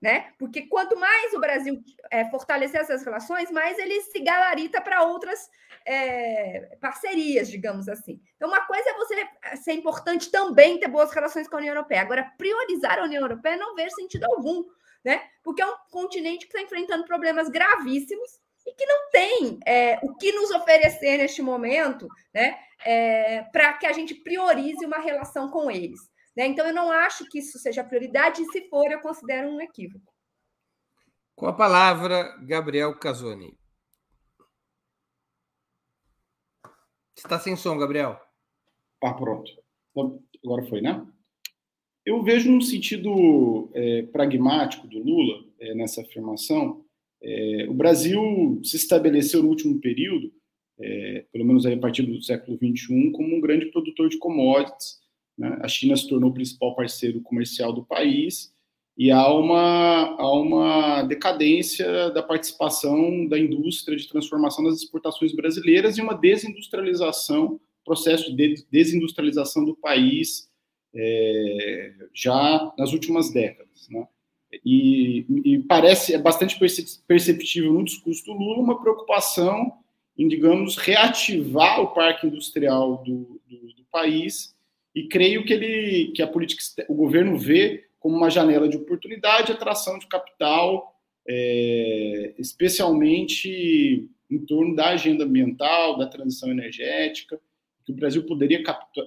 Né? 0.00 0.32
Porque 0.36 0.62
quanto 0.62 0.98
mais 0.98 1.32
o 1.32 1.38
Brasil 1.38 1.80
é, 2.10 2.28
fortalecer 2.28 2.80
essas 2.80 3.04
relações, 3.04 3.52
mais 3.52 3.78
ele 3.78 4.00
se 4.00 4.18
galarita 4.18 4.80
para 4.80 5.04
outras 5.04 5.48
é, 5.86 6.76
parcerias, 6.80 7.48
digamos 7.48 7.88
assim. 7.88 8.20
Então, 8.34 8.48
uma 8.48 8.66
coisa 8.66 8.90
é 8.90 8.94
você 8.94 9.28
ser 9.62 9.72
importante 9.74 10.32
também 10.32 10.80
ter 10.80 10.88
boas 10.88 11.12
relações 11.12 11.46
com 11.46 11.54
a 11.54 11.58
União 11.60 11.74
Europeia. 11.76 12.00
Agora, 12.00 12.32
priorizar 12.36 12.98
a 12.98 13.04
União 13.04 13.22
Europeia 13.22 13.56
não 13.56 13.76
vejo 13.76 13.94
sentido 13.94 14.24
algum, 14.24 14.64
né? 15.04 15.22
Porque 15.44 15.62
é 15.62 15.66
um 15.66 15.76
continente 15.92 16.46
que 16.46 16.56
está 16.56 16.60
enfrentando 16.60 17.04
problemas 17.04 17.48
gravíssimos 17.48 18.42
e 18.66 18.74
que 18.74 18.86
não 18.86 19.10
tem 19.10 19.58
é, 19.66 19.98
o 20.02 20.14
que 20.16 20.32
nos 20.32 20.50
oferecer 20.50 21.18
neste 21.18 21.42
momento, 21.42 22.06
né, 22.34 22.58
é, 22.84 23.42
para 23.44 23.72
que 23.74 23.86
a 23.86 23.92
gente 23.92 24.14
priorize 24.14 24.84
uma 24.84 24.98
relação 24.98 25.50
com 25.50 25.70
eles. 25.70 26.00
Né? 26.36 26.46
Então, 26.46 26.66
eu 26.66 26.74
não 26.74 26.90
acho 26.90 27.28
que 27.28 27.38
isso 27.38 27.58
seja 27.58 27.84
prioridade, 27.84 28.42
e 28.42 28.46
se 28.46 28.68
for, 28.68 28.90
eu 28.90 29.00
considero 29.00 29.48
um 29.48 29.60
equívoco. 29.60 30.12
Com 31.34 31.46
a 31.46 31.52
palavra, 31.52 32.36
Gabriel 32.46 32.98
Casoni. 32.98 33.56
Está 37.16 37.38
sem 37.38 37.56
som, 37.56 37.78
Gabriel. 37.78 38.20
Ah, 39.02 39.14
pronto. 39.14 39.50
Agora 40.44 40.66
foi, 40.68 40.80
né? 40.80 41.06
Eu 42.04 42.22
vejo 42.22 42.50
um 42.50 42.60
sentido 42.60 43.70
é, 43.74 44.02
pragmático 44.02 44.88
do 44.88 44.98
Lula 44.98 45.44
é, 45.60 45.74
nessa 45.74 46.02
afirmação. 46.02 46.84
É, 47.22 47.66
o 47.68 47.74
Brasil 47.74 48.60
se 48.64 48.76
estabeleceu 48.76 49.42
no 49.42 49.48
último 49.48 49.80
período, 49.80 50.32
é, 50.80 51.24
pelo 51.32 51.44
menos 51.44 51.64
a 51.64 51.76
partir 51.76 52.02
do 52.02 52.20
século 52.22 52.58
XXI, 52.58 53.10
como 53.12 53.36
um 53.36 53.40
grande 53.40 53.66
produtor 53.66 54.08
de 54.08 54.18
commodities. 54.18 55.00
Né? 55.38 55.58
A 55.62 55.68
China 55.68 55.96
se 55.96 56.08
tornou 56.08 56.30
o 56.30 56.34
principal 56.34 56.74
parceiro 56.74 57.20
comercial 57.22 57.72
do 57.72 57.84
país 57.84 58.52
e 58.96 59.10
há 59.10 59.32
uma, 59.32 60.16
há 60.18 60.32
uma 60.32 61.02
decadência 61.02 62.10
da 62.10 62.22
participação 62.22 63.26
da 63.26 63.38
indústria 63.38 63.96
de 63.96 64.08
transformação 64.08 64.64
das 64.64 64.76
exportações 64.76 65.34
brasileiras 65.34 65.96
e 65.96 66.02
uma 66.02 66.14
desindustrialização, 66.14 67.60
processo 67.84 68.34
de 68.34 68.66
desindustrialização 68.70 69.64
do 69.64 69.76
país 69.76 70.50
é, 70.94 71.94
já 72.12 72.72
nas 72.76 72.92
últimas 72.92 73.32
décadas. 73.32 73.88
Né? 73.88 74.06
E, 74.64 75.24
e, 75.44 75.58
parece, 75.60 76.14
é 76.14 76.18
bastante 76.18 76.58
perceptível 77.06 77.72
no 77.72 77.84
discurso 77.84 78.24
do 78.24 78.32
Lula 78.32 78.60
uma 78.60 78.80
preocupação 78.80 79.72
em, 80.18 80.28
digamos, 80.28 80.76
reativar 80.76 81.80
o 81.80 81.94
parque 81.94 82.26
industrial 82.26 82.98
do, 82.98 83.40
do, 83.48 83.74
do 83.74 83.84
país. 83.90 84.54
E 84.94 85.08
creio 85.08 85.44
que 85.44 85.52
ele, 85.54 86.12
que 86.14 86.22
a 86.22 86.26
política, 86.26 86.84
o 86.88 86.94
governo 86.94 87.38
vê 87.38 87.86
como 87.98 88.16
uma 88.16 88.28
janela 88.28 88.68
de 88.68 88.76
oportunidade, 88.76 89.52
atração 89.52 89.98
de 89.98 90.06
capital, 90.06 91.00
é, 91.26 92.34
especialmente 92.38 94.08
em 94.30 94.38
torno 94.40 94.74
da 94.74 94.88
agenda 94.88 95.24
ambiental, 95.24 95.96
da 95.96 96.06
transição 96.06 96.50
energética, 96.50 97.40
que 97.84 97.92
o 97.92 97.94
Brasil 97.94 98.24
poderia 98.24 98.62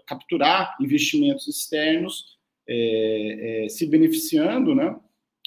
capturar 0.06 0.76
investimentos 0.80 1.48
externos, 1.48 2.36
é, 2.68 3.66
é, 3.66 3.70
se 3.70 3.86
beneficiando 3.86 4.74
né, 4.74 4.96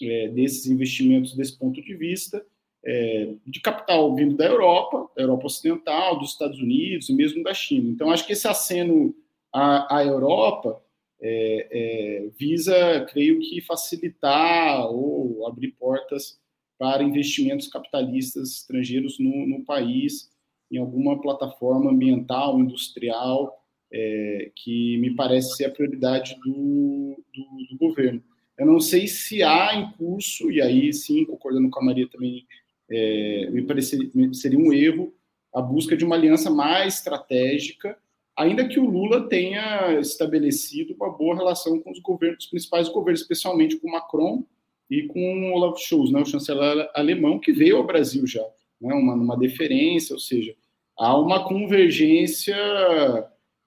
é, 0.03 0.29
desses 0.29 0.67
investimentos 0.67 1.35
desse 1.35 1.59
ponto 1.59 1.81
de 1.83 1.95
vista, 1.95 2.45
é, 2.85 3.35
de 3.47 3.61
capital 3.61 4.15
vindo 4.15 4.37
da 4.37 4.47
Europa, 4.47 5.11
da 5.17 5.23
Europa 5.23 5.47
Ocidental, 5.47 6.19
dos 6.19 6.33
Estados 6.33 6.59
Unidos 6.61 7.09
e 7.09 7.13
mesmo 7.13 7.43
da 7.43 7.53
China. 7.55 7.91
Então, 7.91 8.11
acho 8.11 8.27
que 8.27 8.33
esse 8.33 8.47
aceno 8.47 9.15
à, 9.53 9.97
à 9.97 10.05
Europa 10.05 10.83
é, 11.21 11.69
é, 11.71 12.29
visa, 12.39 13.07
creio 13.11 13.41
que, 13.41 13.61
facilitar 13.61 14.87
ou 14.91 15.47
abrir 15.47 15.73
portas 15.73 16.39
para 16.79 17.03
investimentos 17.03 17.69
capitalistas 17.69 18.51
estrangeiros 18.59 19.19
no, 19.19 19.47
no 19.47 19.65
país, 19.65 20.31
em 20.71 20.79
alguma 20.79 21.21
plataforma 21.21 21.91
ambiental, 21.91 22.61
industrial, 22.61 23.59
é, 23.93 24.53
que 24.55 24.97
me 24.99 25.15
parece 25.17 25.57
ser 25.57 25.65
a 25.65 25.71
prioridade 25.71 26.37
do, 26.45 27.17
do, 27.35 27.67
do, 27.71 27.77
governo. 27.79 28.23
Eu 28.59 28.67
não 28.67 28.81
sei 28.81 29.07
se 29.07 29.43
há 29.43 29.75
em 29.75 29.93
curso, 29.93 30.51
e 30.51 30.61
aí 30.61 30.93
sim, 30.93 31.25
concordando 31.25 31.71
com 31.71 31.81
a 31.81 31.85
Maria 31.85 32.09
também, 32.09 32.47
é, 32.91 33.49
me 33.51 33.63
parece 33.63 34.11
seria 34.33 34.59
um 34.59 34.73
erro 34.73 35.15
a 35.55 35.63
busca 35.63 35.97
de 35.97 36.05
uma 36.05 36.17
aliança 36.17 36.51
mais 36.51 36.95
estratégica 36.97 37.97
ainda 38.39 38.69
que 38.69 38.79
o 38.79 38.89
Lula 38.89 39.29
tenha 39.29 39.99
estabelecido 39.99 40.95
uma 40.95 41.11
boa 41.11 41.35
relação 41.35 41.81
com 41.81 41.91
os 41.91 41.99
governos, 41.99 42.45
os 42.45 42.51
principais 42.51 42.89
governos, 42.89 43.21
especialmente 43.21 43.77
com 43.77 43.91
Macron 43.91 44.45
e 44.89 45.03
com 45.03 45.53
Olaf 45.53 45.81
Scholz, 45.81 46.13
né, 46.13 46.21
o 46.21 46.25
chanceler 46.25 46.89
alemão, 46.95 47.41
que 47.41 47.53
veio 47.53 47.77
ao 47.77 47.87
Brasil 47.87 48.25
já, 48.27 48.45
né, 48.81 48.95
uma, 48.95 49.15
uma 49.15 49.37
deferência, 49.37 50.15
ou 50.15 50.21
seja, 50.21 50.55
há 50.97 51.19
uma 51.19 51.45
convergência 51.49 52.57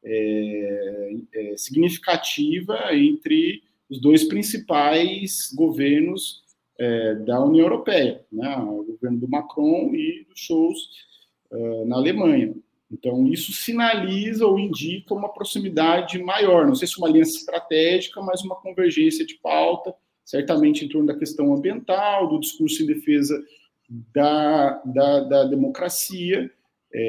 é, 0.03 1.15
é, 1.33 1.57
significativa 1.57 2.95
entre 2.95 3.61
os 3.91 3.99
dois 3.99 4.23
principais 4.23 5.51
governos 5.53 6.41
é, 6.79 7.15
da 7.15 7.43
União 7.43 7.65
Europeia, 7.65 8.25
né, 8.31 8.57
o 8.57 8.85
governo 8.85 9.19
do 9.19 9.27
Macron 9.27 9.93
e 9.93 10.25
do 10.27 10.35
Scholz 10.35 10.79
uh, 11.51 11.85
na 11.85 11.97
Alemanha. 11.97 12.55
Então, 12.89 13.27
isso 13.27 13.51
sinaliza 13.51 14.45
ou 14.47 14.57
indica 14.57 15.13
uma 15.13 15.29
proximidade 15.29 16.17
maior, 16.23 16.65
não 16.65 16.75
sei 16.75 16.87
se 16.87 16.97
uma 16.97 17.07
aliança 17.07 17.37
estratégica, 17.37 18.21
mas 18.21 18.41
uma 18.41 18.55
convergência 18.55 19.25
de 19.25 19.35
pauta, 19.35 19.93
certamente 20.25 20.85
em 20.85 20.89
torno 20.89 21.07
da 21.07 21.17
questão 21.17 21.53
ambiental, 21.53 22.29
do 22.29 22.39
discurso 22.39 22.81
em 22.83 22.85
defesa 22.85 23.41
da, 24.13 24.81
da, 24.85 25.19
da 25.21 25.43
democracia, 25.45 26.49
é, 26.93 27.05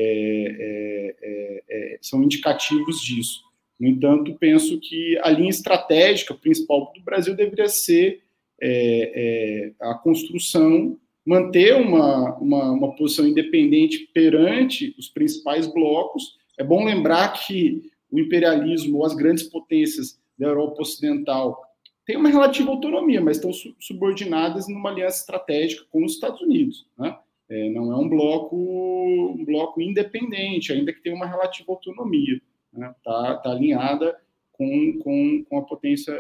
é, 0.61 1.17
é, 1.23 1.95
é 1.95 1.99
são 2.01 2.23
indicativos 2.23 3.01
disso. 3.01 3.52
No 3.83 3.89
entanto, 3.89 4.37
penso 4.39 4.79
que 4.79 5.19
a 5.25 5.31
linha 5.31 5.51
estratégica 5.51 6.33
principal 6.33 6.93
do 6.95 7.03
Brasil 7.03 7.35
deveria 7.35 7.69
ser 7.69 8.23
é, 8.61 9.13
é, 9.13 9.73
a 9.81 9.95
construção 9.95 10.97
manter 11.27 11.75
uma, 11.75 12.33
uma, 12.37 12.71
uma, 12.71 12.95
posição 12.95 13.27
independente 13.27 14.09
perante 14.15 14.95
os 14.97 15.09
principais 15.09 15.67
blocos. 15.67 16.37
É 16.57 16.63
bom 16.63 16.85
lembrar 16.85 17.33
que 17.33 17.91
o 18.09 18.21
imperialismo 18.21 18.99
ou 18.99 19.05
as 19.05 19.17
grandes 19.17 19.43
potências 19.43 20.17
da 20.39 20.47
Europa 20.47 20.83
Ocidental 20.83 21.61
têm 22.07 22.17
uma 22.17 22.29
relativa 22.29 22.71
autonomia, 22.71 23.21
mas 23.21 23.39
estão 23.39 23.51
subordinadas 23.81 24.69
numa 24.69 24.91
aliança 24.91 25.23
estratégica 25.23 25.85
com 25.91 26.05
os 26.05 26.13
Estados 26.13 26.41
Unidos. 26.41 26.87
Né? 26.97 27.17
É, 27.49 27.69
não 27.71 27.91
é 27.91 27.97
um 27.97 28.09
bloco, 28.09 28.57
um 28.57 29.45
bloco 29.45 29.81
independente, 29.81 30.73
ainda 30.73 30.93
que 30.93 31.03
tenha 31.03 31.17
uma 31.17 31.27
relativa 31.27 31.73
autonomia. 31.73 32.41
Está 32.73 33.23
né? 33.23 33.41
Tá, 33.43 33.51
alinhada 33.51 34.19
com, 34.53 34.99
com, 35.03 35.45
com 35.49 35.59
a 35.59 35.63
potência, 35.63 36.15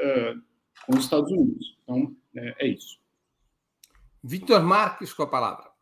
com 0.86 0.96
os 0.96 1.05
Estados 1.05 1.30
Unidos. 1.30 1.78
Então, 1.82 2.14
é, 2.36 2.66
é 2.66 2.68
isso. 2.68 3.00
Vitor 4.22 4.62
Marques 4.62 5.12
com 5.12 5.22
a 5.22 5.26
palavra. 5.26 5.72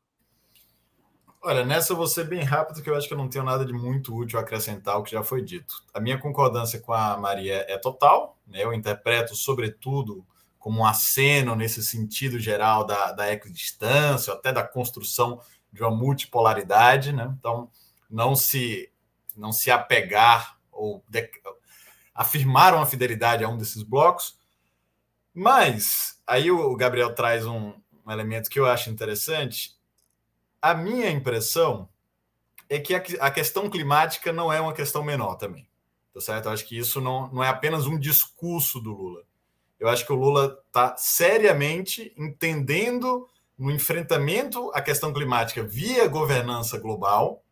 Olha, 1.42 1.64
nessa 1.64 1.94
eu 1.94 1.96
vou 1.96 2.06
ser 2.06 2.24
bem 2.24 2.42
rápido, 2.42 2.82
que 2.82 2.90
eu 2.90 2.94
acho 2.94 3.08
que 3.08 3.14
eu 3.14 3.18
não 3.18 3.28
tenho 3.28 3.44
nada 3.44 3.64
de 3.64 3.72
muito 3.72 4.14
útil 4.14 4.38
a 4.38 4.42
acrescentar 4.42 4.98
o 4.98 5.02
que 5.02 5.12
já 5.12 5.22
foi 5.22 5.42
dito. 5.42 5.74
A 5.92 5.98
minha 5.98 6.18
concordância 6.18 6.78
com 6.78 6.92
a 6.92 7.16
Maria 7.16 7.64
é 7.66 7.78
total, 7.78 8.38
né? 8.46 8.62
eu 8.62 8.74
interpreto, 8.74 9.34
sobretudo, 9.34 10.24
como 10.58 10.80
um 10.80 10.86
aceno 10.86 11.56
nesse 11.56 11.82
sentido 11.82 12.38
geral 12.38 12.84
da, 12.84 13.12
da 13.12 13.32
equidistância, 13.32 14.34
até 14.34 14.52
da 14.52 14.62
construção 14.62 15.40
de 15.72 15.82
uma 15.82 15.90
multipolaridade. 15.90 17.10
Né? 17.10 17.34
Então, 17.38 17.70
não 18.10 18.36
se, 18.36 18.92
não 19.34 19.50
se 19.50 19.70
apegar 19.70 20.59
ou 20.80 21.04
de, 21.08 21.30
afirmar 22.14 22.74
uma 22.74 22.86
fidelidade 22.86 23.44
a 23.44 23.48
um 23.48 23.56
desses 23.56 23.82
blocos. 23.82 24.38
Mas 25.32 26.20
aí 26.26 26.50
o 26.50 26.76
Gabriel 26.76 27.14
traz 27.14 27.46
um, 27.46 27.72
um 28.04 28.10
elemento 28.10 28.50
que 28.50 28.58
eu 28.58 28.66
acho 28.66 28.90
interessante. 28.90 29.76
A 30.60 30.74
minha 30.74 31.10
impressão 31.10 31.88
é 32.68 32.78
que 32.78 32.94
a, 32.94 33.30
questão 33.30 33.68
climática 33.68 34.32
não 34.32 34.52
é 34.52 34.60
uma 34.60 34.72
questão 34.72 35.02
menor 35.02 35.36
também. 35.36 35.68
Tá 36.12 36.20
certo? 36.20 36.46
Eu 36.46 36.52
acho 36.52 36.66
que 36.66 36.76
isso 36.76 37.00
não, 37.00 37.28
não 37.32 37.42
é 37.42 37.48
apenas 37.48 37.86
um 37.86 37.98
discurso 37.98 38.80
do 38.80 38.92
Lula. 38.92 39.22
Eu 39.78 39.88
acho 39.88 40.04
que 40.04 40.12
o 40.12 40.16
Lula 40.16 40.58
está 40.66 40.96
seriamente 40.96 42.12
entendendo 42.16 43.26
no 43.58 43.70
enfrentamento 43.70 44.70
à 44.74 44.80
questão 44.80 45.12
climática 45.12 45.62
via 45.62 46.06
governança 46.08 46.78
global, 46.78 47.42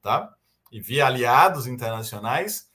tá? 0.00 0.34
E 0.70 0.80
via 0.80 1.06
aliados 1.06 1.66
internacionais, 1.66 2.68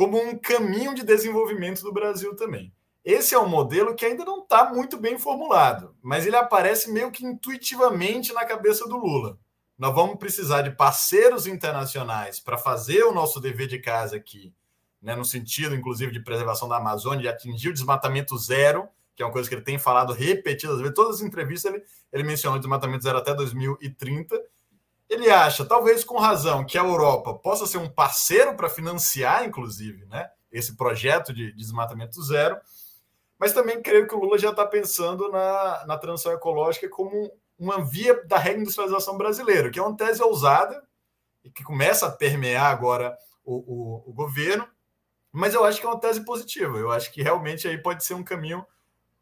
como 0.00 0.18
um 0.18 0.34
caminho 0.34 0.94
de 0.94 1.04
desenvolvimento 1.04 1.82
do 1.82 1.92
Brasil 1.92 2.34
também. 2.34 2.72
Esse 3.04 3.34
é 3.34 3.38
um 3.38 3.46
modelo 3.46 3.94
que 3.94 4.06
ainda 4.06 4.24
não 4.24 4.42
está 4.42 4.72
muito 4.72 4.96
bem 4.96 5.18
formulado, 5.18 5.94
mas 6.00 6.26
ele 6.26 6.36
aparece 6.36 6.90
meio 6.90 7.10
que 7.10 7.22
intuitivamente 7.22 8.32
na 8.32 8.46
cabeça 8.46 8.88
do 8.88 8.96
Lula. 8.96 9.38
Nós 9.76 9.94
vamos 9.94 10.16
precisar 10.16 10.62
de 10.62 10.70
parceiros 10.70 11.46
internacionais 11.46 12.40
para 12.40 12.56
fazer 12.56 13.02
o 13.02 13.12
nosso 13.12 13.42
dever 13.42 13.66
de 13.66 13.78
casa 13.78 14.16
aqui, 14.16 14.54
né, 15.02 15.14
no 15.14 15.24
sentido, 15.26 15.74
inclusive, 15.74 16.10
de 16.10 16.24
preservação 16.24 16.66
da 16.66 16.78
Amazônia, 16.78 17.20
de 17.20 17.28
atingir 17.28 17.68
o 17.68 17.74
desmatamento 17.74 18.38
zero, 18.38 18.88
que 19.14 19.22
é 19.22 19.26
uma 19.26 19.32
coisa 19.32 19.50
que 19.50 19.54
ele 19.54 19.60
tem 19.60 19.78
falado 19.78 20.14
repetidas 20.14 20.78
vezes. 20.78 20.94
Todas 20.94 21.16
as 21.16 21.22
entrevistas 21.22 21.74
ele, 21.74 21.84
ele 22.10 22.22
mencionou 22.22 22.56
o 22.56 22.58
desmatamento 22.58 23.02
zero 23.02 23.18
até 23.18 23.34
2030. 23.34 24.34
Ele 25.10 25.28
acha, 25.28 25.64
talvez 25.64 26.04
com 26.04 26.16
razão, 26.16 26.64
que 26.64 26.78
a 26.78 26.82
Europa 26.82 27.34
possa 27.34 27.66
ser 27.66 27.76
um 27.76 27.90
parceiro 27.90 28.56
para 28.56 28.70
financiar, 28.70 29.44
inclusive, 29.44 30.06
né, 30.06 30.30
esse 30.50 30.74
projeto 30.74 31.34
de 31.34 31.52
desmatamento 31.52 32.22
zero 32.22 32.56
mas 33.40 33.54
também 33.54 33.80
creio 33.80 34.06
que 34.06 34.14
o 34.14 34.18
Lula 34.18 34.38
já 34.38 34.50
está 34.50 34.66
pensando 34.66 35.30
na, 35.30 35.86
na 35.86 35.96
transição 35.96 36.30
ecológica 36.30 36.86
como 36.90 37.32
uma 37.58 37.82
via 37.82 38.22
da 38.26 38.36
reindustrialização 38.36 39.16
brasileira, 39.16 39.70
que 39.70 39.78
é 39.78 39.82
uma 39.82 39.96
tese 39.96 40.22
ousada 40.22 40.86
e 41.42 41.50
que 41.50 41.64
começa 41.64 42.06
a 42.06 42.10
permear 42.10 42.66
agora 42.66 43.16
o, 43.42 43.54
o, 43.54 44.10
o 44.10 44.12
governo, 44.12 44.68
Mas 45.32 45.54
eu 45.54 45.64
acho 45.64 45.80
que 45.80 45.86
é 45.86 45.88
uma 45.88 45.98
tese 45.98 46.22
positiva. 46.22 46.76
Eu 46.76 46.90
acho 46.90 47.10
que 47.10 47.22
realmente 47.22 47.66
aí 47.66 47.78
pode 47.78 48.04
ser 48.04 48.12
um 48.12 48.22
caminho 48.22 48.62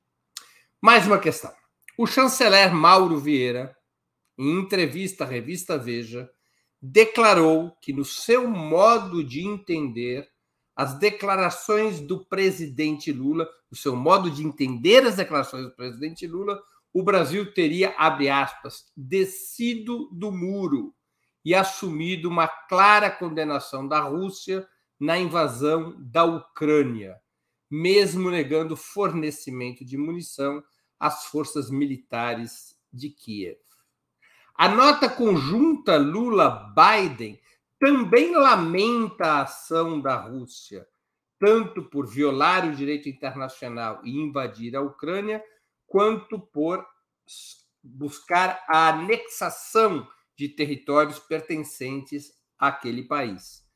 Mais 0.81 1.05
uma 1.05 1.19
questão. 1.19 1.53
O 1.97 2.07
chanceler 2.07 2.73
Mauro 2.73 3.19
Vieira 3.19 3.75
em 4.37 4.59
entrevista 4.59 5.23
à 5.23 5.27
revista 5.27 5.77
Veja, 5.77 6.29
declarou 6.81 7.71
que, 7.79 7.93
no 7.93 8.03
seu 8.03 8.49
modo 8.49 9.23
de 9.23 9.45
entender, 9.45 10.27
as 10.81 10.97
declarações 10.97 12.01
do 12.01 12.25
presidente 12.25 13.11
Lula, 13.11 13.47
o 13.69 13.75
seu 13.75 13.95
modo 13.95 14.31
de 14.31 14.43
entender 14.43 15.05
as 15.05 15.15
declarações 15.15 15.63
do 15.63 15.75
presidente 15.75 16.25
Lula, 16.25 16.59
o 16.91 17.03
Brasil 17.03 17.53
teria, 17.53 17.93
abre 17.99 18.31
aspas, 18.31 18.91
descido 18.97 20.09
do 20.11 20.31
muro 20.31 20.91
e 21.45 21.53
assumido 21.53 22.27
uma 22.27 22.47
clara 22.47 23.11
condenação 23.11 23.87
da 23.87 23.99
Rússia 23.99 24.67
na 24.99 25.19
invasão 25.19 25.95
da 25.99 26.23
Ucrânia, 26.23 27.15
mesmo 27.69 28.31
negando 28.31 28.75
fornecimento 28.75 29.85
de 29.85 29.97
munição 29.97 30.63
às 30.99 31.25
forças 31.25 31.69
militares 31.69 32.75
de 32.91 33.11
Kiev. 33.11 33.59
A 34.55 34.67
nota 34.67 35.07
conjunta 35.07 35.95
Lula-Biden 35.97 37.39
também 37.81 38.35
lamenta 38.35 39.25
a 39.25 39.41
ação 39.41 39.99
da 39.99 40.15
Rússia, 40.15 40.87
tanto 41.39 41.81
por 41.81 42.05
violar 42.05 42.63
o 42.63 42.75
direito 42.75 43.09
internacional 43.09 43.99
e 44.03 44.11
invadir 44.11 44.75
a 44.75 44.81
Ucrânia, 44.81 45.43
quanto 45.87 46.39
por 46.39 46.85
buscar 47.83 48.63
a 48.69 48.89
anexação 48.89 50.07
de 50.37 50.47
territórios 50.47 51.17
pertencentes 51.17 52.31
àquele 52.59 53.03
país. 53.03 53.67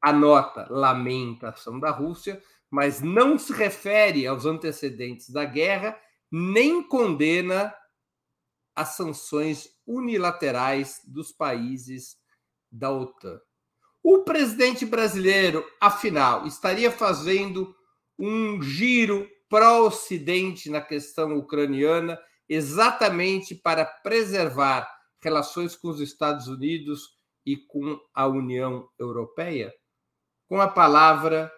A 0.00 0.12
nota 0.12 0.68
lamenta 0.70 1.48
a 1.48 1.50
ação 1.50 1.80
da 1.80 1.90
Rússia, 1.90 2.40
mas 2.70 3.00
não 3.00 3.36
se 3.36 3.52
refere 3.52 4.24
aos 4.24 4.46
antecedentes 4.46 5.30
da 5.30 5.44
guerra, 5.44 6.00
nem 6.30 6.80
condena 6.80 7.74
as 8.76 8.90
sanções 8.90 9.68
unilaterais 9.84 11.00
dos 11.04 11.32
países 11.32 12.16
da 12.70 12.92
OTAN. 12.92 13.40
O 14.02 14.20
presidente 14.20 14.86
brasileiro, 14.86 15.64
afinal, 15.80 16.46
estaria 16.46 16.90
fazendo 16.90 17.74
um 18.18 18.62
giro 18.62 19.28
pró-Ocidente 19.48 20.70
na 20.70 20.80
questão 20.80 21.36
ucraniana, 21.36 22.18
exatamente 22.48 23.54
para 23.54 23.84
preservar 23.84 24.88
relações 25.20 25.76
com 25.76 25.88
os 25.88 26.00
Estados 26.00 26.48
Unidos 26.48 27.16
e 27.44 27.56
com 27.56 27.98
a 28.14 28.26
União 28.26 28.88
Europeia? 28.98 29.72
Com 30.48 30.60
a 30.60 30.68
palavra, 30.68 31.50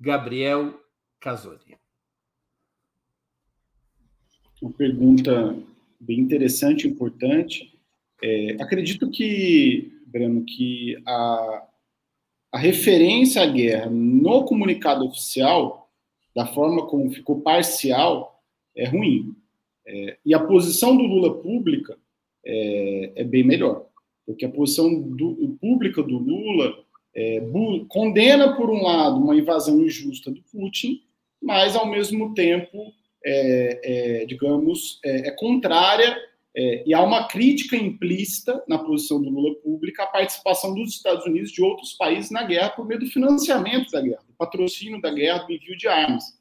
Gabriel 0.00 0.80
Casori. 1.20 1.78
Uma 4.60 4.72
pergunta 4.72 5.56
bem 6.00 6.20
interessante, 6.20 6.86
importante. 6.86 7.78
É, 8.22 8.56
acredito 8.62 9.10
que, 9.10 9.92
Breno, 10.14 10.44
que 10.44 10.96
a, 11.04 11.66
a 12.52 12.58
referência 12.58 13.42
à 13.42 13.46
guerra 13.46 13.90
no 13.90 14.44
comunicado 14.44 15.04
oficial, 15.04 15.90
da 16.34 16.46
forma 16.46 16.86
como 16.86 17.10
ficou 17.10 17.40
parcial, 17.40 18.40
é 18.76 18.86
ruim. 18.86 19.34
É, 19.84 20.16
e 20.24 20.32
a 20.32 20.38
posição 20.38 20.96
do 20.96 21.02
Lula 21.02 21.42
pública 21.42 21.98
é, 22.46 23.12
é, 23.16 23.24
bem 23.24 23.42
melhor, 23.42 23.86
porque 24.24 24.44
a 24.44 24.50
posição 24.50 25.00
do, 25.00 25.58
pública 25.60 26.00
do 26.00 26.16
Lula 26.16 26.78
é, 27.12 27.40
bu, 27.40 27.84
condena, 27.86 28.54
por 28.54 28.70
um 28.70 28.82
lado, 28.82 29.16
uma 29.16 29.36
invasão 29.36 29.80
injusta 29.80 30.30
do 30.30 30.42
Putin, 30.44 31.02
mas, 31.42 31.74
ao 31.74 31.86
mesmo 31.86 32.34
tempo, 32.34 32.92
é, 33.24 33.80
é, 33.82 34.26
digamos, 34.26 35.00
é, 35.04 35.28
é 35.28 35.30
contrária 35.32 36.16
é, 36.56 36.84
e 36.86 36.94
há 36.94 37.02
uma 37.02 37.26
crítica 37.26 37.76
implícita 37.76 38.62
na 38.68 38.78
posição 38.78 39.20
do 39.20 39.28
Lula 39.28 39.56
pública 39.56 40.04
à 40.04 40.06
participação 40.06 40.72
dos 40.72 40.90
Estados 40.90 41.26
Unidos 41.26 41.50
de 41.50 41.60
outros 41.60 41.94
países 41.94 42.30
na 42.30 42.44
guerra 42.44 42.70
por 42.70 42.86
meio 42.86 43.00
do 43.00 43.06
financiamento 43.06 43.90
da 43.90 44.00
guerra, 44.00 44.22
do 44.26 44.32
patrocínio 44.34 45.00
da 45.00 45.12
guerra, 45.12 45.44
do 45.44 45.52
envio 45.52 45.76
de 45.76 45.88
armas. 45.88 46.38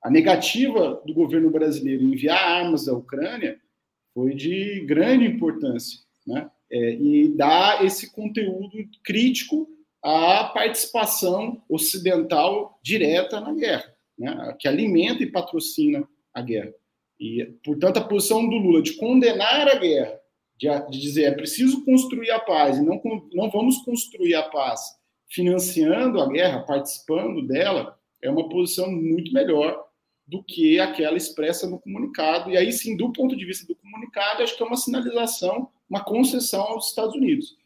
A 0.00 0.08
negativa 0.08 1.02
do 1.04 1.12
governo 1.12 1.50
brasileiro 1.50 2.04
em 2.04 2.12
enviar 2.12 2.38
armas 2.38 2.86
à 2.86 2.92
Ucrânia 2.92 3.60
foi 4.14 4.32
de 4.32 4.84
grande 4.86 5.26
importância, 5.26 6.00
né? 6.24 6.48
É, 6.70 6.92
e 6.94 7.28
dá 7.28 7.78
esse 7.82 8.12
conteúdo 8.12 8.76
crítico 9.02 9.68
à 10.02 10.44
participação 10.44 11.62
ocidental 11.68 12.78
direta 12.82 13.40
na 13.40 13.54
guerra, 13.54 13.94
né? 14.18 14.54
que 14.58 14.68
alimenta 14.68 15.22
e 15.22 15.32
patrocina 15.32 16.06
a 16.32 16.42
guerra. 16.42 16.74
E, 17.18 17.44
portanto, 17.64 17.98
a 17.98 18.04
posição 18.04 18.48
do 18.48 18.56
Lula 18.56 18.82
de 18.82 18.94
condenar 18.94 19.68
a 19.68 19.74
guerra, 19.74 20.18
de, 20.56 20.68
de 20.90 21.00
dizer 21.00 21.24
é 21.24 21.34
preciso 21.34 21.84
construir 21.84 22.30
a 22.30 22.38
paz 22.38 22.78
e 22.78 22.82
não, 22.82 23.00
não 23.32 23.50
vamos 23.50 23.78
construir 23.78 24.34
a 24.34 24.42
paz 24.42 24.80
financiando 25.28 26.20
a 26.20 26.28
guerra, 26.28 26.60
participando 26.60 27.46
dela, 27.46 27.98
é 28.22 28.30
uma 28.30 28.48
posição 28.48 28.90
muito 28.90 29.32
melhor 29.32 29.84
do 30.26 30.42
que 30.42 30.78
aquela 30.78 31.16
expressa 31.16 31.68
no 31.68 31.78
comunicado. 31.78 32.50
E 32.50 32.56
aí 32.56 32.72
sim, 32.72 32.96
do 32.96 33.12
ponto 33.12 33.36
de 33.36 33.44
vista 33.44 33.66
do 33.66 33.76
comunicado, 33.76 34.42
acho 34.42 34.56
que 34.56 34.62
é 34.62 34.66
uma 34.66 34.76
sinalização, 34.76 35.68
uma 35.88 36.04
concessão 36.04 36.62
aos 36.62 36.88
Estados 36.88 37.14
Unidos. 37.14 37.56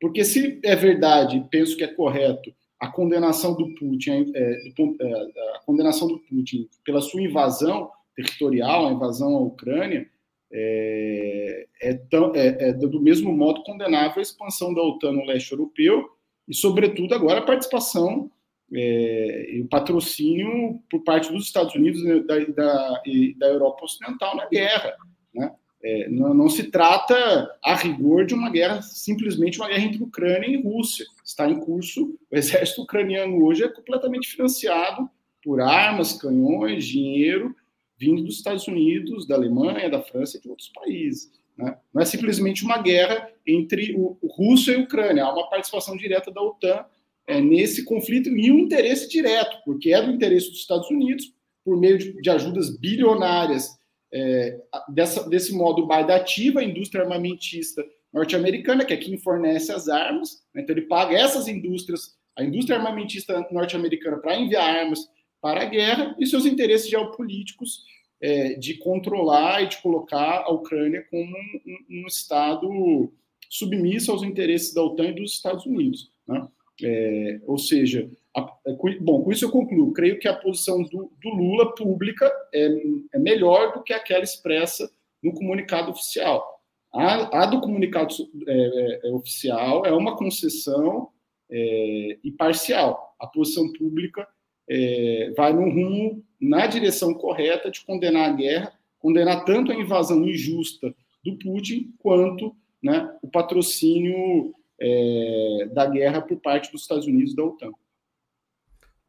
Porque 0.00 0.24
se 0.24 0.60
é 0.64 0.74
verdade, 0.74 1.46
penso 1.50 1.76
que 1.76 1.84
é 1.84 1.88
correto, 1.88 2.54
a 2.80 2.88
condenação 2.88 3.54
do 3.54 3.74
Putin, 3.74 4.32
é, 4.34 4.70
do, 4.74 4.96
é, 5.00 5.12
a 5.56 5.60
condenação 5.66 6.08
do 6.08 6.18
Putin 6.18 6.68
pela 6.82 7.02
sua 7.02 7.20
invasão 7.20 7.90
territorial, 8.22 8.88
a 8.88 8.92
invasão 8.92 9.34
à 9.36 9.40
Ucrânia, 9.40 10.08
é, 10.52 11.66
é, 11.80 11.94
tão, 11.94 12.34
é, 12.34 12.70
é, 12.70 12.72
do 12.72 13.00
mesmo 13.00 13.32
modo 13.32 13.62
condenável 13.62 14.18
a 14.18 14.22
expansão 14.22 14.74
da 14.74 14.82
OTAN 14.82 15.12
no 15.12 15.24
leste 15.24 15.52
europeu 15.52 16.10
e, 16.48 16.54
sobretudo, 16.54 17.14
agora 17.14 17.38
a 17.38 17.44
participação 17.44 18.30
é, 18.72 19.54
e 19.54 19.62
o 19.62 19.68
patrocínio 19.68 20.80
por 20.90 21.02
parte 21.04 21.32
dos 21.32 21.46
Estados 21.46 21.74
Unidos 21.74 22.02
né, 22.02 22.20
da, 22.20 22.38
da, 22.38 23.02
e 23.06 23.34
da 23.34 23.46
Europa 23.46 23.84
Ocidental 23.84 24.36
na 24.36 24.46
guerra. 24.46 24.96
Né? 25.32 25.52
É, 25.82 26.08
não, 26.08 26.34
não, 26.34 26.48
se 26.48 26.64
trata, 26.64 27.48
a 27.64 27.74
rigor, 27.74 28.26
de 28.26 28.34
uma 28.34 28.50
guerra, 28.50 28.82
simplesmente 28.82 29.58
uma 29.58 29.68
guerra 29.68 29.84
entre 29.84 30.02
Ucrânia 30.02 30.48
e 30.48 30.60
Rússia. 30.60 31.06
Está 31.24 31.48
em 31.48 31.60
curso, 31.60 32.18
o 32.30 32.36
exército 32.36 32.82
ucraniano 32.82 33.42
hoje 33.44 33.62
é 33.62 33.68
completamente 33.68 34.28
financiado 34.28 35.08
por 35.42 35.60
armas, 35.60 36.12
canhões, 36.12 36.84
dinheiro 36.84 37.54
vindo 38.00 38.22
dos 38.22 38.36
Estados 38.36 38.66
Unidos, 38.66 39.26
da 39.26 39.34
Alemanha, 39.34 39.90
da 39.90 40.00
França 40.00 40.38
e 40.38 40.40
de 40.40 40.48
outros 40.48 40.70
países. 40.70 41.30
Né? 41.56 41.76
Não 41.92 42.00
é 42.00 42.04
simplesmente 42.06 42.64
uma 42.64 42.78
guerra 42.78 43.28
entre 43.46 43.94
o, 43.94 44.16
o 44.22 44.26
Rússia 44.26 44.72
e 44.72 44.76
a 44.76 44.80
Ucrânia, 44.80 45.24
há 45.24 45.32
uma 45.32 45.50
participação 45.50 45.96
direta 45.96 46.30
da 46.30 46.40
OTAN 46.40 46.86
é, 47.26 47.40
nesse 47.40 47.84
conflito 47.84 48.30
e 48.30 48.50
um 48.50 48.58
interesse 48.58 49.08
direto, 49.08 49.58
porque 49.64 49.92
é 49.92 50.00
do 50.00 50.10
interesse 50.10 50.48
dos 50.48 50.60
Estados 50.60 50.90
Unidos, 50.90 51.32
por 51.62 51.78
meio 51.78 51.98
de, 51.98 52.20
de 52.20 52.30
ajudas 52.30 52.74
bilionárias, 52.78 53.78
é, 54.12 54.58
dessa, 54.88 55.28
desse 55.28 55.54
modo 55.54 55.86
baidativa, 55.86 56.60
a 56.60 56.64
indústria 56.64 57.04
armamentista 57.04 57.84
norte-americana, 58.12 58.84
que 58.84 58.94
é 58.94 58.96
quem 58.96 59.18
fornece 59.18 59.70
as 59.70 59.88
armas, 59.88 60.42
né? 60.54 60.62
então 60.62 60.74
ele 60.74 60.86
paga 60.86 61.16
essas 61.16 61.46
indústrias, 61.46 62.16
a 62.36 62.42
indústria 62.42 62.78
armamentista 62.78 63.46
norte-americana, 63.52 64.16
para 64.16 64.36
enviar 64.36 64.64
armas 64.64 65.06
para 65.40 65.62
a 65.62 65.66
guerra 65.66 66.14
e 66.18 66.26
seus 66.26 66.46
interesses 66.46 66.88
geopolíticos 66.88 67.84
é, 68.20 68.54
de 68.54 68.74
controlar 68.74 69.62
e 69.62 69.68
de 69.68 69.78
colocar 69.78 70.42
a 70.42 70.50
Ucrânia 70.50 71.06
como 71.10 71.24
um, 71.24 72.02
um, 72.02 72.06
Estado 72.06 73.12
submisso 73.48 74.12
aos 74.12 74.22
interesses 74.22 74.74
da 74.74 74.82
OTAN 74.82 75.08
e 75.08 75.14
dos 75.14 75.32
Estados 75.32 75.64
Unidos. 75.64 76.12
Né? 76.26 76.46
É, 76.82 77.40
ou 77.46 77.58
seja, 77.58 78.10
a, 78.36 78.56
é, 78.66 78.72
bom, 79.00 79.22
com 79.22 79.32
isso 79.32 79.44
eu 79.44 79.50
concluo. 79.50 79.92
Creio 79.92 80.18
que 80.18 80.28
a 80.28 80.36
posição 80.36 80.82
do, 80.82 81.10
do 81.20 81.28
Lula 81.30 81.74
pública 81.74 82.30
é, 82.52 82.68
é, 83.14 83.18
melhor 83.18 83.72
do 83.72 83.82
que 83.82 83.92
aquela 83.92 84.22
expressa 84.22 84.90
no 85.22 85.32
comunicado 85.32 85.90
oficial. 85.90 86.60
A, 86.92 87.42
a 87.42 87.46
do 87.46 87.60
comunicado 87.60 88.14
é, 88.46 89.08
é, 89.08 89.12
oficial 89.12 89.86
é 89.86 89.92
uma 89.92 90.16
concessão 90.16 91.08
e 91.52 92.30
parcial. 92.38 93.16
A 93.18 93.26
posição 93.26 93.72
pública 93.72 94.24
é, 94.70 95.32
vai 95.36 95.52
no 95.52 95.68
rumo, 95.68 96.24
na 96.40 96.68
direção 96.68 97.12
correta 97.12 97.70
de 97.70 97.84
condenar 97.84 98.30
a 98.30 98.32
guerra, 98.32 98.72
condenar 99.00 99.44
tanto 99.44 99.72
a 99.72 99.74
invasão 99.74 100.24
injusta 100.24 100.94
do 101.24 101.36
Putin, 101.36 101.92
quanto 101.98 102.54
né, 102.80 103.12
o 103.20 103.28
patrocínio 103.28 104.54
é, 104.80 105.68
da 105.72 105.86
guerra 105.86 106.22
por 106.22 106.40
parte 106.40 106.70
dos 106.70 106.82
Estados 106.82 107.06
Unidos 107.06 107.32
e 107.32 107.36
da 107.36 107.44
OTAN. 107.44 107.72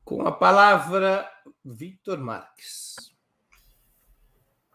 Com 0.04 0.24
a 0.24 0.32
palavra, 0.32 1.30
Victor 1.64 2.18
Marques. 2.18 3.11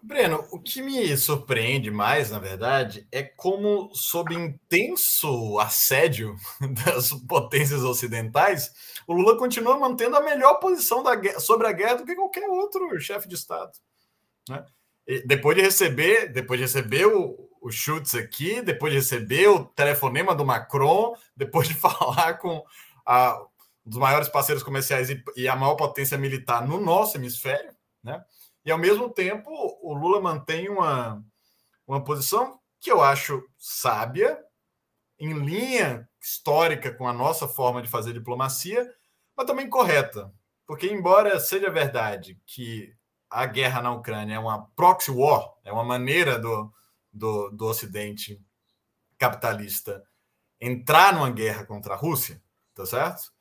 Breno, 0.07 0.47
o 0.53 0.61
que 0.61 0.81
me 0.81 1.17
surpreende 1.17 1.91
mais, 1.91 2.31
na 2.31 2.39
verdade, 2.39 3.09
é 3.11 3.25
como, 3.25 3.91
sob 3.93 4.33
intenso 4.33 5.59
assédio 5.59 6.37
das 6.85 7.13
potências 7.27 7.83
ocidentais, 7.83 8.73
o 9.05 9.13
Lula 9.13 9.37
continua 9.37 9.77
mantendo 9.77 10.17
a 10.17 10.23
melhor 10.23 10.61
posição 10.61 11.03
da, 11.03 11.41
sobre 11.41 11.67
a 11.67 11.73
guerra 11.73 11.97
do 11.97 12.05
que 12.05 12.15
qualquer 12.15 12.49
outro 12.49 13.01
chefe 13.01 13.27
de 13.27 13.35
Estado. 13.35 13.73
Né? 14.49 14.65
depois 15.25 15.57
de 15.57 15.63
receber, 15.63 16.33
depois 16.33 16.59
de 16.59 16.67
receber 16.67 17.07
o, 17.07 17.49
o 17.61 17.71
Schutz 17.71 18.15
aqui, 18.15 18.61
depois 18.63 18.93
de 18.93 18.99
receber 18.99 19.49
o 19.49 19.65
telefonema 19.65 20.35
do 20.35 20.45
Macron, 20.45 21.15
depois 21.37 21.67
de 21.67 21.75
falar 21.75 22.35
com 22.35 22.65
a, 23.05 23.41
um 23.85 23.91
dos 23.91 23.99
maiores 23.99 24.29
parceiros 24.29 24.63
comerciais 24.63 25.11
e, 25.11 25.23
e 25.37 25.49
a 25.49 25.57
maior 25.57 25.75
potência 25.75 26.17
militar 26.17 26.67
no 26.67 26.81
nosso 26.81 27.17
hemisfério, 27.17 27.73
né? 28.05 28.25
E, 28.67 28.73
ao 28.73 28.79
mesmo 28.79 29.09
tempo, 29.09 29.49
o 29.81 29.95
Lula 29.95 30.21
mantém 30.21 30.69
uma, 30.69 31.25
uma 31.87 32.03
posição 32.03 32.59
que 32.81 32.91
eu 32.91 33.01
acho 33.01 33.49
sábia, 33.57 34.45
em 35.21 35.33
linha 35.33 36.09
histórica 36.21 36.93
com 36.93 37.07
a 37.07 37.13
nossa 37.13 37.47
forma 37.47 37.81
de 37.81 37.89
fazer 37.89 38.13
diplomacia, 38.13 38.93
mas 39.37 39.47
também 39.47 39.71
correta. 39.71 40.35
Porque, 40.67 40.89
embora 40.89 41.39
seja 41.39 41.71
verdade 41.71 42.41
que 42.45 42.93
a 43.31 43.47
guerra 43.47 43.81
na 43.81 43.93
Ucrânia 43.93 44.35
é 44.35 44.39
uma 44.39 44.67
proxy 44.75 45.13
war, 45.13 45.55
é 45.65 45.73
uma 45.73 45.85
maneira 45.85 46.37
do, 46.37 46.73
do, 47.13 47.51
do 47.51 47.67
Ocidente 47.67 48.43
capitalista 49.17 50.03
entrar 50.61 51.15
numa 51.15 51.31
guerra 51.31 51.65
contra 51.65 51.95
a 51.95 51.97
Rússia, 51.97 52.43
tá 52.75 52.85
certo? 52.85 53.33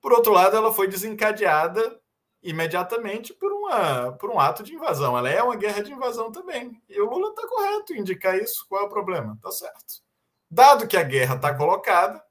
Por 0.00 0.12
outro 0.12 0.32
lado, 0.32 0.56
ela 0.56 0.72
foi 0.72 0.88
desencadeada 0.88 2.00
imediatamente 2.42 3.32
por, 3.32 3.52
uma, 3.52 4.12
por 4.12 4.30
um 4.30 4.40
ato 4.40 4.62
de 4.62 4.74
invasão. 4.74 5.16
Ela 5.16 5.30
é 5.30 5.42
uma 5.42 5.56
guerra 5.56 5.82
de 5.82 5.92
invasão 5.92 6.32
também. 6.32 6.80
E 6.88 7.00
o 7.00 7.08
Lula 7.08 7.30
está 7.30 7.46
correto 7.46 7.94
em 7.94 8.00
indicar 8.00 8.36
isso. 8.36 8.66
Qual 8.68 8.82
é 8.82 8.84
o 8.84 8.88
problema? 8.88 9.38
Tá 9.40 9.50
certo. 9.50 10.02
Dado 10.50 10.86
que 10.86 10.96
a 10.96 11.02
guerra 11.02 11.36
está 11.36 11.54
colocada, 11.54 12.22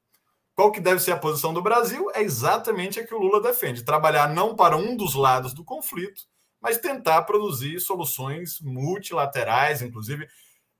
qual 0.54 0.72
que 0.72 0.82
deve 0.82 1.00
ser 1.00 1.12
a 1.14 1.18
posição 1.18 1.54
do 1.54 1.62
Brasil? 1.62 2.12
É 2.14 2.22
exatamente 2.22 3.00
a 3.00 3.08
que 3.08 3.16
o 3.16 3.20
Lula 3.20 3.42
defende: 3.42 3.84
trabalhar 3.84 4.30
não 4.30 4.56
para 4.56 4.78
um 4.78 4.96
dos 4.96 5.16
lados 5.16 5.54
do 5.54 5.64
conflito, 5.64 6.22
mas 6.62 6.78
tentar 6.78 7.24
produzir 7.24 7.80
soluções 7.80 8.60
multilaterais, 8.62 9.82
inclusive 9.82 10.28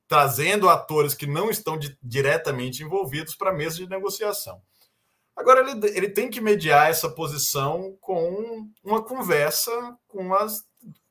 trazendo 0.06 0.68
atores 0.68 1.14
que 1.14 1.26
não 1.26 1.48
estão 1.48 1.78
de, 1.78 1.96
diretamente 2.02 2.82
envolvidos 2.82 3.34
para 3.34 3.50
a 3.50 3.54
mesa 3.54 3.76
de 3.76 3.88
negociação. 3.88 4.60
Agora, 5.36 5.60
ele, 5.60 5.86
ele 5.96 6.08
tem 6.08 6.28
que 6.28 6.40
mediar 6.40 6.90
essa 6.90 7.08
posição 7.08 7.96
com 8.00 8.68
uma 8.84 9.02
conversa 9.02 9.70
com 10.06 10.34
as 10.34 10.64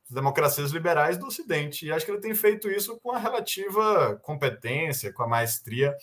democracias 0.10 0.72
liberais 0.72 1.18
do 1.18 1.28
Ocidente. 1.28 1.86
E 1.86 1.92
acho 1.92 2.06
que 2.06 2.12
ele 2.12 2.22
tem 2.22 2.36
feito 2.36 2.70
isso 2.70 3.00
com 3.02 3.12
a 3.12 3.18
relativa 3.18 4.20
competência, 4.22 5.12
com 5.12 5.24
a 5.24 5.28
maestria 5.28 5.96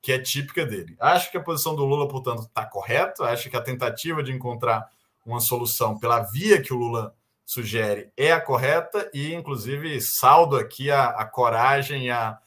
que 0.00 0.12
é 0.12 0.18
típica 0.18 0.66
dele. 0.66 0.94
Acho 1.00 1.30
que 1.30 1.38
a 1.38 1.42
posição 1.42 1.74
do 1.74 1.84
Lula, 1.84 2.06
portanto, 2.06 2.42
está 2.42 2.64
correta. 2.66 3.24
Acho 3.24 3.48
que 3.48 3.56
a 3.56 3.62
tentativa 3.62 4.22
de 4.22 4.32
encontrar 4.32 4.86
uma 5.24 5.40
solução 5.40 5.98
pela 5.98 6.20
via 6.20 6.60
que 6.60 6.74
o 6.74 6.76
Lula 6.76 7.14
sugere 7.44 8.10
é 8.16 8.30
a 8.30 8.40
correta 8.40 9.10
e, 9.14 9.32
inclusive, 9.32 9.98
saldo 10.02 10.56
aqui 10.56 10.90
a, 10.90 11.06
a 11.06 11.24
coragem, 11.24 12.10
a, 12.10 12.38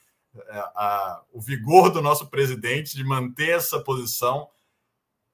a, 0.49 0.59
a, 0.59 1.21
o 1.33 1.41
vigor 1.41 1.89
do 1.89 2.01
nosso 2.01 2.27
presidente 2.27 2.95
de 2.95 3.03
manter 3.03 3.57
essa 3.57 3.79
posição 3.79 4.47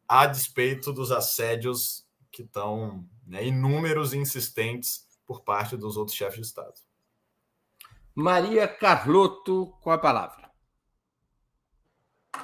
a 0.08 0.26
despeito 0.26 0.92
dos 0.92 1.12
assédios 1.12 2.06
que 2.32 2.42
estão 2.42 3.06
né, 3.26 3.46
inúmeros 3.46 4.14
e 4.14 4.18
insistentes 4.18 5.08
por 5.26 5.44
parte 5.44 5.78
dos 5.78 5.98
outros 5.98 6.18
chefes 6.18 6.40
de 6.40 6.46
Estado. 6.48 6.74
Maria 8.16 8.68
Carlotto, 8.68 9.74
com 9.82 9.90
a 9.90 9.98
palavra. 9.98 10.52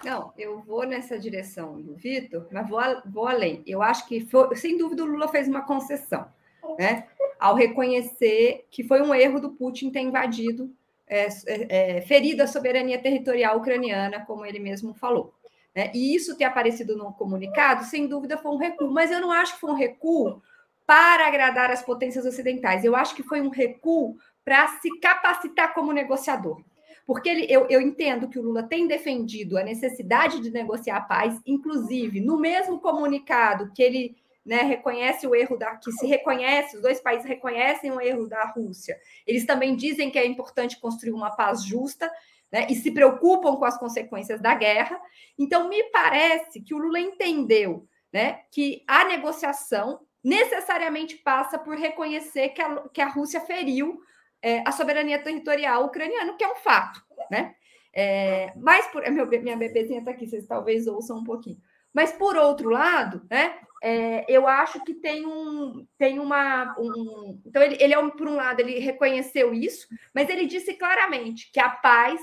Não, 0.03 0.31
eu 0.37 0.61
vou 0.61 0.85
nessa 0.85 1.17
direção 1.19 1.81
do 1.81 1.95
Vitor, 1.95 2.47
mas 2.51 2.69
vou, 2.69 2.79
vou 3.05 3.27
além. 3.27 3.63
Eu 3.65 3.81
acho 3.81 4.07
que, 4.07 4.21
foi, 4.21 4.55
sem 4.55 4.77
dúvida, 4.77 5.03
o 5.03 5.05
Lula 5.05 5.27
fez 5.27 5.47
uma 5.47 5.61
concessão, 5.63 6.31
né? 6.77 7.07
Ao 7.39 7.55
reconhecer 7.55 8.67
que 8.71 8.83
foi 8.83 9.01
um 9.01 9.13
erro 9.13 9.39
do 9.39 9.51
Putin 9.51 9.89
ter 9.89 10.01
invadido, 10.01 10.73
é, 11.07 11.27
é, 11.47 11.97
é 11.97 12.01
ferido 12.01 12.43
a 12.43 12.47
soberania 12.47 13.01
territorial 13.01 13.57
ucraniana, 13.57 14.25
como 14.25 14.45
ele 14.45 14.59
mesmo 14.59 14.93
falou. 14.93 15.33
Né? 15.79 15.91
E 15.93 16.13
isso 16.13 16.35
ter 16.35 16.43
aparecido 16.43 16.97
no 16.97 17.13
comunicado, 17.13 17.85
sem 17.85 18.05
dúvida, 18.05 18.37
foi 18.37 18.51
um 18.51 18.57
recuo, 18.57 18.91
mas 18.91 19.11
eu 19.11 19.21
não 19.21 19.31
acho 19.31 19.53
que 19.53 19.61
foi 19.61 19.71
um 19.71 19.75
recuo 19.75 20.41
para 20.85 21.25
agradar 21.25 21.71
as 21.71 21.81
potências 21.81 22.25
ocidentais. 22.25 22.83
Eu 22.83 22.97
acho 22.97 23.15
que 23.15 23.23
foi 23.23 23.39
um 23.39 23.47
recuo 23.47 24.17
para 24.43 24.67
se 24.81 24.99
capacitar 24.99 25.73
como 25.73 25.93
negociador. 25.93 26.61
Porque 27.07 27.29
ele, 27.29 27.47
eu, 27.49 27.65
eu 27.69 27.79
entendo 27.79 28.27
que 28.27 28.37
o 28.37 28.41
Lula 28.41 28.61
tem 28.61 28.87
defendido 28.87 29.57
a 29.57 29.63
necessidade 29.63 30.41
de 30.41 30.51
negociar 30.51 30.97
a 30.97 31.01
paz, 31.01 31.39
inclusive 31.45 32.19
no 32.19 32.37
mesmo 32.37 32.81
comunicado 32.81 33.71
que 33.73 33.81
ele 33.81 34.17
né, 34.45 34.63
reconhece 34.63 35.25
o 35.25 35.33
erro 35.33 35.55
da 35.55 35.77
que 35.77 35.93
se 35.93 36.05
reconhece, 36.05 36.75
os 36.75 36.81
dois 36.81 36.99
países 36.99 37.25
reconhecem 37.25 37.89
o 37.89 38.01
erro 38.01 38.27
da 38.27 38.43
Rússia. 38.47 38.99
Eles 39.25 39.45
também 39.45 39.77
dizem 39.77 40.11
que 40.11 40.19
é 40.19 40.25
importante 40.25 40.77
construir 40.77 41.13
uma 41.13 41.31
paz 41.31 41.63
justa 41.63 42.11
né, 42.51 42.67
e 42.69 42.75
se 42.75 42.91
preocupam 42.91 43.55
com 43.55 43.65
as 43.65 43.77
consequências 43.77 44.41
da 44.41 44.55
guerra. 44.55 44.99
Então, 45.37 45.69
me 45.69 45.83
parece 45.91 46.61
que 46.61 46.73
o 46.73 46.77
Lula 46.77 46.99
entendeu 46.99 47.87
né, 48.11 48.41
que 48.51 48.83
a 48.87 49.05
negociação 49.05 49.99
necessariamente 50.23 51.15
passa 51.17 51.57
por 51.57 51.77
reconhecer 51.77 52.49
que 52.49 52.61
a, 52.61 52.87
que 52.89 53.01
a 53.01 53.07
Rússia 53.07 53.41
feriu 53.41 53.99
é, 54.41 54.63
a 54.65 54.71
soberania 54.71 55.21
territorial 55.21 55.85
ucraniana, 55.85 56.35
que 56.35 56.43
é 56.43 56.51
um 56.51 56.55
fato. 56.55 57.01
Né? 57.29 57.55
É, 57.93 58.53
mas, 58.57 58.87
por, 58.87 59.09
meu, 59.11 59.27
minha 59.27 59.57
bebezinha 59.57 59.99
está 59.99 60.11
aqui, 60.11 60.27
vocês 60.27 60.47
talvez 60.47 60.87
ouçam 60.87 61.17
um 61.17 61.23
pouquinho. 61.23 61.57
Mas, 61.93 62.11
por 62.11 62.35
outro 62.35 62.69
lado, 62.69 63.25
né, 63.29 63.55
é, 63.81 64.25
eu 64.27 64.47
acho 64.47 64.83
que 64.83 64.93
tem 64.93 65.25
um 65.25 65.87
tem 65.97 66.19
uma 66.19 66.75
um, 66.77 67.41
então 67.45 67.61
ele, 67.61 67.77
ele 67.79 67.93
é 67.93 68.09
por 68.11 68.27
um 68.27 68.35
lado 68.35 68.59
ele 68.59 68.77
reconheceu 68.79 69.53
isso, 69.53 69.87
mas 70.13 70.29
ele 70.29 70.45
disse 70.45 70.73
claramente 70.73 71.49
que 71.51 71.59
a 71.59 71.69
paz, 71.69 72.19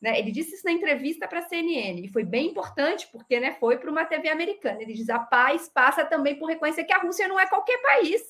né? 0.00 0.18
Ele 0.18 0.30
disse 0.30 0.54
isso 0.54 0.64
na 0.64 0.72
entrevista 0.72 1.28
para 1.28 1.40
a 1.40 1.48
CNN 1.48 2.00
e 2.02 2.08
foi 2.08 2.24
bem 2.24 2.46
importante 2.48 3.06
porque 3.12 3.38
né, 3.38 3.52
foi 3.60 3.76
para 3.76 3.90
uma 3.90 4.04
TV 4.04 4.28
americana. 4.28 4.80
Ele 4.80 4.94
diz 4.94 5.10
a 5.10 5.18
paz 5.18 5.68
passa 5.68 6.04
também 6.04 6.38
por 6.38 6.48
reconhecer 6.48 6.84
que 6.84 6.92
a 6.92 6.98
Rússia 6.98 7.28
não 7.28 7.38
é 7.38 7.46
qualquer 7.46 7.80
país. 7.82 8.22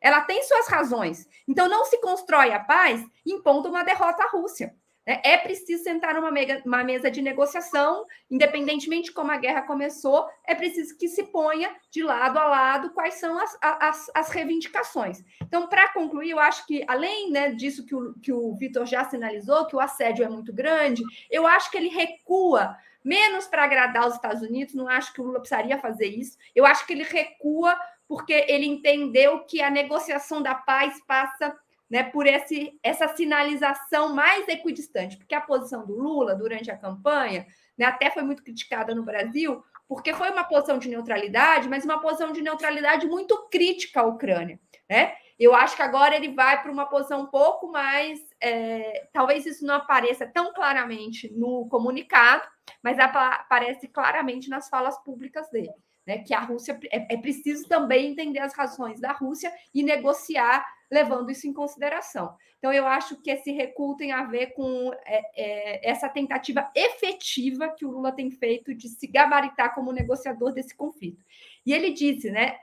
Ela 0.00 0.20
tem 0.22 0.42
suas 0.42 0.66
razões. 0.66 1.28
Então 1.46 1.68
não 1.68 1.84
se 1.84 2.00
constrói 2.00 2.52
a 2.52 2.58
paz 2.58 3.04
impondo 3.24 3.68
uma 3.68 3.84
derrota 3.84 4.24
à 4.24 4.28
Rússia. 4.28 4.74
Né? 5.06 5.20
É 5.24 5.36
preciso 5.36 5.82
sentar 5.82 6.14
numa 6.14 6.32
uma 6.64 6.84
mesa 6.84 7.10
de 7.10 7.20
negociação, 7.20 8.06
independentemente 8.30 9.08
de 9.08 9.12
como 9.12 9.30
a 9.30 9.36
guerra 9.36 9.62
começou, 9.62 10.26
é 10.46 10.54
preciso 10.54 10.96
que 10.96 11.08
se 11.08 11.24
ponha 11.24 11.74
de 11.90 12.02
lado 12.02 12.38
a 12.38 12.44
lado 12.44 12.90
quais 12.90 13.14
são 13.14 13.38
as, 13.38 13.56
as, 13.60 14.10
as 14.14 14.30
reivindicações. 14.30 15.22
Então, 15.42 15.68
para 15.68 15.92
concluir, 15.92 16.30
eu 16.30 16.38
acho 16.38 16.66
que, 16.66 16.84
além 16.86 17.30
né, 17.30 17.50
disso 17.50 17.84
que 17.84 17.94
o, 17.94 18.14
que 18.14 18.32
o 18.32 18.54
Vitor 18.54 18.86
já 18.86 19.04
sinalizou, 19.04 19.66
que 19.66 19.76
o 19.76 19.80
assédio 19.80 20.24
é 20.24 20.28
muito 20.28 20.52
grande, 20.52 21.02
eu 21.30 21.46
acho 21.46 21.70
que 21.70 21.76
ele 21.76 21.88
recua 21.88 22.76
menos 23.04 23.46
para 23.46 23.64
agradar 23.64 24.06
os 24.06 24.14
Estados 24.14 24.42
Unidos, 24.42 24.74
não 24.74 24.88
acho 24.88 25.12
que 25.12 25.20
o 25.20 25.24
Lula 25.24 25.40
precisaria 25.40 25.78
fazer 25.78 26.06
isso, 26.06 26.38
eu 26.54 26.64
acho 26.64 26.86
que 26.86 26.92
ele 26.92 27.02
recua 27.02 27.76
porque 28.06 28.44
ele 28.46 28.66
entendeu 28.66 29.40
que 29.40 29.62
a 29.62 29.70
negociação 29.70 30.42
da 30.42 30.54
paz 30.54 31.00
passa 31.06 31.56
né, 31.92 32.02
por 32.02 32.26
esse, 32.26 32.80
essa 32.82 33.06
sinalização 33.14 34.14
mais 34.14 34.48
equidistante, 34.48 35.18
porque 35.18 35.34
a 35.34 35.42
posição 35.42 35.84
do 35.84 35.92
Lula 35.92 36.34
durante 36.34 36.70
a 36.70 36.76
campanha 36.76 37.46
né, 37.76 37.84
até 37.84 38.10
foi 38.10 38.22
muito 38.22 38.42
criticada 38.42 38.94
no 38.94 39.02
Brasil, 39.02 39.62
porque 39.86 40.14
foi 40.14 40.30
uma 40.30 40.42
posição 40.42 40.78
de 40.78 40.88
neutralidade, 40.88 41.68
mas 41.68 41.84
uma 41.84 42.00
posição 42.00 42.32
de 42.32 42.40
neutralidade 42.40 43.06
muito 43.06 43.46
crítica 43.50 44.00
à 44.00 44.04
Ucrânia. 44.04 44.58
Né? 44.88 45.12
Eu 45.42 45.56
acho 45.56 45.74
que 45.74 45.82
agora 45.82 46.14
ele 46.14 46.28
vai 46.28 46.62
para 46.62 46.70
uma 46.70 46.86
posição 46.86 47.22
um 47.22 47.26
pouco 47.26 47.70
mais. 47.70 48.20
É, 48.40 49.08
talvez 49.12 49.44
isso 49.44 49.66
não 49.66 49.74
apareça 49.74 50.24
tão 50.24 50.52
claramente 50.52 51.32
no 51.32 51.68
comunicado, 51.68 52.46
mas 52.80 52.96
aparece 52.98 53.88
claramente 53.88 54.48
nas 54.48 54.68
falas 54.68 54.96
públicas 55.02 55.50
dele. 55.50 55.72
Né, 56.04 56.18
que 56.18 56.34
a 56.34 56.40
Rússia 56.40 56.76
é, 56.90 57.14
é 57.14 57.16
preciso 57.16 57.68
também 57.68 58.10
entender 58.10 58.40
as 58.40 58.52
razões 58.54 59.00
da 59.00 59.12
Rússia 59.12 59.52
e 59.72 59.84
negociar 59.84 60.66
levando 60.90 61.30
isso 61.30 61.46
em 61.46 61.52
consideração. 61.52 62.36
Então, 62.58 62.72
eu 62.72 62.86
acho 62.86 63.20
que 63.22 63.30
esse 63.30 63.50
recuo 63.50 63.96
tem 63.96 64.12
a 64.12 64.24
ver 64.24 64.48
com 64.48 64.92
é, 65.06 65.22
é, 65.36 65.90
essa 65.90 66.08
tentativa 66.08 66.70
efetiva 66.74 67.68
que 67.68 67.84
o 67.84 67.90
Lula 67.90 68.12
tem 68.12 68.30
feito 68.30 68.74
de 68.74 68.88
se 68.88 69.06
gabaritar 69.06 69.74
como 69.74 69.92
negociador 69.92 70.52
desse 70.52 70.76
conflito. 70.76 71.24
E 71.64 71.72
ele 71.72 71.90
disse, 71.92 72.30
né? 72.30 72.58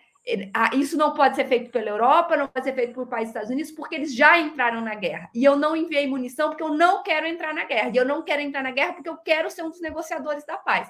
Isso 0.73 0.97
não 0.97 1.13
pode 1.13 1.35
ser 1.35 1.47
feito 1.47 1.71
pela 1.71 1.89
Europa, 1.89 2.37
não 2.37 2.47
pode 2.47 2.65
ser 2.65 2.73
feito 2.73 2.93
por 2.93 3.07
países 3.07 3.33
dos 3.33 3.35
Estados 3.35 3.49
Unidos, 3.49 3.71
porque 3.71 3.95
eles 3.95 4.13
já 4.13 4.37
entraram 4.37 4.81
na 4.81 4.93
guerra. 4.93 5.29
E 5.33 5.43
eu 5.43 5.55
não 5.55 5.75
enviei 5.75 6.07
munição 6.07 6.49
porque 6.49 6.63
eu 6.63 6.73
não 6.73 7.01
quero 7.03 7.25
entrar 7.25 7.53
na 7.53 7.63
guerra. 7.63 7.89
E 7.93 7.97
eu 7.97 8.05
não 8.05 8.21
quero 8.21 8.41
entrar 8.41 8.61
na 8.61 8.71
guerra 8.71 8.93
porque 8.93 9.09
eu 9.09 9.17
quero 9.17 9.49
ser 9.49 9.63
um 9.63 9.69
dos 9.69 9.81
negociadores 9.81 10.45
da 10.45 10.57
paz 10.57 10.89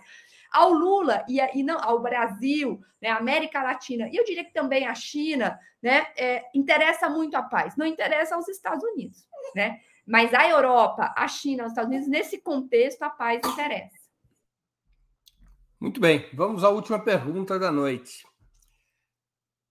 ao 0.52 0.74
Lula 0.74 1.24
e, 1.28 1.40
e 1.58 1.64
não 1.64 1.78
ao 1.80 2.02
Brasil, 2.02 2.82
né, 3.02 3.10
América 3.10 3.62
Latina, 3.62 4.10
e 4.10 4.16
eu 4.16 4.26
diria 4.26 4.44
que 4.44 4.54
também 4.54 4.86
a 4.88 4.96
China, 4.96 5.60
né, 5.82 6.08
é, 6.18 6.46
interessa 6.54 7.10
muito 7.10 7.36
a 7.36 7.44
paz, 7.44 7.76
não 7.78 7.86
interessa 7.86 8.36
aos 8.36 8.48
Estados 8.48 8.84
Unidos, 8.84 9.26
né? 9.56 9.80
Mas 10.06 10.34
a 10.34 10.48
Europa, 10.50 11.14
a 11.16 11.28
China, 11.28 11.66
os 11.66 11.72
Estados 11.72 11.90
Unidos, 11.90 12.08
nesse 12.10 12.42
contexto, 12.42 13.04
a 13.04 13.12
paz 13.12 13.42
interessa. 13.46 13.96
Muito 15.80 16.02
bem, 16.02 16.28
vamos 16.34 16.64
à 16.64 16.70
última 16.70 17.00
pergunta 17.00 17.60
da 17.60 17.72
noite. 17.72 18.29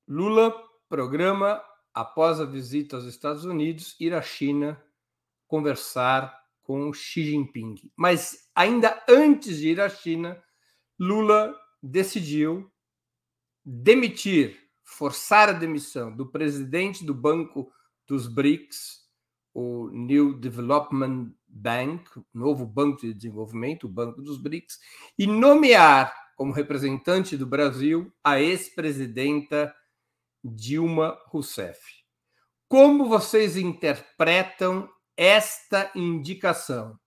Lula 0.08 0.54
programa, 0.88 1.62
após 1.92 2.40
a 2.40 2.46
visita 2.46 2.96
aos 2.96 3.04
Estados 3.04 3.44
Unidos, 3.44 3.94
ir 4.00 4.14
à 4.14 4.22
China 4.22 4.82
conversar 5.46 6.34
com 6.62 6.90
Xi 6.94 7.24
Jinping. 7.24 7.74
Mas 7.94 8.50
ainda 8.54 9.04
antes 9.06 9.58
de 9.58 9.68
ir 9.68 9.80
à 9.82 9.88
China, 9.90 10.42
Lula 10.98 11.54
decidiu 11.82 12.72
demitir, 13.62 14.58
forçar 14.82 15.50
a 15.50 15.52
demissão 15.52 16.16
do 16.16 16.26
presidente 16.26 17.04
do 17.04 17.12
Banco 17.12 17.70
dos 18.06 18.26
BRICS, 18.26 19.06
o 19.52 19.90
New 19.90 20.38
Development 20.38 21.30
Bank, 21.46 22.08
novo 22.32 22.64
Banco 22.64 23.02
de 23.02 23.12
Desenvolvimento, 23.12 23.84
o 23.84 23.90
Banco 23.90 24.22
dos 24.22 24.40
BRICS, 24.40 24.78
e 25.18 25.26
nomear 25.26 26.14
como 26.34 26.52
representante 26.52 27.36
do 27.36 27.46
Brasil 27.46 28.10
a 28.24 28.40
ex-presidenta 28.40 29.74
Dilma 30.44 31.18
Rousseff. 31.26 31.80
Como 32.68 33.08
vocês 33.08 33.56
interpretam 33.56 34.88
esta 35.16 35.90
indicação? 35.94 36.98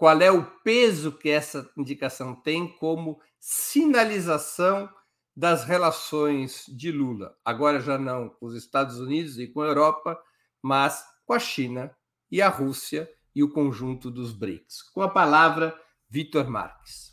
qual 0.00 0.18
é 0.22 0.30
o 0.30 0.42
peso 0.64 1.12
que 1.12 1.28
essa 1.28 1.70
indicação 1.76 2.34
tem 2.34 2.66
como 2.78 3.20
sinalização 3.38 4.88
das 5.36 5.64
relações 5.64 6.64
de 6.68 6.90
Lula, 6.90 7.36
agora 7.44 7.78
já 7.80 7.98
não 7.98 8.30
com 8.30 8.46
os 8.46 8.54
Estados 8.54 8.98
Unidos 8.98 9.38
e 9.38 9.46
com 9.46 9.60
a 9.60 9.66
Europa, 9.66 10.18
mas 10.62 11.04
com 11.26 11.34
a 11.34 11.38
China 11.38 11.94
e 12.30 12.40
a 12.40 12.48
Rússia 12.48 13.10
e 13.34 13.42
o 13.42 13.52
conjunto 13.52 14.10
dos 14.10 14.32
BRICS. 14.32 14.80
Com 14.94 15.02
a 15.02 15.08
palavra, 15.10 15.78
Vitor 16.08 16.48
Marques. 16.48 17.09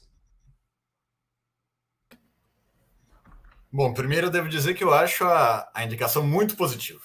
Bom, 3.77 3.93
primeiro 3.93 4.25
eu 4.25 4.31
devo 4.31 4.49
dizer 4.49 4.73
que 4.73 4.83
eu 4.83 4.91
acho 4.91 5.23
a, 5.23 5.69
a 5.71 5.83
indicação 5.83 6.25
muito 6.25 6.57
positiva. 6.57 6.99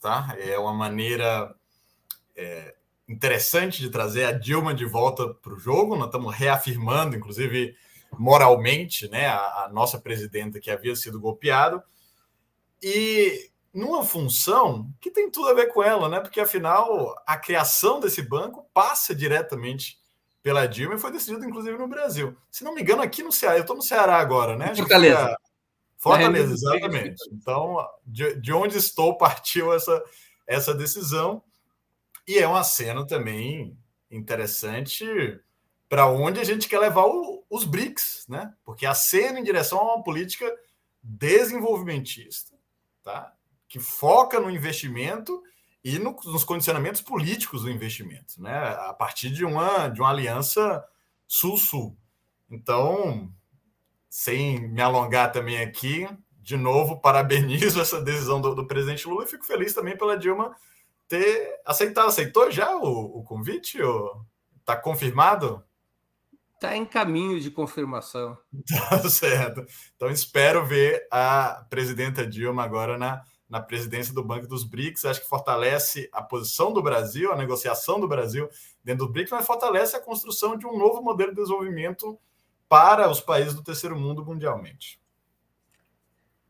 Tá? 0.00 0.36
É 0.38 0.56
uma 0.56 0.72
maneira 0.72 1.52
é, 2.36 2.76
interessante 3.08 3.80
de 3.80 3.90
trazer 3.90 4.24
a 4.24 4.30
Dilma 4.30 4.72
de 4.72 4.84
volta 4.84 5.34
para 5.34 5.52
o 5.52 5.58
jogo. 5.58 5.96
Nós 5.96 6.06
estamos 6.06 6.32
reafirmando, 6.32 7.16
inclusive 7.16 7.74
moralmente, 8.16 9.08
né, 9.08 9.26
a, 9.26 9.64
a, 9.64 9.70
nossa 9.72 9.98
presidenta 9.98 10.60
que 10.60 10.70
havia 10.70 10.94
sido 10.94 11.18
golpeado 11.18 11.82
e 12.80 13.50
numa 13.74 14.04
função 14.04 14.88
que 15.00 15.10
tem 15.10 15.28
tudo 15.28 15.48
a 15.48 15.54
ver 15.54 15.72
com 15.72 15.82
ela, 15.82 16.08
né? 16.08 16.20
Porque 16.20 16.38
afinal 16.38 17.20
a 17.26 17.36
criação 17.36 17.98
desse 17.98 18.22
banco 18.22 18.64
passa 18.72 19.12
diretamente 19.12 19.98
pela 20.40 20.68
Dilma 20.68 20.94
e 20.94 21.00
foi 21.00 21.10
decidido 21.10 21.44
inclusive 21.44 21.76
no 21.76 21.88
Brasil. 21.88 22.36
Se 22.48 22.62
não 22.62 22.76
me 22.76 22.82
engano, 22.82 23.02
aqui 23.02 23.24
no 23.24 23.32
Ceará, 23.32 23.56
eu 23.56 23.62
estou 23.62 23.74
no 23.74 23.82
Ceará 23.82 24.18
agora, 24.18 24.56
né? 24.56 24.72
Fortaleza. 24.72 25.36
Fortaleza, 25.96 26.52
exatamente. 26.52 27.22
Então, 27.32 27.76
de, 28.06 28.40
de 28.40 28.52
onde 28.52 28.76
estou 28.76 29.16
partiu 29.18 29.72
essa, 29.72 30.02
essa 30.46 30.74
decisão. 30.74 31.42
E 32.26 32.38
é 32.38 32.46
uma 32.46 32.64
cena 32.64 33.06
também 33.06 33.76
interessante 34.10 35.06
para 35.88 36.06
onde 36.06 36.40
a 36.40 36.44
gente 36.44 36.68
quer 36.68 36.80
levar 36.80 37.06
o, 37.06 37.44
os 37.48 37.64
BRICS, 37.64 38.26
né? 38.28 38.52
Porque 38.64 38.84
a 38.84 38.94
cena 38.94 39.38
em 39.38 39.44
direção 39.44 39.78
a 39.78 39.94
uma 39.94 40.02
política 40.02 40.52
desenvolvimentista, 41.02 42.56
tá? 43.02 43.32
Que 43.68 43.78
foca 43.78 44.40
no 44.40 44.50
investimento 44.50 45.40
e 45.84 45.98
no, 45.98 46.16
nos 46.24 46.42
condicionamentos 46.42 47.00
políticos 47.00 47.62
do 47.62 47.70
investimento, 47.70 48.42
né? 48.42 48.52
A 48.80 48.92
partir 48.92 49.30
de 49.30 49.44
uma 49.44 49.88
de 49.88 50.00
uma 50.00 50.10
aliança 50.10 50.84
sul-sul. 51.28 51.96
Então, 52.50 53.32
sem 54.16 54.66
me 54.68 54.80
alongar 54.80 55.30
também 55.30 55.60
aqui, 55.60 56.08
de 56.40 56.56
novo 56.56 56.98
parabenizo 57.02 57.78
essa 57.78 58.00
decisão 58.00 58.40
do, 58.40 58.54
do 58.54 58.66
presidente 58.66 59.06
Lula 59.06 59.24
e 59.24 59.28
fico 59.28 59.44
feliz 59.44 59.74
também 59.74 59.94
pela 59.94 60.16
Dilma 60.16 60.56
ter 61.06 61.60
aceitado. 61.66 62.08
Aceitou 62.08 62.50
já 62.50 62.74
o, 62.74 63.18
o 63.18 63.22
convite? 63.22 63.80
Ou 63.82 64.24
tá 64.64 64.74
confirmado? 64.74 65.62
Está 66.54 66.74
em 66.74 66.86
caminho 66.86 67.38
de 67.38 67.50
confirmação. 67.50 68.38
Tá 68.88 69.06
certo. 69.10 69.66
Então 69.94 70.08
espero 70.08 70.64
ver 70.64 71.06
a 71.10 71.66
presidenta 71.68 72.26
Dilma 72.26 72.64
agora 72.64 72.96
na, 72.96 73.22
na 73.46 73.60
presidência 73.60 74.14
do 74.14 74.24
Banco 74.24 74.46
dos 74.46 74.64
BRICS. 74.64 75.04
Acho 75.04 75.20
que 75.20 75.28
fortalece 75.28 76.08
a 76.10 76.22
posição 76.22 76.72
do 76.72 76.82
Brasil, 76.82 77.30
a 77.30 77.36
negociação 77.36 78.00
do 78.00 78.08
Brasil 78.08 78.48
dentro 78.82 79.04
do 79.04 79.12
BRICS, 79.12 79.32
mas 79.32 79.46
fortalece 79.46 79.94
a 79.94 80.00
construção 80.00 80.56
de 80.56 80.66
um 80.66 80.78
novo 80.78 81.02
modelo 81.02 81.32
de 81.32 81.42
desenvolvimento 81.42 82.18
para 82.68 83.10
os 83.10 83.20
países 83.20 83.54
do 83.54 83.62
terceiro 83.62 83.98
mundo 83.98 84.24
mundialmente. 84.24 85.00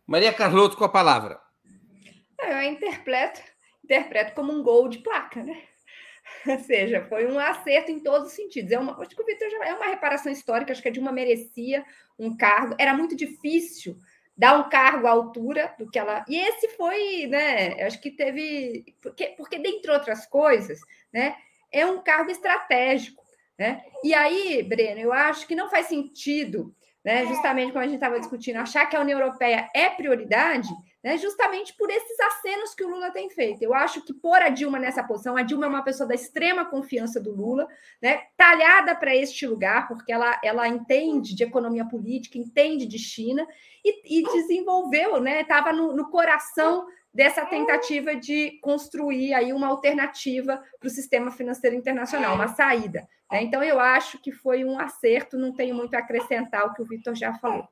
Maria 0.07 0.33
Carlotto 0.33 0.77
com 0.77 0.85
a 0.85 0.89
palavra. 0.89 1.41
Eu 2.39 2.63
interpreto 2.63 3.41
interpreto 3.87 4.35
como 4.35 4.53
um 4.53 4.63
gol 4.63 4.89
de 4.89 4.99
placa, 4.99 5.43
né? 5.43 5.63
Ou 6.47 6.59
seja, 6.59 7.07
foi 7.09 7.27
um 7.31 7.39
acerto 7.39 7.91
em 7.91 8.01
todos 8.01 8.29
os 8.29 8.35
sentidos. 8.35 8.73
É 8.73 8.79
uma, 8.79 9.01
acho 9.01 9.15
que 9.15 9.23
o 9.23 9.25
Vitor 9.25 9.49
já 9.49 9.65
é 9.65 9.75
uma 9.75 9.87
reparação 9.87 10.31
histórica, 10.31 10.73
acho 10.73 10.83
que 10.83 10.89
a 10.89 10.93
Dilma 10.93 11.13
merecia 11.13 11.85
um 12.19 12.37
cargo. 12.37 12.75
Era 12.79 12.93
muito 12.93 13.15
difícil 13.15 13.97
dar 14.37 14.59
um 14.59 14.69
cargo 14.69 15.07
à 15.07 15.11
altura 15.11 15.73
do 15.79 15.89
que 15.89 15.99
ela. 15.99 16.25
E 16.29 16.37
esse 16.37 16.69
foi, 16.71 17.27
né? 17.29 17.81
Acho 17.85 18.01
que 18.01 18.11
teve. 18.11 18.85
Porque, 19.01 19.29
porque 19.37 19.59
dentre 19.59 19.91
outras 19.91 20.27
coisas, 20.27 20.81
né? 21.13 21.37
É 21.71 21.87
um 21.87 22.03
cargo 22.03 22.31
estratégico. 22.31 23.25
Né? 23.59 23.83
E 24.05 24.15
aí, 24.15 24.63
Breno, 24.63 25.01
eu 25.01 25.13
acho 25.13 25.47
que 25.47 25.55
não 25.55 25.71
faz 25.71 25.87
sentido 25.87 26.75
né, 27.07 27.25
justamente 27.25 27.71
como 27.71 27.85
a 27.85 27.87
gente 27.87 27.95
estava 27.95 28.19
discutindo, 28.19 28.57
achar 28.57 28.85
que 28.87 28.97
a 28.97 29.01
União 29.01 29.21
Europeia 29.21 29.71
é 29.73 29.89
prioridade, 29.89 30.69
né, 31.05 31.17
justamente 31.17 31.73
por 31.77 31.89
esses 31.89 32.19
acenos 32.19 32.75
que 32.75 32.83
o 32.83 32.89
Lula 32.89 33.13
tem 33.13 33.31
feito. 33.31 33.63
Eu 33.63 33.73
acho 33.73 34.03
que 34.03 34.13
pôr 34.13 34.43
a 34.43 34.49
Dilma 34.49 34.77
nessa 34.81 35.05
posição, 35.05 35.37
a 35.37 35.43
Dilma 35.43 35.67
é 35.67 35.69
uma 35.69 35.85
pessoa 35.85 36.09
da 36.09 36.17
extrema 36.17 36.65
confiança 36.65 37.21
do 37.21 37.33
Lula, 37.33 37.69
né, 38.03 38.23
talhada 38.37 38.93
para 38.93 39.15
este 39.15 39.47
lugar, 39.47 39.87
porque 39.87 40.11
ela, 40.13 40.41
ela 40.43 40.67
entende 40.67 41.33
de 41.37 41.45
economia 41.45 41.85
política, 41.85 42.39
entende 42.39 42.87
de 42.87 42.99
China, 42.99 43.47
e, 43.85 44.19
e 44.19 44.25
desenvolveu, 44.25 45.21
né, 45.21 45.43
estava 45.43 45.73
no, 45.73 45.95
no 45.95 46.11
coração 46.11 46.89
dessa 47.17 47.47
tentativa 47.47 48.15
de 48.15 48.59
construir 48.61 49.33
aí 49.33 49.51
uma 49.51 49.69
alternativa 49.69 50.63
para 50.79 50.87
o 50.87 50.91
sistema 50.91 51.31
financeiro 51.31 51.75
internacional, 51.75 52.35
uma 52.35 52.49
saída. 52.49 53.09
Né? 53.33 53.43
Então, 53.43 53.65
eu 53.65 53.81
acho 53.81 54.21
que 54.21 54.31
foi 54.31 54.67
um 54.67 54.79
acerto, 54.79 55.39
não 55.39 55.55
tenho 55.55 55.75
muito 55.75 55.95
a 55.95 56.01
acrescentar 56.01 56.67
o 56.67 56.75
que 56.75 56.83
o 56.83 56.85
Vitor 56.85 57.15
já 57.15 57.33
falou. 57.39 57.67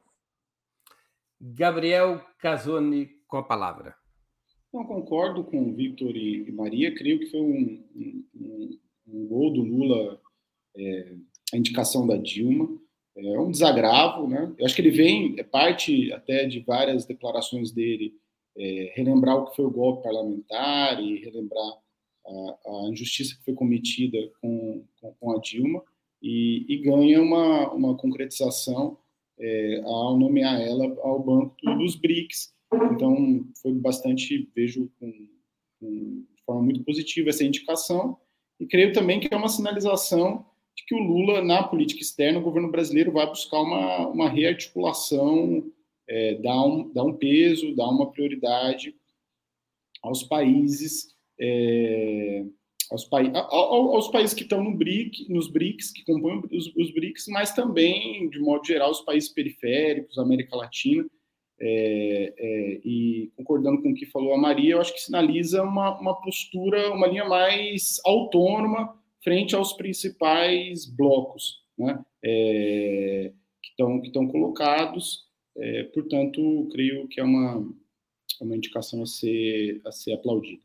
Gabriel 1.39 2.25
Casoni, 2.39 3.11
com 3.29 3.37
a 3.37 3.43
palavra. 3.43 3.95
Não 4.73 4.83
concordo 4.83 5.45
com 5.45 5.61
o 5.61 5.75
Vitor 5.75 6.17
e 6.17 6.51
Maria, 6.51 6.95
creio 6.95 7.19
que 7.21 7.27
foi 7.27 7.41
um, 7.41 7.85
um, 8.35 8.79
um 9.07 9.27
gol 9.27 9.53
do 9.53 9.61
Lula, 9.61 10.23
é, 10.75 11.15
a 11.53 11.57
indicação 11.59 12.07
da 12.07 12.17
Dilma. 12.17 12.81
É 13.15 13.39
um 13.39 13.51
desagravo, 13.51 14.27
né? 14.27 14.53
Eu 14.59 14.65
acho 14.65 14.75
que 14.75 14.81
ele 14.81 14.91
vem, 14.91 15.39
é 15.39 15.45
parte 15.45 16.11
até 16.15 16.47
de 16.47 16.61
várias 16.61 17.05
declarações 17.05 17.71
dele 17.71 18.15
é, 18.57 18.93
relembrar 18.95 19.37
o 19.37 19.47
que 19.47 19.57
foi 19.57 19.65
o 19.65 19.71
golpe 19.71 20.03
parlamentar 20.03 21.03
e 21.03 21.19
relembrar 21.19 21.73
a, 22.27 22.59
a 22.67 22.89
injustiça 22.91 23.37
que 23.37 23.45
foi 23.45 23.55
cometida 23.55 24.19
com, 24.41 24.85
com, 25.01 25.15
com 25.15 25.33
a 25.33 25.41
Dilma 25.41 25.83
e, 26.23 26.65
e, 26.69 26.79
ganha 26.79 27.21
uma, 27.21 27.73
uma 27.73 27.97
concretização 27.97 28.97
é, 29.39 29.83
ao 29.85 30.19
nomear 30.19 30.61
ela 30.61 30.87
ao 31.03 31.23
banco 31.23 31.55
dos 31.77 31.97
BRICS. 31.97 32.55
Então, 32.93 33.47
foi 33.61 33.73
bastante, 33.73 34.51
vejo 34.55 34.91
com, 34.99 35.13
com, 35.79 36.25
de 36.35 36.43
forma 36.47 36.63
muito 36.63 36.83
positiva 36.83 37.29
essa 37.29 37.45
indicação 37.45 38.17
e 38.59 38.67
creio 38.67 38.93
também 38.93 39.21
que 39.21 39.29
é 39.33 39.37
uma 39.37 39.49
sinalização 39.49 40.47
de 40.77 40.85
que 40.87 40.95
o 40.95 40.99
Lula, 40.99 41.43
na 41.43 41.63
política 41.63 42.01
externa, 42.01 42.39
o 42.39 42.43
governo 42.43 42.71
brasileiro 42.71 43.13
vai 43.13 43.27
buscar 43.27 43.61
uma, 43.61 44.09
uma 44.09 44.29
rearticulação 44.29 45.71
é, 46.09 46.35
dá, 46.37 46.65
um, 46.65 46.93
dá 46.93 47.03
um 47.03 47.15
peso, 47.15 47.75
dá 47.75 47.89
uma 47.89 48.11
prioridade 48.11 48.95
aos 50.03 50.23
países, 50.23 51.15
é, 51.41 52.45
aos, 52.91 53.05
pa 53.05 53.23
aos, 53.49 54.09
países 54.09 54.35
que 54.35 54.43
estão 54.43 54.63
no 54.63 54.77
BRIC, 54.77 55.33
nos 55.33 55.49
BRICS, 55.49 55.91
que 55.91 56.05
compõem 56.05 56.43
os, 56.53 56.67
os, 56.77 56.93
BRICS, 56.93 57.27
mas 57.29 57.55
também, 57.55 58.29
de 58.29 58.39
modo 58.39 58.67
geral, 58.67 58.91
os 58.91 59.01
países 59.01 59.31
periféricos, 59.31 60.19
América 60.19 60.57
Latina. 60.57 61.07
É, 61.61 62.35
é, 62.37 62.81
e 62.85 63.31
concordando 63.37 63.81
com 63.81 63.91
o 63.91 63.95
que 63.95 64.07
falou 64.07 64.35
a 64.35 64.39
Maria, 64.39 64.73
eu 64.73 64.81
acho 64.81 64.93
que 64.93 65.01
sinaliza 65.01 65.63
uma, 65.63 65.99
uma 66.01 66.21
postura, 66.21 66.93
uma 66.93 67.07
linha 67.07 67.25
mais 67.25 68.01
autônoma 68.05 68.93
frente 69.23 69.55
aos 69.55 69.73
principais 69.73 70.85
blocos 70.85 71.63
né, 71.79 72.05
é, 72.23 73.33
que 73.63 73.71
estão 73.71 74.01
que 74.01 74.11
colocados 74.33 75.25
é, 75.57 75.85
portanto, 75.85 76.69
creio 76.73 77.07
que 77.09 77.21
é 77.21 77.25
uma, 77.25 77.67
uma 78.41 78.57
indicação 78.57 79.03
a 79.03 79.07
ser, 79.07 79.81
a 79.85 79.93
ser 79.93 80.15
aplaudida. 80.15 80.63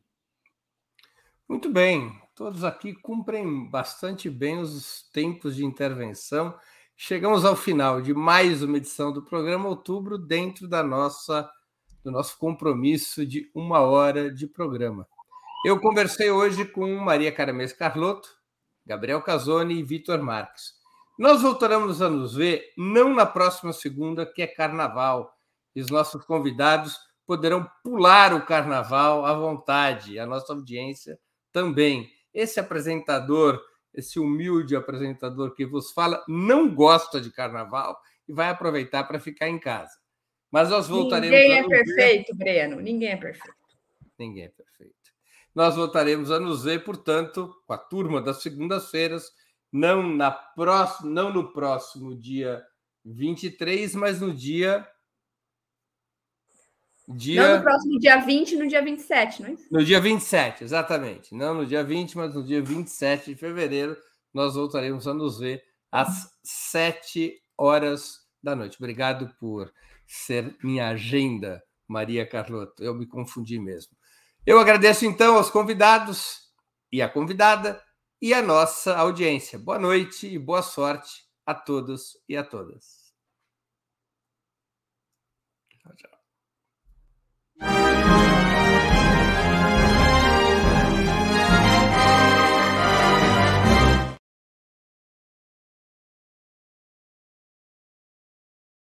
Muito 1.48 1.70
bem, 1.70 2.12
todos 2.36 2.64
aqui 2.64 2.94
cumprem 2.94 3.70
bastante 3.70 4.30
bem 4.30 4.60
os 4.60 5.10
tempos 5.12 5.56
de 5.56 5.66
intervenção. 5.66 6.56
Chegamos 6.96 7.46
ao 7.46 7.56
final 7.56 8.02
de 8.02 8.14
mais 8.14 8.62
uma 8.62 8.78
edição 8.78 9.12
do 9.12 9.24
programa 9.24 9.68
Outubro, 9.70 10.18
dentro 10.18 10.68
da 10.68 10.84
nossa 10.84 11.50
do 12.04 12.12
nosso 12.12 12.38
compromisso 12.38 13.26
de 13.26 13.50
uma 13.54 13.82
hora 13.82 14.32
de 14.32 14.48
programa. 14.48 15.08
Eu 15.66 15.80
conversei 15.80 16.32
hoje 16.32 16.64
com 16.66 16.88
Maria 16.96 17.32
Caramês 17.32 17.74
Carlotto, 17.74 18.30
Gabriel 18.86 19.22
Casoni 19.22 19.80
e 19.80 19.84
Vitor 19.84 20.22
Marques. 20.22 20.79
Nós 21.20 21.42
voltaremos 21.42 22.02
a 22.02 22.10
nos 22.10 22.34
ver 22.34 22.72
não 22.78 23.14
na 23.14 23.26
próxima 23.26 23.74
segunda, 23.74 24.26
que 24.26 24.42
é 24.42 24.48
carnaval, 24.48 25.38
e 25.76 25.82
os 25.82 25.90
nossos 25.90 26.24
convidados 26.24 26.98
poderão 27.28 27.70
pular 27.84 28.34
o 28.34 28.46
carnaval 28.46 29.26
à 29.26 29.34
vontade, 29.34 30.18
a 30.18 30.26
nossa 30.26 30.54
audiência 30.54 31.20
também. 31.52 32.10
Esse 32.34 32.58
apresentador, 32.62 33.62
esse 33.94 34.18
humilde 34.18 34.78
apresentador 34.78 35.54
que 35.54 35.66
vos 35.66 35.92
fala, 35.92 36.24
não 36.26 36.74
gosta 36.74 37.20
de 37.20 37.30
carnaval 37.30 38.00
e 38.26 38.32
vai 38.32 38.48
aproveitar 38.48 39.04
para 39.04 39.20
ficar 39.20 39.50
em 39.50 39.60
casa. 39.60 39.92
Mas 40.50 40.70
nós 40.70 40.88
voltaremos. 40.88 41.38
Ninguém 41.38 41.60
é 41.60 41.68
perfeito, 41.68 42.38
ver... 42.38 42.44
Breno. 42.46 42.82
Ninguém 42.82 43.10
é 43.10 43.18
perfeito. 43.18 43.58
Ninguém 44.18 44.46
é 44.46 44.50
perfeito. 44.50 44.96
Nós 45.54 45.76
voltaremos 45.76 46.32
a 46.32 46.40
nos 46.40 46.64
ver, 46.64 46.82
portanto, 46.86 47.54
com 47.68 47.74
a 47.74 47.78
turma 47.78 48.22
das 48.22 48.42
segundas-feiras 48.42 49.34
não 49.72 50.16
na 50.16 50.32
próxima, 50.32 51.10
não 51.10 51.34
no 51.34 51.52
próximo 51.52 52.16
dia 52.16 52.64
23, 53.06 53.96
mas 53.96 54.20
no 54.22 54.34
dia 54.34 54.88
Dia... 57.12 57.42
Não 57.42 57.58
no 57.58 57.64
próximo 57.64 58.00
dia 58.00 58.18
20, 58.18 58.56
no 58.56 58.68
dia 58.68 58.84
27, 58.84 59.42
não 59.42 59.50
é 59.50 59.54
isso? 59.54 59.68
No 59.72 59.84
dia 59.84 60.00
27, 60.00 60.64
exatamente. 60.64 61.34
Não 61.34 61.56
no 61.56 61.66
dia 61.66 61.84
20, 61.84 62.16
mas 62.16 62.36
no 62.36 62.44
dia 62.44 62.62
27 62.62 63.32
de 63.32 63.36
fevereiro, 63.36 63.98
nós 64.32 64.54
voltaremos 64.54 65.08
a 65.08 65.14
nos 65.14 65.40
ver 65.40 65.64
às 65.92 66.30
7 66.44 67.34
horas 67.58 68.20
da 68.44 68.56
noite. 68.56 68.78
Obrigado 68.78 69.34
por 69.40 69.74
ser 70.06 70.56
minha 70.64 70.90
agenda, 70.90 71.64
Maria 71.88 72.28
Carlotto. 72.28 72.84
Eu 72.84 72.94
me 72.94 73.08
confundi 73.08 73.60
mesmo. 73.60 73.98
Eu 74.46 74.60
agradeço 74.60 75.04
então 75.04 75.36
aos 75.36 75.50
convidados 75.50 76.42
e 76.92 77.02
à 77.02 77.10
convidada 77.10 77.82
e 78.22 78.34
a 78.34 78.42
nossa 78.42 78.96
audiência. 78.98 79.58
Boa 79.58 79.80
noite 79.80 80.28
e 80.28 80.38
boa 80.38 80.62
sorte 80.62 81.26
a 81.46 81.54
todos 81.54 82.18
e 82.28 82.36
a 82.36 82.44
todas. 82.44 83.14
Tchau, 85.70 85.94
tchau. 85.96 86.19